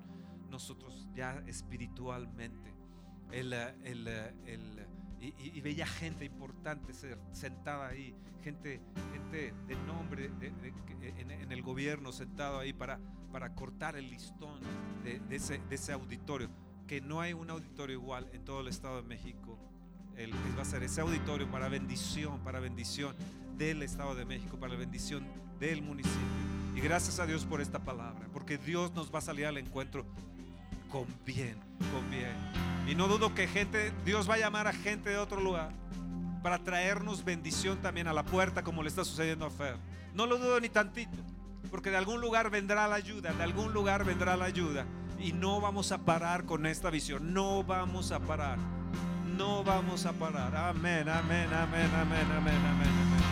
nosotros 0.49 1.07
ya 1.13 1.43
espiritualmente. 1.47 2.73
El, 3.31 3.53
el, 3.53 4.07
el, 4.07 4.87
y, 5.19 5.61
veía 5.61 5.87
gente 5.87 6.25
importante 6.25 6.93
sentada 7.31 7.87
ahí, 7.87 8.13
gente, 8.43 8.81
gente 9.11 9.53
de 9.67 9.75
nombre 9.87 10.31
en, 10.41 11.51
el 11.51 11.61
gobierno 11.61 12.11
sentado 12.11 12.59
ahí 12.59 12.73
para, 12.73 12.99
para 13.31 13.53
cortar 13.55 13.95
el 13.95 14.09
listón 14.09 14.59
de, 15.03 15.21
ese, 15.35 15.59
de 15.69 15.75
ese 15.75 15.93
auditorio, 15.93 16.49
que 16.87 17.01
no 17.01 17.21
hay 17.21 17.33
un 17.33 17.49
auditorio 17.49 17.95
igual 17.95 18.29
en 18.33 18.45
todo 18.45 18.61
el 18.61 18.67
Estado 18.67 19.01
de 19.01 19.07
México. 19.07 19.57
El, 20.15 20.33
va 20.57 20.61
a 20.61 20.65
ser 20.65 20.83
ese 20.83 21.01
auditorio 21.01 21.49
para 21.49 21.67
bendición, 21.67 22.39
para 22.41 22.59
bendición 22.59 23.15
del 23.57 23.81
Estado 23.81 24.15
de 24.15 24.25
México, 24.25 24.57
para 24.57 24.73
la 24.73 24.79
bendición 24.79 25.25
del 25.59 25.81
municipio. 25.81 26.21
Y 26.75 26.81
gracias 26.81 27.19
a 27.19 27.25
Dios 27.25 27.45
por 27.45 27.61
esta 27.61 27.79
palabra, 27.79 28.27
porque 28.33 28.57
Dios 28.57 28.93
nos 28.93 29.13
va 29.13 29.19
a 29.19 29.21
salir 29.21 29.45
al 29.45 29.57
encuentro 29.57 30.05
con 30.89 31.05
bien, 31.25 31.57
con 31.91 32.09
bien. 32.09 32.35
Y 32.87 32.95
no 32.95 33.07
dudo 33.07 33.33
que 33.33 33.47
gente, 33.47 33.91
Dios 34.05 34.29
va 34.29 34.35
a 34.35 34.37
llamar 34.37 34.67
a 34.67 34.73
gente 34.73 35.09
de 35.09 35.17
otro 35.17 35.41
lugar 35.41 35.71
para 36.43 36.59
traernos 36.59 37.25
bendición 37.25 37.79
también 37.81 38.07
a 38.07 38.13
la 38.13 38.23
puerta 38.23 38.63
como 38.63 38.83
le 38.83 38.89
está 38.89 39.03
sucediendo 39.03 39.45
a 39.45 39.49
Fer. 39.49 39.77
No 40.13 40.27
lo 40.27 40.37
dudo 40.37 40.59
ni 40.59 40.69
tantito, 40.69 41.17
porque 41.71 41.89
de 41.89 41.97
algún 41.97 42.21
lugar 42.21 42.51
vendrá 42.51 42.87
la 42.87 42.95
ayuda, 42.95 43.33
de 43.33 43.43
algún 43.43 43.73
lugar 43.73 44.05
vendrá 44.05 44.37
la 44.37 44.45
ayuda. 44.45 44.85
Y 45.19 45.33
no 45.33 45.59
vamos 45.59 45.91
a 45.91 45.97
parar 46.05 46.45
con 46.45 46.65
esta 46.65 46.89
visión, 46.89 47.33
no 47.33 47.63
vamos 47.63 48.11
a 48.11 48.19
parar, 48.19 48.59
no 49.37 49.63
vamos 49.63 50.05
a 50.05 50.13
parar. 50.13 50.55
Amén, 50.55 51.09
amén, 51.09 51.51
amén, 51.51 51.89
amén, 51.95 52.27
amén, 52.31 52.61
amén, 52.67 52.91
amén. 53.01 53.24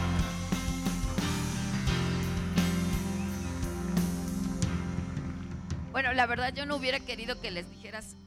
Bueno, 6.04 6.18
la 6.18 6.26
verdad 6.26 6.54
yo 6.54 6.66
no 6.66 6.76
hubiera 6.76 7.00
querido 7.00 7.40
que 7.40 7.50
les 7.50 7.70
dijeras 7.70 8.18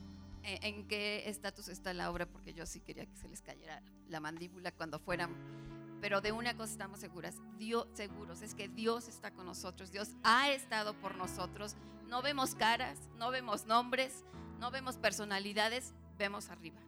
eh, 0.44 0.58
en, 0.62 0.88
qué 0.88 1.28
estatus 1.28 1.68
está 1.68 1.92
la 1.92 2.10
obra, 2.10 2.24
porque 2.24 2.54
yo 2.54 2.64
sí 2.64 2.80
quería 2.80 3.04
que 3.04 3.14
se 3.18 3.28
les 3.28 3.42
cayera 3.42 3.82
la 4.08 4.18
mandíbula 4.18 4.72
cuando 4.72 4.98
fueran. 4.98 5.30
Pero 6.00 6.22
de 6.22 6.32
una 6.32 6.56
cosa 6.56 6.72
estamos 6.72 7.00
seguras, 7.00 7.34
seguros, 7.92 8.40
es 8.40 8.54
que 8.54 8.68
Dios 8.68 9.08
está 9.08 9.30
con 9.30 9.44
nosotros, 9.44 9.92
Dios 9.92 10.12
ha 10.22 10.50
estado 10.52 10.94
por 10.94 11.16
nosotros. 11.16 11.76
No 12.08 12.22
vemos 12.22 12.54
caras, 12.54 12.96
no 13.18 13.30
vemos 13.30 13.66
nombres, 13.66 14.24
no 14.58 14.70
vemos 14.70 14.96
personalidades, 14.96 15.92
vemos 16.16 16.48
arriba. 16.48 16.80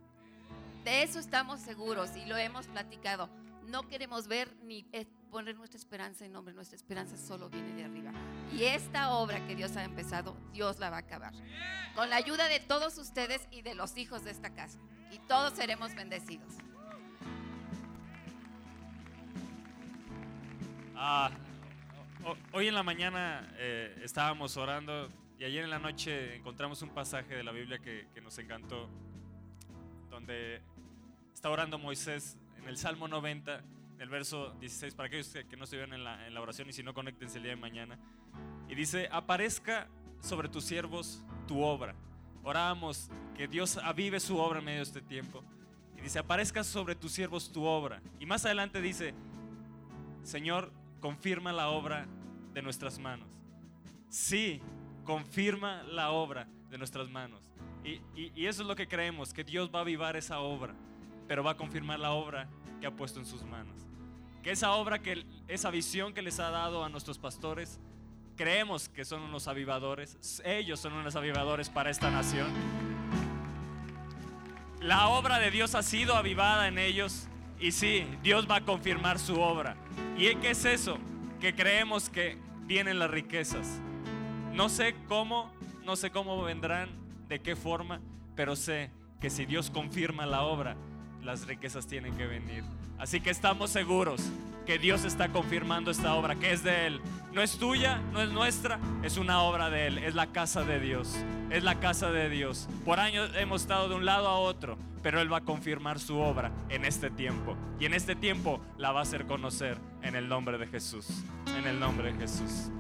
De 0.85 1.03
eso 1.03 1.19
estamos 1.19 1.61
seguros 1.61 2.17
y 2.17 2.25
lo 2.25 2.39
hemos 2.39 2.67
platicado. 2.67 3.29
No 3.67 3.87
queremos 3.89 4.27
ver 4.27 4.57
ni 4.63 4.87
poner 5.31 5.57
nuestra 5.57 5.79
esperanza 5.79 6.25
en 6.25 6.33
nombre, 6.33 6.55
nuestra 6.55 6.77
esperanza 6.77 7.17
solo 7.17 7.49
viene 7.49 7.73
de 7.75 7.85
arriba. 7.85 8.13
Y 8.53 8.65
esta 8.65 9.11
obra 9.13 9.47
que 9.47 9.55
Dios 9.55 9.77
ha 9.77 9.85
empezado, 9.85 10.37
Dios 10.53 10.79
la 10.79 10.91
va 10.91 10.97
a 10.97 11.01
acabar. 11.01 11.33
Con 11.95 12.11
la 12.11 12.17
ayuda 12.17 12.49
de 12.49 12.61
todos 12.61 12.97
ustedes 12.99 13.47
y 13.51 13.63
de 13.63 13.75
los 13.75 13.97
hijos 13.97 14.25
de 14.25 14.31
esta 14.31 14.51
casa. 14.55 14.79
Y 15.11 15.19
todos 15.21 15.55
seremos 15.55 15.95
bendecidos. 15.95 16.55
Ah, 20.97 21.31
ho- 22.25 22.37
hoy 22.53 22.69
en 22.69 22.75
la 22.75 22.83
mañana 22.83 23.49
eh, 23.57 24.01
estábamos 24.05 24.57
orando 24.57 25.09
y 25.39 25.45
ayer 25.45 25.65
en 25.65 25.71
la 25.71 25.79
noche 25.79 26.35
encontramos 26.37 26.83
un 26.83 26.91
pasaje 26.91 27.37
de 27.37 27.45
la 27.45 27.53
Biblia 27.53 27.79
que, 27.79 28.09
que 28.13 28.21
nos 28.21 28.37
encantó, 28.39 28.89
donde 30.11 30.61
está 31.33 31.49
orando 31.51 31.79
Moisés 31.79 32.37
en 32.59 32.67
el 32.69 32.77
Salmo 32.77 33.07
90, 33.07 33.59
en 33.59 33.78
el 33.99 34.09
verso 34.09 34.53
16, 34.61 34.95
para 34.95 35.09
aquellos 35.09 35.29
que, 35.29 35.57
no 35.57 35.65
estuvieron 35.65 35.93
en 35.95 36.07
en 36.07 36.35
la 36.35 36.41
oración 36.41 36.69
y 36.69 36.73
si 36.73 36.83
no, 36.83 36.95
conéctense 36.95 37.39
el 37.39 37.43
día 37.45 37.53
de 37.53 37.57
mañana. 37.57 37.99
Y 38.69 38.75
dice, 38.75 39.09
aparezca 39.11 39.89
sobre 40.21 40.49
tus 40.49 40.65
siervos 40.65 41.23
tu 41.47 41.63
obra. 41.63 41.95
Oramos 42.45 43.11
que 43.37 43.49
Dios 43.49 43.77
avive 43.79 44.21
su 44.21 44.39
obra 44.39 44.59
en 44.61 44.65
medio 44.65 44.79
de 44.79 44.83
este 44.85 45.01
tiempo. 45.03 45.43
Y 45.97 46.01
dice, 46.01 46.19
aparezca 46.21 46.63
sobre 46.65 46.95
tus 46.95 47.13
siervos 47.13 47.51
tu 47.53 47.65
obra. 47.65 48.01
Y 48.21 48.27
más 48.27 48.45
adelante 48.45 48.81
dice, 48.81 49.15
Señor, 50.23 50.73
confirma 51.01 51.53
la 51.53 51.69
obra 51.69 52.07
de 52.53 52.63
nuestras 52.63 52.99
manos. 52.99 53.29
Sí, 54.09 54.61
confirma 55.05 55.83
la 55.85 56.11
obra 56.11 56.47
de 56.71 56.79
nuestras 56.79 57.09
manos. 57.09 57.43
Y, 57.85 58.01
y- 58.15 58.33
y 58.35 58.47
eso 58.47 58.63
es 58.63 58.69
lo 58.69 58.77
que 58.77 58.87
creemos, 58.89 59.33
que 59.33 59.45
Dios 59.45 59.71
va 59.75 59.79
a 59.81 59.83
avivar 59.83 60.17
esa 60.17 60.41
obra, 60.41 60.75
pero 61.29 61.45
va 61.45 61.53
a 61.53 61.57
confirmar 61.57 62.01
la 62.01 62.11
obra 62.11 62.49
que 62.81 62.87
ha 62.87 62.91
puesto 62.91 63.21
en 63.21 63.27
sus 63.27 63.45
manos. 63.45 63.77
Que 64.43 64.51
esa 64.51 64.73
obra, 64.73 65.01
que 65.01 65.25
esa 65.47 65.71
visión 65.71 66.15
que 66.15 66.23
les 66.23 66.41
ha 66.41 66.51
dado 66.51 66.83
a 66.83 66.89
nuestros 66.89 67.19
pastores, 67.19 67.79
creemos 68.37 68.89
que 68.89 69.05
son 69.05 69.23
unos 69.23 69.47
avivadores. 69.47 70.41
Ellos 70.45 70.81
son 70.81 70.95
unos 70.95 71.15
avivadores 71.17 71.69
para 71.69 71.91
esta 71.91 72.11
nación. 72.11 72.49
La 74.81 75.09
obra 75.09 75.39
de 75.39 75.51
Dios 75.51 75.75
ha 75.75 75.83
sido 75.83 76.15
avivada 76.17 76.69
en 76.69 76.79
ellos 76.79 77.29
y 77.61 77.73
sí, 77.73 78.07
Dios 78.23 78.49
va 78.49 78.57
a 78.57 78.61
confirmar 78.65 79.19
su 79.19 79.41
obra. 79.41 79.77
¿Y 80.17 80.35
qué 80.37 80.51
es 80.51 80.65
eso? 80.65 80.99
Que 81.41 81.55
creemos 81.55 82.09
que 82.09 82.39
vienen 82.65 82.99
las 82.99 83.11
riquezas. 83.11 83.81
No 84.53 84.69
sé 84.69 84.95
cómo, 85.09 85.53
no 85.85 85.97
sé 85.97 86.11
cómo 86.11 86.41
vendrán, 86.43 86.89
de 87.29 87.41
qué 87.41 87.57
forma, 87.57 88.01
pero 88.37 88.55
sé 88.57 88.91
que 89.21 89.31
si 89.31 89.45
Dios 89.47 89.71
confirma 89.71 90.27
la 90.27 90.43
obra, 90.43 90.77
las 91.23 91.47
riquezas 91.47 91.87
tienen 91.87 92.17
que 92.17 92.27
venir. 92.27 92.65
Así 92.99 93.21
que 93.21 93.31
estamos 93.31 93.71
seguros 93.71 94.23
que 94.67 94.79
Dios 94.79 95.05
está 95.05 95.31
confirmando 95.31 95.91
esta 95.91 96.15
obra, 96.15 96.35
que 96.35 96.53
es 96.53 96.63
de 96.63 96.87
Él. 96.87 97.01
No 97.33 97.43
es 97.43 97.59
tuya, 97.59 98.03
no 98.13 98.21
es 98.21 98.31
nuestra, 98.31 98.79
es 99.03 99.17
una 99.17 99.41
obra 99.41 99.71
de 99.71 99.87
Él, 99.87 99.99
es 99.99 100.15
la 100.15 100.27
casa 100.27 100.63
de 100.63 100.81
Dios, 100.81 101.17
es 101.51 101.65
la 101.65 101.81
casa 101.81 102.11
de 102.11 102.29
Dios. 102.29 102.69
Por 102.85 103.01
años 103.01 103.31
hemos 103.37 103.63
estado 103.63 103.89
de 103.89 103.95
un 103.95 104.05
lado 104.05 104.29
a 104.29 104.39
otro, 104.39 104.77
pero 105.03 105.21
Él 105.21 105.33
va 105.33 105.39
a 105.39 105.41
confirmar 105.43 105.99
su 105.99 106.19
obra 106.19 106.53
en 106.69 106.85
este 106.85 107.11
tiempo. 107.11 107.57
Y 107.81 107.87
en 107.87 107.95
este 107.95 108.15
tiempo 108.15 108.61
la 108.77 108.93
va 108.93 109.01
a 109.01 109.03
hacer 109.05 109.27
conocer 109.27 109.79
en 110.03 110.17
el 110.17 110.29
nombre 110.29 110.59
de 110.59 110.67
Jesús, 110.67 111.07
en 111.57 111.67
el 111.67 111.79
nombre 111.81 112.13
de 112.13 112.19
Jesús. 112.19 112.71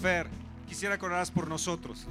Fer, 0.00 0.28
quisiera 0.66 0.98
que 0.98 1.06
por 1.32 1.48
nosotros. 1.48 2.06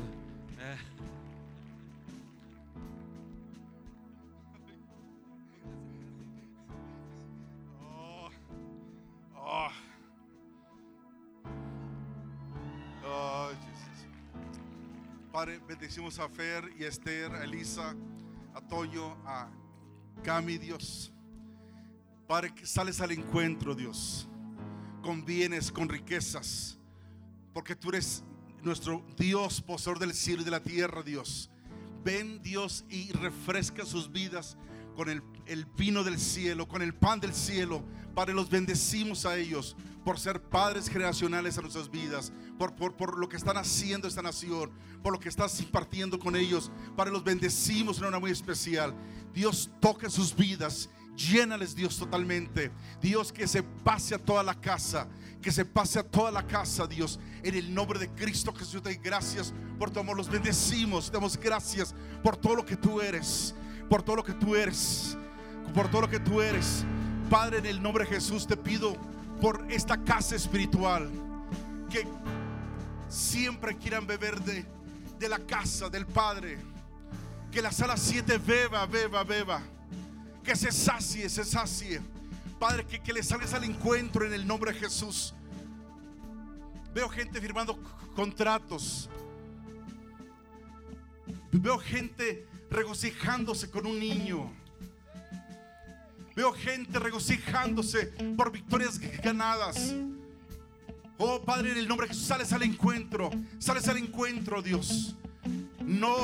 Oh. 9.49 9.69
Oh, 13.05 13.49
Jesús. 13.49 14.07
Padre, 15.31 15.59
bendecimos 15.67 16.19
a 16.19 16.29
Fer 16.29 16.69
y 16.77 16.83
a 16.83 16.87
Esther, 16.87 17.31
a 17.33 17.43
Elisa, 17.43 17.95
a 18.53 18.61
a 19.25 19.49
Cami, 20.23 20.57
Dios. 20.57 21.11
Padre, 22.27 22.53
que 22.53 22.65
sales 22.65 23.01
al 23.01 23.11
encuentro, 23.11 23.73
Dios, 23.73 24.27
con 25.01 25.25
bienes, 25.25 25.71
con 25.71 25.89
riquezas, 25.89 26.77
porque 27.53 27.75
tú 27.75 27.89
eres 27.89 28.23
nuestro 28.61 29.03
Dios, 29.17 29.61
poseedor 29.61 29.97
del 29.97 30.13
cielo 30.13 30.41
y 30.43 30.45
de 30.45 30.51
la 30.51 30.61
tierra, 30.61 31.01
Dios. 31.01 31.49
Ven, 32.03 32.41
Dios, 32.43 32.85
y 32.89 33.11
refresca 33.13 33.85
sus 33.85 34.11
vidas 34.11 34.57
con 34.99 35.07
el, 35.07 35.65
vino 35.77 36.03
del 36.03 36.19
cielo, 36.19 36.67
con 36.67 36.81
el 36.81 36.93
pan 36.93 37.21
del 37.21 37.33
cielo. 37.33 37.85
Padre, 38.13 38.33
los 38.33 38.49
bendecimos 38.49 39.25
a 39.25 39.37
ellos 39.37 39.77
por 40.03 40.19
ser 40.19 40.41
padres 40.41 40.89
generacionales 40.89 41.57
a 41.57 41.61
nuestras 41.61 41.89
vidas, 41.89 42.33
por, 42.57 43.17
lo 43.17 43.29
que 43.29 43.37
están 43.37 43.55
haciendo 43.55 44.09
esta 44.09 44.21
nación, 44.21 44.71
por 45.01 45.13
lo 45.13 45.19
que 45.21 45.29
estás 45.29 45.57
impartiendo 45.61 46.19
con 46.19 46.35
ellos. 46.35 46.69
Padre, 46.97 47.13
los 47.13 47.23
bendecimos 47.23 48.01
de 48.01 48.07
una 48.09 48.19
muy 48.19 48.31
especial. 48.31 48.93
Dios 49.33 49.71
toque 49.79 50.09
sus 50.09 50.35
vidas, 50.35 50.89
llénales 51.15 51.73
Dios 51.73 51.97
totalmente. 51.97 52.69
Dios 53.01 53.31
que 53.31 53.47
se 53.47 53.63
pase 53.63 54.15
a 54.15 54.19
toda 54.19 54.43
la 54.43 54.59
casa, 54.59 55.07
que 55.41 55.53
se 55.53 55.63
pase 55.63 55.99
a 55.99 56.03
toda 56.03 56.29
la 56.29 56.45
casa, 56.45 56.87
Dios. 56.87 57.21
En 57.41 57.55
el 57.55 57.73
nombre 57.73 57.99
de 57.99 58.09
Cristo 58.09 58.53
Jesús 58.53 58.83
te 58.83 58.89
doy 58.89 58.99
gracias 59.01 59.53
por 59.77 59.91
tu 59.91 60.01
amor. 60.01 60.17
Los 60.17 60.29
bendecimos, 60.29 61.05
te 61.05 61.13
damos 61.13 61.37
gracias 61.37 61.95
por 62.21 62.35
todo 62.35 62.57
lo 62.57 62.65
que 62.65 62.75
tú 62.75 62.99
eres, 62.99 63.55
por 63.89 64.03
todo 64.03 64.17
lo 64.17 64.23
que 64.23 64.33
tú 64.33 64.55
eres, 64.55 65.17
por 65.73 65.89
todo 65.89 66.01
lo 66.01 66.09
que 66.09 66.19
tú 66.19 66.41
eres. 66.41 66.85
Padre, 67.29 67.59
en 67.59 67.65
el 67.65 67.81
nombre 67.81 68.05
de 68.05 68.11
Jesús 68.11 68.47
te 68.47 68.55
pido 68.55 68.95
por 69.41 69.65
esta 69.69 70.03
casa 70.03 70.35
espiritual 70.35 71.09
que 71.89 72.07
siempre 73.07 73.75
quieran 73.77 74.05
beber 74.05 74.39
de, 74.41 74.65
de 75.17 75.29
la 75.29 75.39
casa 75.39 75.89
del 75.89 76.05
Padre. 76.05 76.57
Que 77.51 77.61
la 77.61 77.71
sala 77.71 77.97
7 77.97 78.37
beba, 78.37 78.85
beba, 78.85 79.23
beba. 79.23 79.61
Que 80.43 80.55
se 80.55 80.71
sacie, 80.71 81.27
se 81.29 81.43
sacie. 81.43 81.99
Padre, 82.59 82.85
que, 82.85 82.99
que 82.99 83.13
le 83.13 83.23
salgas 83.23 83.53
al 83.53 83.63
encuentro 83.63 84.25
en 84.25 84.33
el 84.33 84.45
nombre 84.45 84.71
de 84.71 84.79
Jesús. 84.79 85.33
Veo 86.93 87.09
gente 87.09 87.41
firmando 87.41 87.79
contratos. 88.15 89.09
Veo 91.51 91.79
gente 91.79 92.48
regocijándose 92.69 93.69
con 93.69 93.85
un 93.85 93.99
niño. 93.99 94.51
Veo 96.35 96.53
gente 96.53 96.99
regocijándose 96.99 98.13
por 98.37 98.51
victorias 98.51 98.99
ganadas. 99.21 99.93
Oh 101.17 101.41
Padre, 101.41 101.73
en 101.73 101.77
el 101.79 101.87
nombre 101.87 102.07
de 102.07 102.13
Jesús, 102.13 102.27
sales 102.27 102.53
al 102.53 102.63
encuentro. 102.63 103.29
Sales 103.57 103.87
al 103.89 103.97
encuentro, 103.97 104.61
Dios. 104.61 105.15
No 105.85 106.15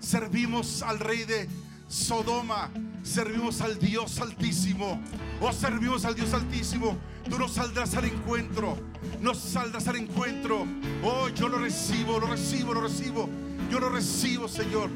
servimos 0.00 0.82
al 0.82 0.98
rey 0.98 1.24
de 1.24 1.48
Sodoma, 1.86 2.70
servimos 3.02 3.60
al 3.60 3.78
Dios 3.78 4.20
altísimo. 4.20 4.98
Oh, 5.40 5.52
servimos 5.52 6.06
al 6.06 6.14
Dios 6.14 6.32
altísimo. 6.32 6.96
Tú 7.28 7.38
nos 7.38 7.52
saldrás 7.52 7.94
al 7.94 8.06
encuentro. 8.06 8.78
Nos 9.20 9.38
saldrás 9.38 9.86
al 9.88 9.96
encuentro. 9.96 10.66
Oh, 11.02 11.28
yo 11.28 11.48
lo 11.48 11.58
recibo, 11.58 12.18
lo 12.18 12.28
recibo, 12.28 12.72
lo 12.72 12.80
recibo. 12.80 13.28
Yo 13.70 13.80
lo 13.80 13.90
recibo, 13.90 14.48
Señor. 14.48 14.88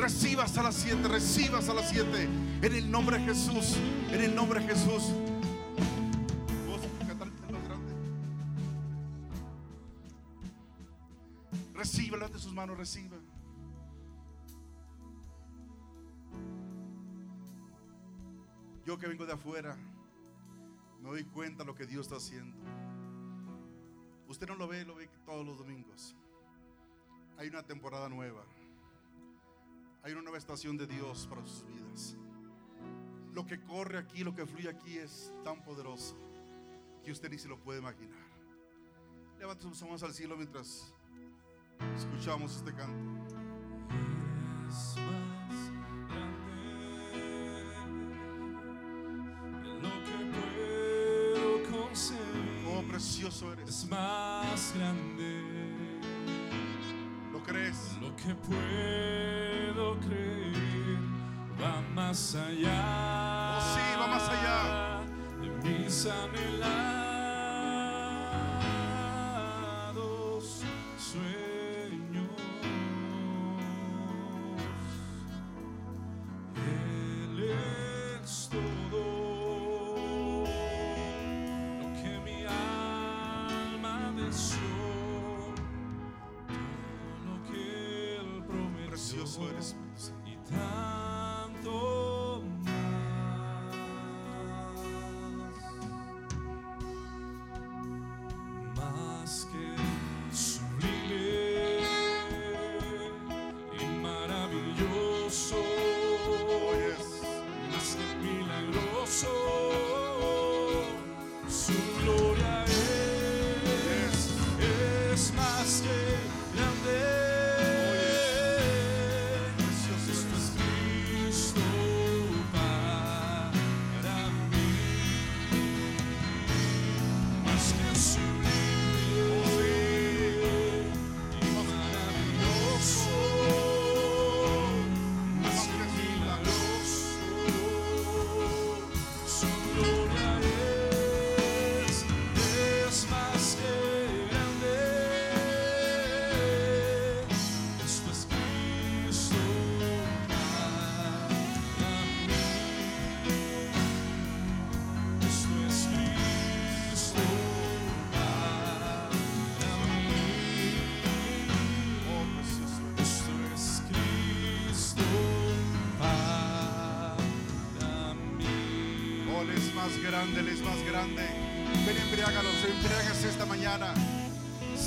Recibas 0.00 0.56
a 0.56 0.62
las 0.62 0.76
siete, 0.76 1.08
recibas 1.08 1.68
a 1.68 1.74
las 1.74 1.90
siete. 1.90 2.24
En 2.62 2.74
el 2.74 2.90
nombre 2.90 3.18
de 3.18 3.24
Jesús, 3.26 3.76
en 4.10 4.22
el 4.22 4.34
nombre 4.34 4.60
de 4.60 4.68
Jesús. 4.68 5.12
Reciba, 11.74 12.16
levante 12.16 12.38
sus 12.38 12.54
manos, 12.54 12.78
reciba. 12.78 13.18
Yo 18.86 18.98
que 18.98 19.06
vengo 19.06 19.26
de 19.26 19.34
afuera, 19.34 19.76
me 21.02 21.10
doy 21.10 21.24
cuenta 21.24 21.62
de 21.62 21.66
lo 21.66 21.74
que 21.74 21.84
Dios 21.84 22.06
está 22.06 22.16
haciendo. 22.16 22.56
Usted 24.28 24.48
no 24.48 24.54
lo 24.54 24.66
ve, 24.66 24.86
lo 24.86 24.94
ve 24.94 25.10
todos 25.26 25.44
los 25.44 25.58
domingos. 25.58 26.16
Hay 27.36 27.48
una 27.48 27.62
temporada 27.62 28.08
nueva. 28.08 28.42
Hay 30.02 30.12
una 30.12 30.22
nueva 30.22 30.38
estación 30.38 30.78
de 30.78 30.86
Dios 30.86 31.26
para 31.28 31.42
sus 31.46 31.66
vidas. 31.66 32.16
Lo 33.34 33.44
que 33.46 33.60
corre 33.60 33.98
aquí, 33.98 34.24
lo 34.24 34.34
que 34.34 34.46
fluye 34.46 34.68
aquí 34.68 34.96
es 34.96 35.32
tan 35.44 35.62
poderoso 35.62 36.16
que 37.04 37.12
usted 37.12 37.30
ni 37.30 37.38
se 37.38 37.48
lo 37.48 37.58
puede 37.58 37.80
imaginar. 37.80 38.18
Levante 39.38 39.62
sus 39.64 39.82
manos 39.82 40.02
al 40.02 40.14
cielo 40.14 40.36
mientras 40.36 40.94
escuchamos 41.96 42.56
este 42.56 42.74
canto. 42.74 43.26
Es 44.68 44.96
más 44.96 45.70
grande 46.08 46.54
de 49.62 49.80
lo 49.82 49.90
que 50.04 50.16
puedo 51.36 51.78
concebir. 51.78 52.66
Oh, 52.68 52.82
precioso 52.88 53.52
eres. 53.52 53.68
Es 53.68 53.88
más 53.88 54.72
grande 54.74 55.50
¿Lo 55.50 55.59
crees? 57.50 57.98
lo 58.00 58.14
que 58.16 58.34
puedo 58.34 59.98
creer. 60.00 60.98
Va 61.60 61.82
más 61.94 62.34
allá. 62.34 63.58
Oh, 63.58 63.74
sí, 63.74 64.00
va 64.00 64.06
más 64.06 64.28
allá. 64.28 65.00
De 65.40 65.68
mis 65.68 66.06
anhelados 66.06 67.09
Precioso 89.10 89.48
eres, 89.48 89.76
Espíritu 89.96 90.52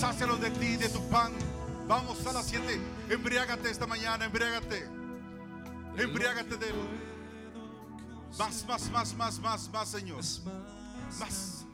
Sácialos 0.03 0.41
de 0.41 0.51
ti, 0.51 0.75
de 0.75 0.89
tu 0.89 0.99
pan. 1.07 1.31
Vamos 1.87 2.27
a 2.27 2.33
las 2.33 2.47
7. 2.47 2.77
Embriágate 3.09 3.69
esta 3.69 3.87
mañana, 3.87 4.25
embriágate. 4.25 4.85
Embriágate 5.97 6.57
de 6.57 6.67
Él. 6.67 6.75
Más, 8.37 8.65
más, 8.67 8.91
más, 8.91 9.15
más, 9.15 9.39
más, 9.39 9.69
más, 9.69 9.87
Señor. 9.87 10.17
Más 10.17 10.43
Más. 11.19 11.65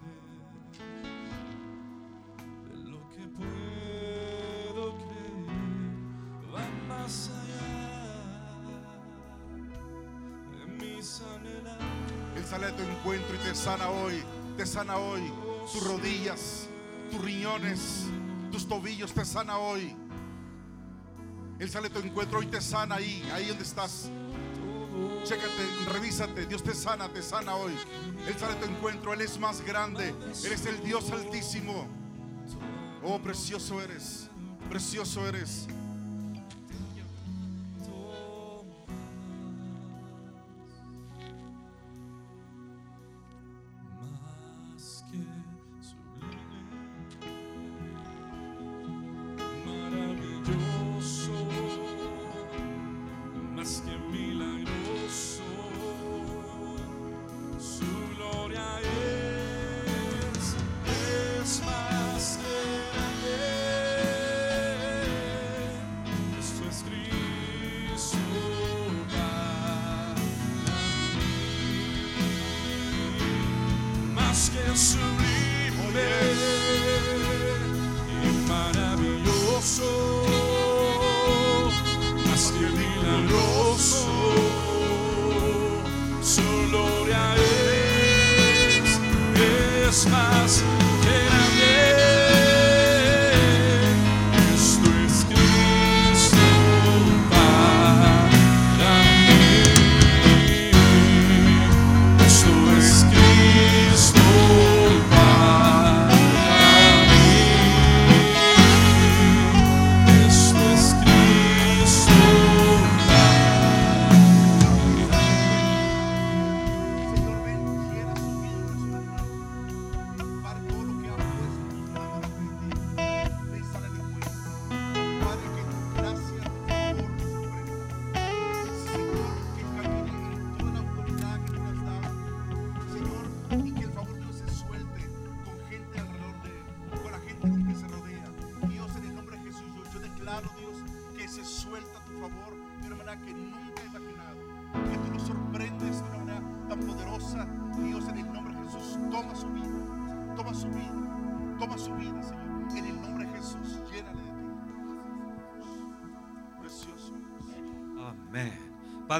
de 2.69 2.77
lo 2.83 2.99
que 3.09 3.27
puedo 3.35 4.95
creer, 4.97 5.47
va 6.53 6.69
más 6.87 7.31
allá 7.31 7.71
de 10.55 10.67
mis 10.67 11.21
anhelos. 11.21 11.83
Él 12.35 12.45
sale 12.45 12.67
a 12.67 12.75
tu 12.75 12.83
encuentro 12.83 13.33
y 13.33 13.39
te 13.39 13.55
sana 13.55 13.89
hoy. 13.89 14.23
Te 14.55 14.67
sana 14.67 14.97
hoy. 14.97 15.33
Tus 15.73 15.83
rodillas, 15.83 16.67
tus 17.09 17.21
riñones, 17.21 17.98
tus 18.59 18.67
tobillos 18.67 19.13
te 19.13 19.23
sana 19.23 19.57
hoy. 19.57 19.95
Él 21.59 21.69
sale 21.69 21.87
a 21.87 21.89
tu 21.89 21.99
encuentro 21.99 22.41
y 22.41 22.45
te 22.47 22.59
sana 22.59 22.95
ahí, 22.95 23.23
ahí 23.33 23.47
donde 23.47 23.63
estás. 23.63 24.09
Chécate, 25.23 25.93
revísate. 25.93 26.45
Dios 26.45 26.61
te 26.61 26.73
sana, 26.73 27.07
te 27.07 27.21
sana 27.21 27.55
hoy. 27.55 27.71
Él 28.27 28.35
sale 28.37 28.53
a 28.53 28.59
tu 28.59 28.65
encuentro. 28.65 29.13
Él 29.13 29.21
es 29.21 29.39
más 29.39 29.61
grande. 29.61 30.09
Él 30.43 30.51
es 30.51 30.65
el 30.65 30.83
Dios 30.83 31.09
altísimo. 31.09 31.87
Oh, 33.01 33.17
precioso 33.19 33.81
eres. 33.81 34.29
Precioso 34.69 35.25
eres. 35.25 35.67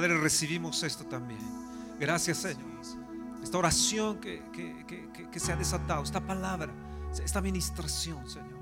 Padre, 0.00 0.16
recibimos 0.18 0.82
esto 0.82 1.04
también. 1.04 1.40
Gracias, 1.98 2.38
Señor. 2.38 2.70
Esta 3.42 3.58
oración 3.58 4.18
que, 4.18 4.42
que- 4.50 4.86
que- 5.30 5.38
se 5.40 5.52
ha 5.52 5.56
desatado, 5.56 6.02
esta 6.02 6.20
palabra, 6.26 6.72
esta 7.22 7.38
administración, 7.38 8.26
Señor. 8.26 8.58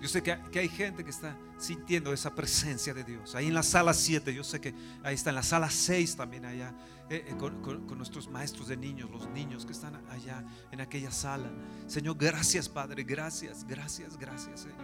Yo 0.00 0.08
sé 0.08 0.22
que, 0.22 0.32
hay 0.58 0.68
gente 0.70 1.04
que 1.04 1.10
está 1.10 1.36
sintiendo 1.58 2.14
esa 2.14 2.34
presencia 2.34 2.94
de 2.94 3.04
Dios. 3.04 3.34
Ahí 3.34 3.48
en 3.48 3.54
la 3.54 3.62
sala 3.62 3.92
7, 3.92 4.32
yo 4.32 4.42
sé 4.42 4.58
que 4.58 4.74
ahí 5.02 5.14
está 5.16 5.28
en 5.28 5.36
la 5.36 5.42
sala 5.42 5.68
6 5.68 6.16
también 6.16 6.46
allá, 6.46 6.72
eh, 7.10 7.26
eh, 7.28 7.34
con 7.36 7.98
nuestros 7.98 8.26
maestros 8.30 8.68
de 8.68 8.78
niños, 8.78 9.10
los 9.10 9.28
niños 9.28 9.66
que 9.66 9.72
están 9.72 9.96
allá 10.08 10.42
en 10.70 10.80
aquella 10.80 11.10
sala. 11.10 11.50
Señor, 11.86 12.16
gracias 12.18 12.70
Padre, 12.70 13.04
gracias, 13.04 13.66
gracias, 13.66 14.16
gracias 14.16 14.60
Señor. 14.60 14.78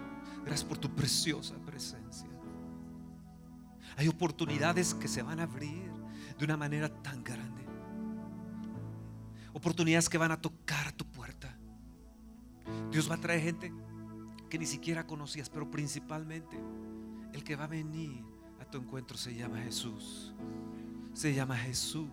Gracias 0.45 0.65
por 0.69 0.77
tu 0.77 0.95
preciosa 0.95 1.55
presencia. 1.65 2.29
Hay 3.97 4.09
oportunidades 4.09 4.95
que 4.95 5.09
se 5.09 5.23
van 5.23 5.41
a 5.41 5.45
abrir 5.45 5.91
de 6.39 6.45
una 6.45 6.57
manera 6.57 6.89
tan 7.03 7.25
grande. 7.25 7.65
Oportunidades 9.53 10.09
que 10.09 10.19
van 10.19 10.33
a 10.33 10.41
tocar 10.41 10.93
tu 10.93 11.07
puerta. 11.07 11.57
Dios 12.91 13.11
va 13.11 13.15
a 13.15 13.21
traer 13.21 13.41
gente 13.41 13.73
que 14.51 14.59
ni 14.59 14.67
siquiera 14.67 15.07
conocías, 15.07 15.49
pero 15.49 15.71
principalmente 15.71 16.59
El 17.33 17.45
que 17.45 17.57
va 17.57 17.65
a 17.65 17.69
venir 17.69 18.25
a 18.61 18.65
tu 18.65 18.79
encuentro 18.79 19.19
se 19.19 19.35
llama 19.35 19.59
Jesús. 19.61 20.33
Se 21.13 21.35
llama 21.35 21.57
Jesús. 21.57 22.11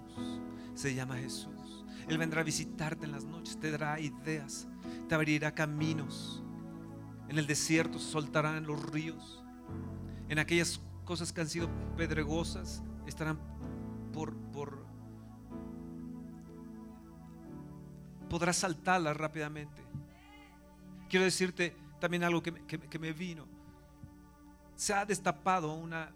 Se 0.76 0.94
llama 0.94 1.16
Jesús. 1.16 1.86
Él 2.08 2.18
vendrá 2.18 2.42
a 2.42 2.44
visitarte 2.44 3.06
en 3.06 3.12
las 3.14 3.24
noches, 3.24 3.58
te 3.58 3.72
dará 3.72 4.00
ideas, 4.00 4.68
te 5.08 5.16
abrirá 5.16 5.54
caminos. 5.54 6.44
En 7.30 7.38
el 7.40 7.48
desierto 7.48 8.00
soltarán 8.00 8.66
los 8.66 8.82
ríos. 8.92 9.44
En 10.28 10.40
aquellas 10.40 10.82
cosas 11.04 11.32
que 11.32 11.42
han 11.42 11.50
sido 11.50 11.70
pedregosas 11.98 12.84
estarán 13.06 13.40
por, 14.12 14.36
por 14.52 14.86
podrás 18.30 18.58
saltarlas 18.58 19.16
rápidamente. 19.16 19.82
Quiero 21.10 21.26
decirte 21.26 21.76
también 22.00 22.24
algo 22.24 22.42
que, 22.42 22.54
que 22.54 23.00
me 23.00 23.14
vino. 23.14 23.46
Se 24.76 24.94
ha 24.94 25.06
destapado 25.06 25.74
una, 25.74 26.12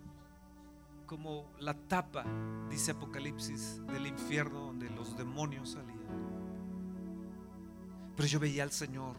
como 1.05 1.51
la 1.59 1.73
tapa, 1.73 2.25
dice 2.69 2.91
Apocalipsis, 2.91 3.81
del 3.87 4.07
infierno 4.07 4.59
donde 4.59 4.89
los 4.89 5.17
demonios 5.17 5.71
salían. 5.71 5.97
Pero 8.15 8.27
yo 8.27 8.39
veía 8.39 8.63
al 8.63 8.71
Señor 8.71 9.15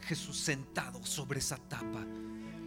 Jesús 0.00 0.38
sentado 0.38 1.04
sobre 1.04 1.38
esa 1.38 1.56
tapa, 1.56 2.04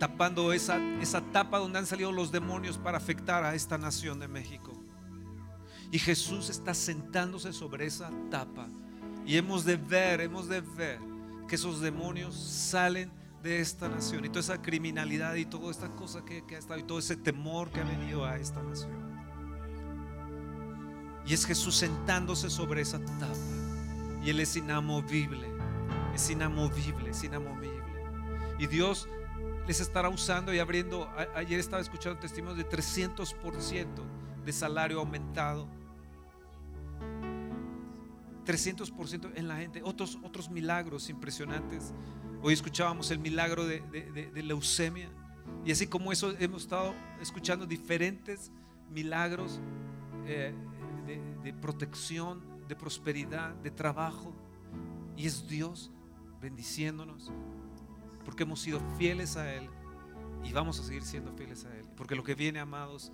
tapando 0.02 0.52
esa, 0.52 0.80
esa 0.99 1.22
tapa 1.22 1.60
donde 1.60 1.78
han 1.78 1.86
salido 1.86 2.11
los 2.11 2.32
demonios 2.32 2.80
para 2.80 2.98
afectar 2.98 3.44
a 3.44 3.53
esta 3.53 3.78
nación 3.78 4.19
de 4.19 4.28
México. 4.28 4.73
Y 5.91 5.99
Jesús 5.99 6.49
está 6.49 6.73
sentándose 6.73 7.53
sobre 7.53 7.86
esa 7.86 8.10
tapa. 8.32 8.68
Y 9.28 9.38
hemos 9.38 9.64
de 9.64 9.76
ver, 9.76 10.22
hemos 10.22 10.48
de 10.48 10.61
ver 10.61 10.98
que 11.48 11.53
esos 11.53 11.82
demonios 11.82 12.34
salen 12.34 13.11
de 13.44 13.60
esta 13.60 13.90
nación 13.90 14.26
y 14.26 14.30
toda 14.30 14.40
esa 14.40 14.60
criminalidad 14.60 15.36
y 15.36 15.45
toda 15.45 15.69
esta 15.69 15.90
cosa 15.90 16.26
que, 16.26 16.44
ha 16.49 16.57
estado 16.57 16.80
y 16.80 16.84
todo 16.84 16.98
ese 16.98 17.15
temor 17.15 17.69
que 17.69 17.82
ha 17.82 17.84
venido 17.84 18.26
a 18.26 18.40
esta 18.40 18.64
nación. 18.64 19.22
Y 21.28 21.36
es 21.36 21.45
Jesús 21.45 21.76
sentándose 21.76 22.49
sobre 22.49 22.82
esa 22.82 22.98
tapa. 22.98 23.28
Y 24.26 24.32
Él 24.32 24.40
es 24.40 24.56
inamovible, 24.56 25.48
es 26.15 26.28
inamovible, 26.32 27.11
es 27.11 27.23
inamovible. 27.23 27.84
Y 28.57 28.65
Dios 28.65 29.07
les 29.67 29.79
estará 29.79 30.09
usando 30.09 30.53
y 30.53 30.59
abriendo. 30.59 31.09
ayer 31.35 31.59
estaba 31.59 31.81
escuchando 31.81 32.19
testimonios 32.19 32.57
de 32.57 32.67
300% 32.67 33.85
de 34.43 34.53
salario 34.53 34.99
aumentado. 34.99 35.67
300% 38.45 39.31
en 39.35 39.47
la 39.47 39.57
gente. 39.57 39.81
Otros, 39.83 40.17
otros 40.23 40.49
milagros 40.49 41.09
impresionantes. 41.09 41.93
Hoy 42.41 42.53
escuchábamos 42.53 43.11
el 43.11 43.19
milagro 43.19 43.65
de, 43.65 44.31
leucemia. 44.35 45.09
Y 45.65 45.71
así 45.71 45.88
como 45.88 46.11
eso 46.11 46.33
hemos 46.39 46.63
estado 46.63 46.93
escuchando 47.21 47.65
diferentes 47.65 48.51
milagros 48.89 49.59
eh, 50.25 50.53
de 51.43 51.53
protección, 51.53 52.41
de 52.67 52.75
prosperidad, 52.75 53.53
de 53.55 53.69
trabajo. 53.69 54.33
Y 55.15 55.27
es 55.27 55.47
Dios 55.47 55.91
bendiciéndonos. 56.41 57.31
Porque 58.32 58.44
hemos 58.44 58.62
sido 58.62 58.80
fieles 58.98 59.36
a 59.36 59.53
Él. 59.53 59.70
Y 60.45 60.53
vamos 60.53 60.80
a 60.80 60.84
seguir 60.84 61.03
siendo 61.03 61.34
fieles 61.34 61.66
a 61.66 61.76
Él. 61.76 61.86
Porque 61.98 62.16
lo 62.16 62.24
que 62.24 62.34
viene, 62.34 62.62
amados, 62.62 63.12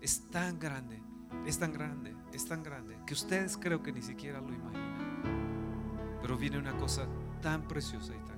es 0.00 0.28
tan 0.28 0.58
grande, 0.58 1.00
es 1.46 1.60
tan 1.60 1.72
grande, 1.72 2.16
es 2.32 2.46
tan 2.46 2.64
grande, 2.64 2.98
que 3.06 3.14
ustedes 3.14 3.56
creo 3.56 3.80
que 3.80 3.92
ni 3.92 4.02
siquiera 4.02 4.40
lo 4.40 4.52
imaginan. 4.52 6.18
Pero 6.20 6.36
viene 6.36 6.58
una 6.58 6.76
cosa 6.78 7.06
tan 7.40 7.68
preciosa 7.68 8.12
y 8.12 8.18
tan 8.26 8.35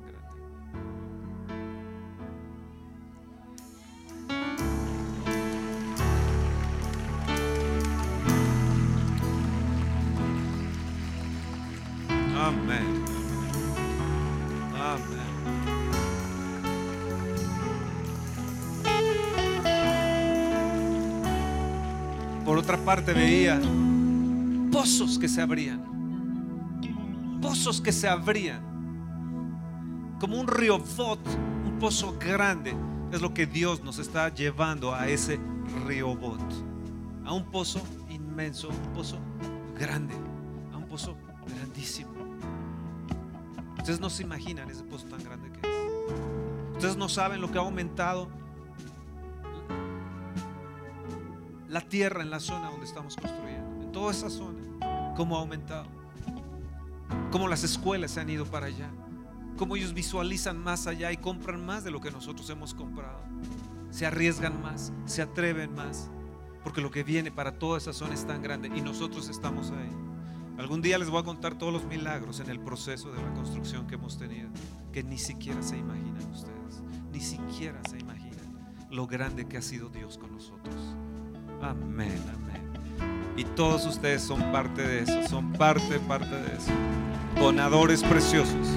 parte 22.89 23.13
veía 23.13 23.61
pozos 24.73 25.19
que 25.19 25.29
se 25.29 25.43
abrían. 25.43 25.85
Pozos 27.43 27.83
que 27.83 27.93
se 27.93 28.09
abrían. 28.09 28.63
Como 30.19 30.41
un 30.41 30.47
río 30.47 30.79
Bot, 30.97 31.21
un 31.67 31.79
pozo 31.79 32.17
grande. 32.19 32.75
Es 33.13 33.21
lo 33.21 33.35
que 33.35 33.45
Dios 33.45 33.85
nos 33.85 33.99
está 33.99 34.33
llevando 34.33 34.95
a 34.95 35.07
ese 35.07 35.39
río 35.87 36.17
Bot. 36.17 36.41
A 37.27 37.35
un 37.35 37.45
pozo 37.51 37.83
inmenso, 38.09 38.71
un 38.71 38.93
pozo 38.95 39.19
grande. 39.79 40.15
A 40.73 40.79
un 40.79 40.89
pozo 40.89 41.15
grandísimo. 41.47 42.13
Ustedes 43.77 44.01
no 44.01 44.09
se 44.09 44.23
imaginan 44.23 44.71
ese 44.71 44.85
pozo 44.85 45.07
tan 45.09 45.23
grande 45.23 45.51
que 45.53 45.61
es. 45.61 46.73
Ustedes 46.73 46.97
no 46.97 47.11
saben 47.11 47.43
lo 47.43 47.53
que 47.53 47.59
ha 47.59 47.61
aumentado 47.61 48.31
tierra 51.89 52.23
en 52.23 52.31
la 52.31 52.41
zona 52.41 52.71
donde 52.71 52.87
estamos 52.87 53.17
construyendo. 53.17 53.83
En 53.83 53.93
toda 53.93 54.13
esa 54.13 54.31
zona. 54.31 54.61
Cómo 55.17 55.37
ha 55.37 55.41
aumentado. 55.41 55.87
Cómo 57.31 57.49
las 57.49 57.65
escuelas 57.65 58.13
se 58.13 58.21
han 58.21 58.31
ido 58.31 58.45
para 58.47 58.67
allá. 58.67 58.91
Cómo 59.57 59.77
ellos 59.77 59.93
visualizan 59.93 60.59
más 60.59 60.87
allá 60.87 61.11
y 61.11 61.17
compran 61.17 61.65
más 61.65 61.85
de 61.85 61.91
lo 61.91 62.01
que 62.01 62.11
nosotros 62.11 62.49
hemos 62.51 62.75
comprado. 62.75 63.21
Se 63.91 64.07
arriesgan 64.07 64.61
más, 64.63 64.93
se 65.07 65.23
atreven 65.23 65.75
más. 65.75 66.11
Porque 66.63 66.81
lo 66.81 66.91
que 66.91 67.03
viene 67.03 67.33
para 67.33 67.59
toda 67.59 67.79
esa 67.79 67.93
zona 67.93 68.15
es 68.15 68.27
tan 68.27 68.43
grande 68.43 68.71
y 68.75 68.81
nosotros 68.81 69.29
estamos 69.29 69.71
ahí. 69.71 69.91
Algún 70.59 70.83
día 70.83 70.99
les 70.99 71.09
voy 71.09 71.21
a 71.21 71.25
contar 71.25 71.57
todos 71.57 71.73
los 71.73 71.85
milagros 71.85 72.41
en 72.41 72.51
el 72.51 72.61
proceso 72.61 73.13
de 73.13 73.23
la 73.23 73.33
construcción 73.35 73.87
que 73.87 73.95
hemos 73.95 74.19
tenido, 74.19 74.51
que 74.93 75.05
ni 75.05 75.17
siquiera 75.17 75.63
se 75.63 75.79
imaginan 75.79 76.31
ustedes, 76.33 76.83
ni 77.13 77.21
siquiera 77.21 77.81
se 77.89 77.99
imaginan 77.99 78.29
lo 78.91 79.07
grande 79.07 79.47
que 79.47 79.57
ha 79.57 79.63
sido 79.63 79.89
Dios 79.89 80.19
con 80.19 80.33
nosotros. 80.33 80.75
Amén, 81.63 82.23
amén. 82.35 82.63
Y 83.37 83.45
todos 83.45 83.87
ustedes 83.87 84.23
son 84.23 84.53
parte 84.53 84.83
de 84.83 85.03
eso, 85.03 85.29
son 85.29 85.53
parte, 85.53 85.99
parte 86.01 86.35
de 86.35 86.57
eso. 86.57 86.73
Donadores 87.39 88.03
preciosos. 88.03 88.69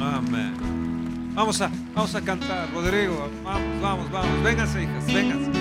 Amén. 0.00 0.54
Vamos 1.34 1.60
a, 1.60 1.70
vamos 1.94 2.14
a 2.14 2.20
cantar, 2.20 2.72
Rodrigo. 2.72 3.28
Vamos, 3.44 3.82
vamos, 3.82 4.10
vamos. 4.10 4.42
Vénganse, 4.42 4.82
hijas, 4.82 5.06
vénganse. 5.06 5.53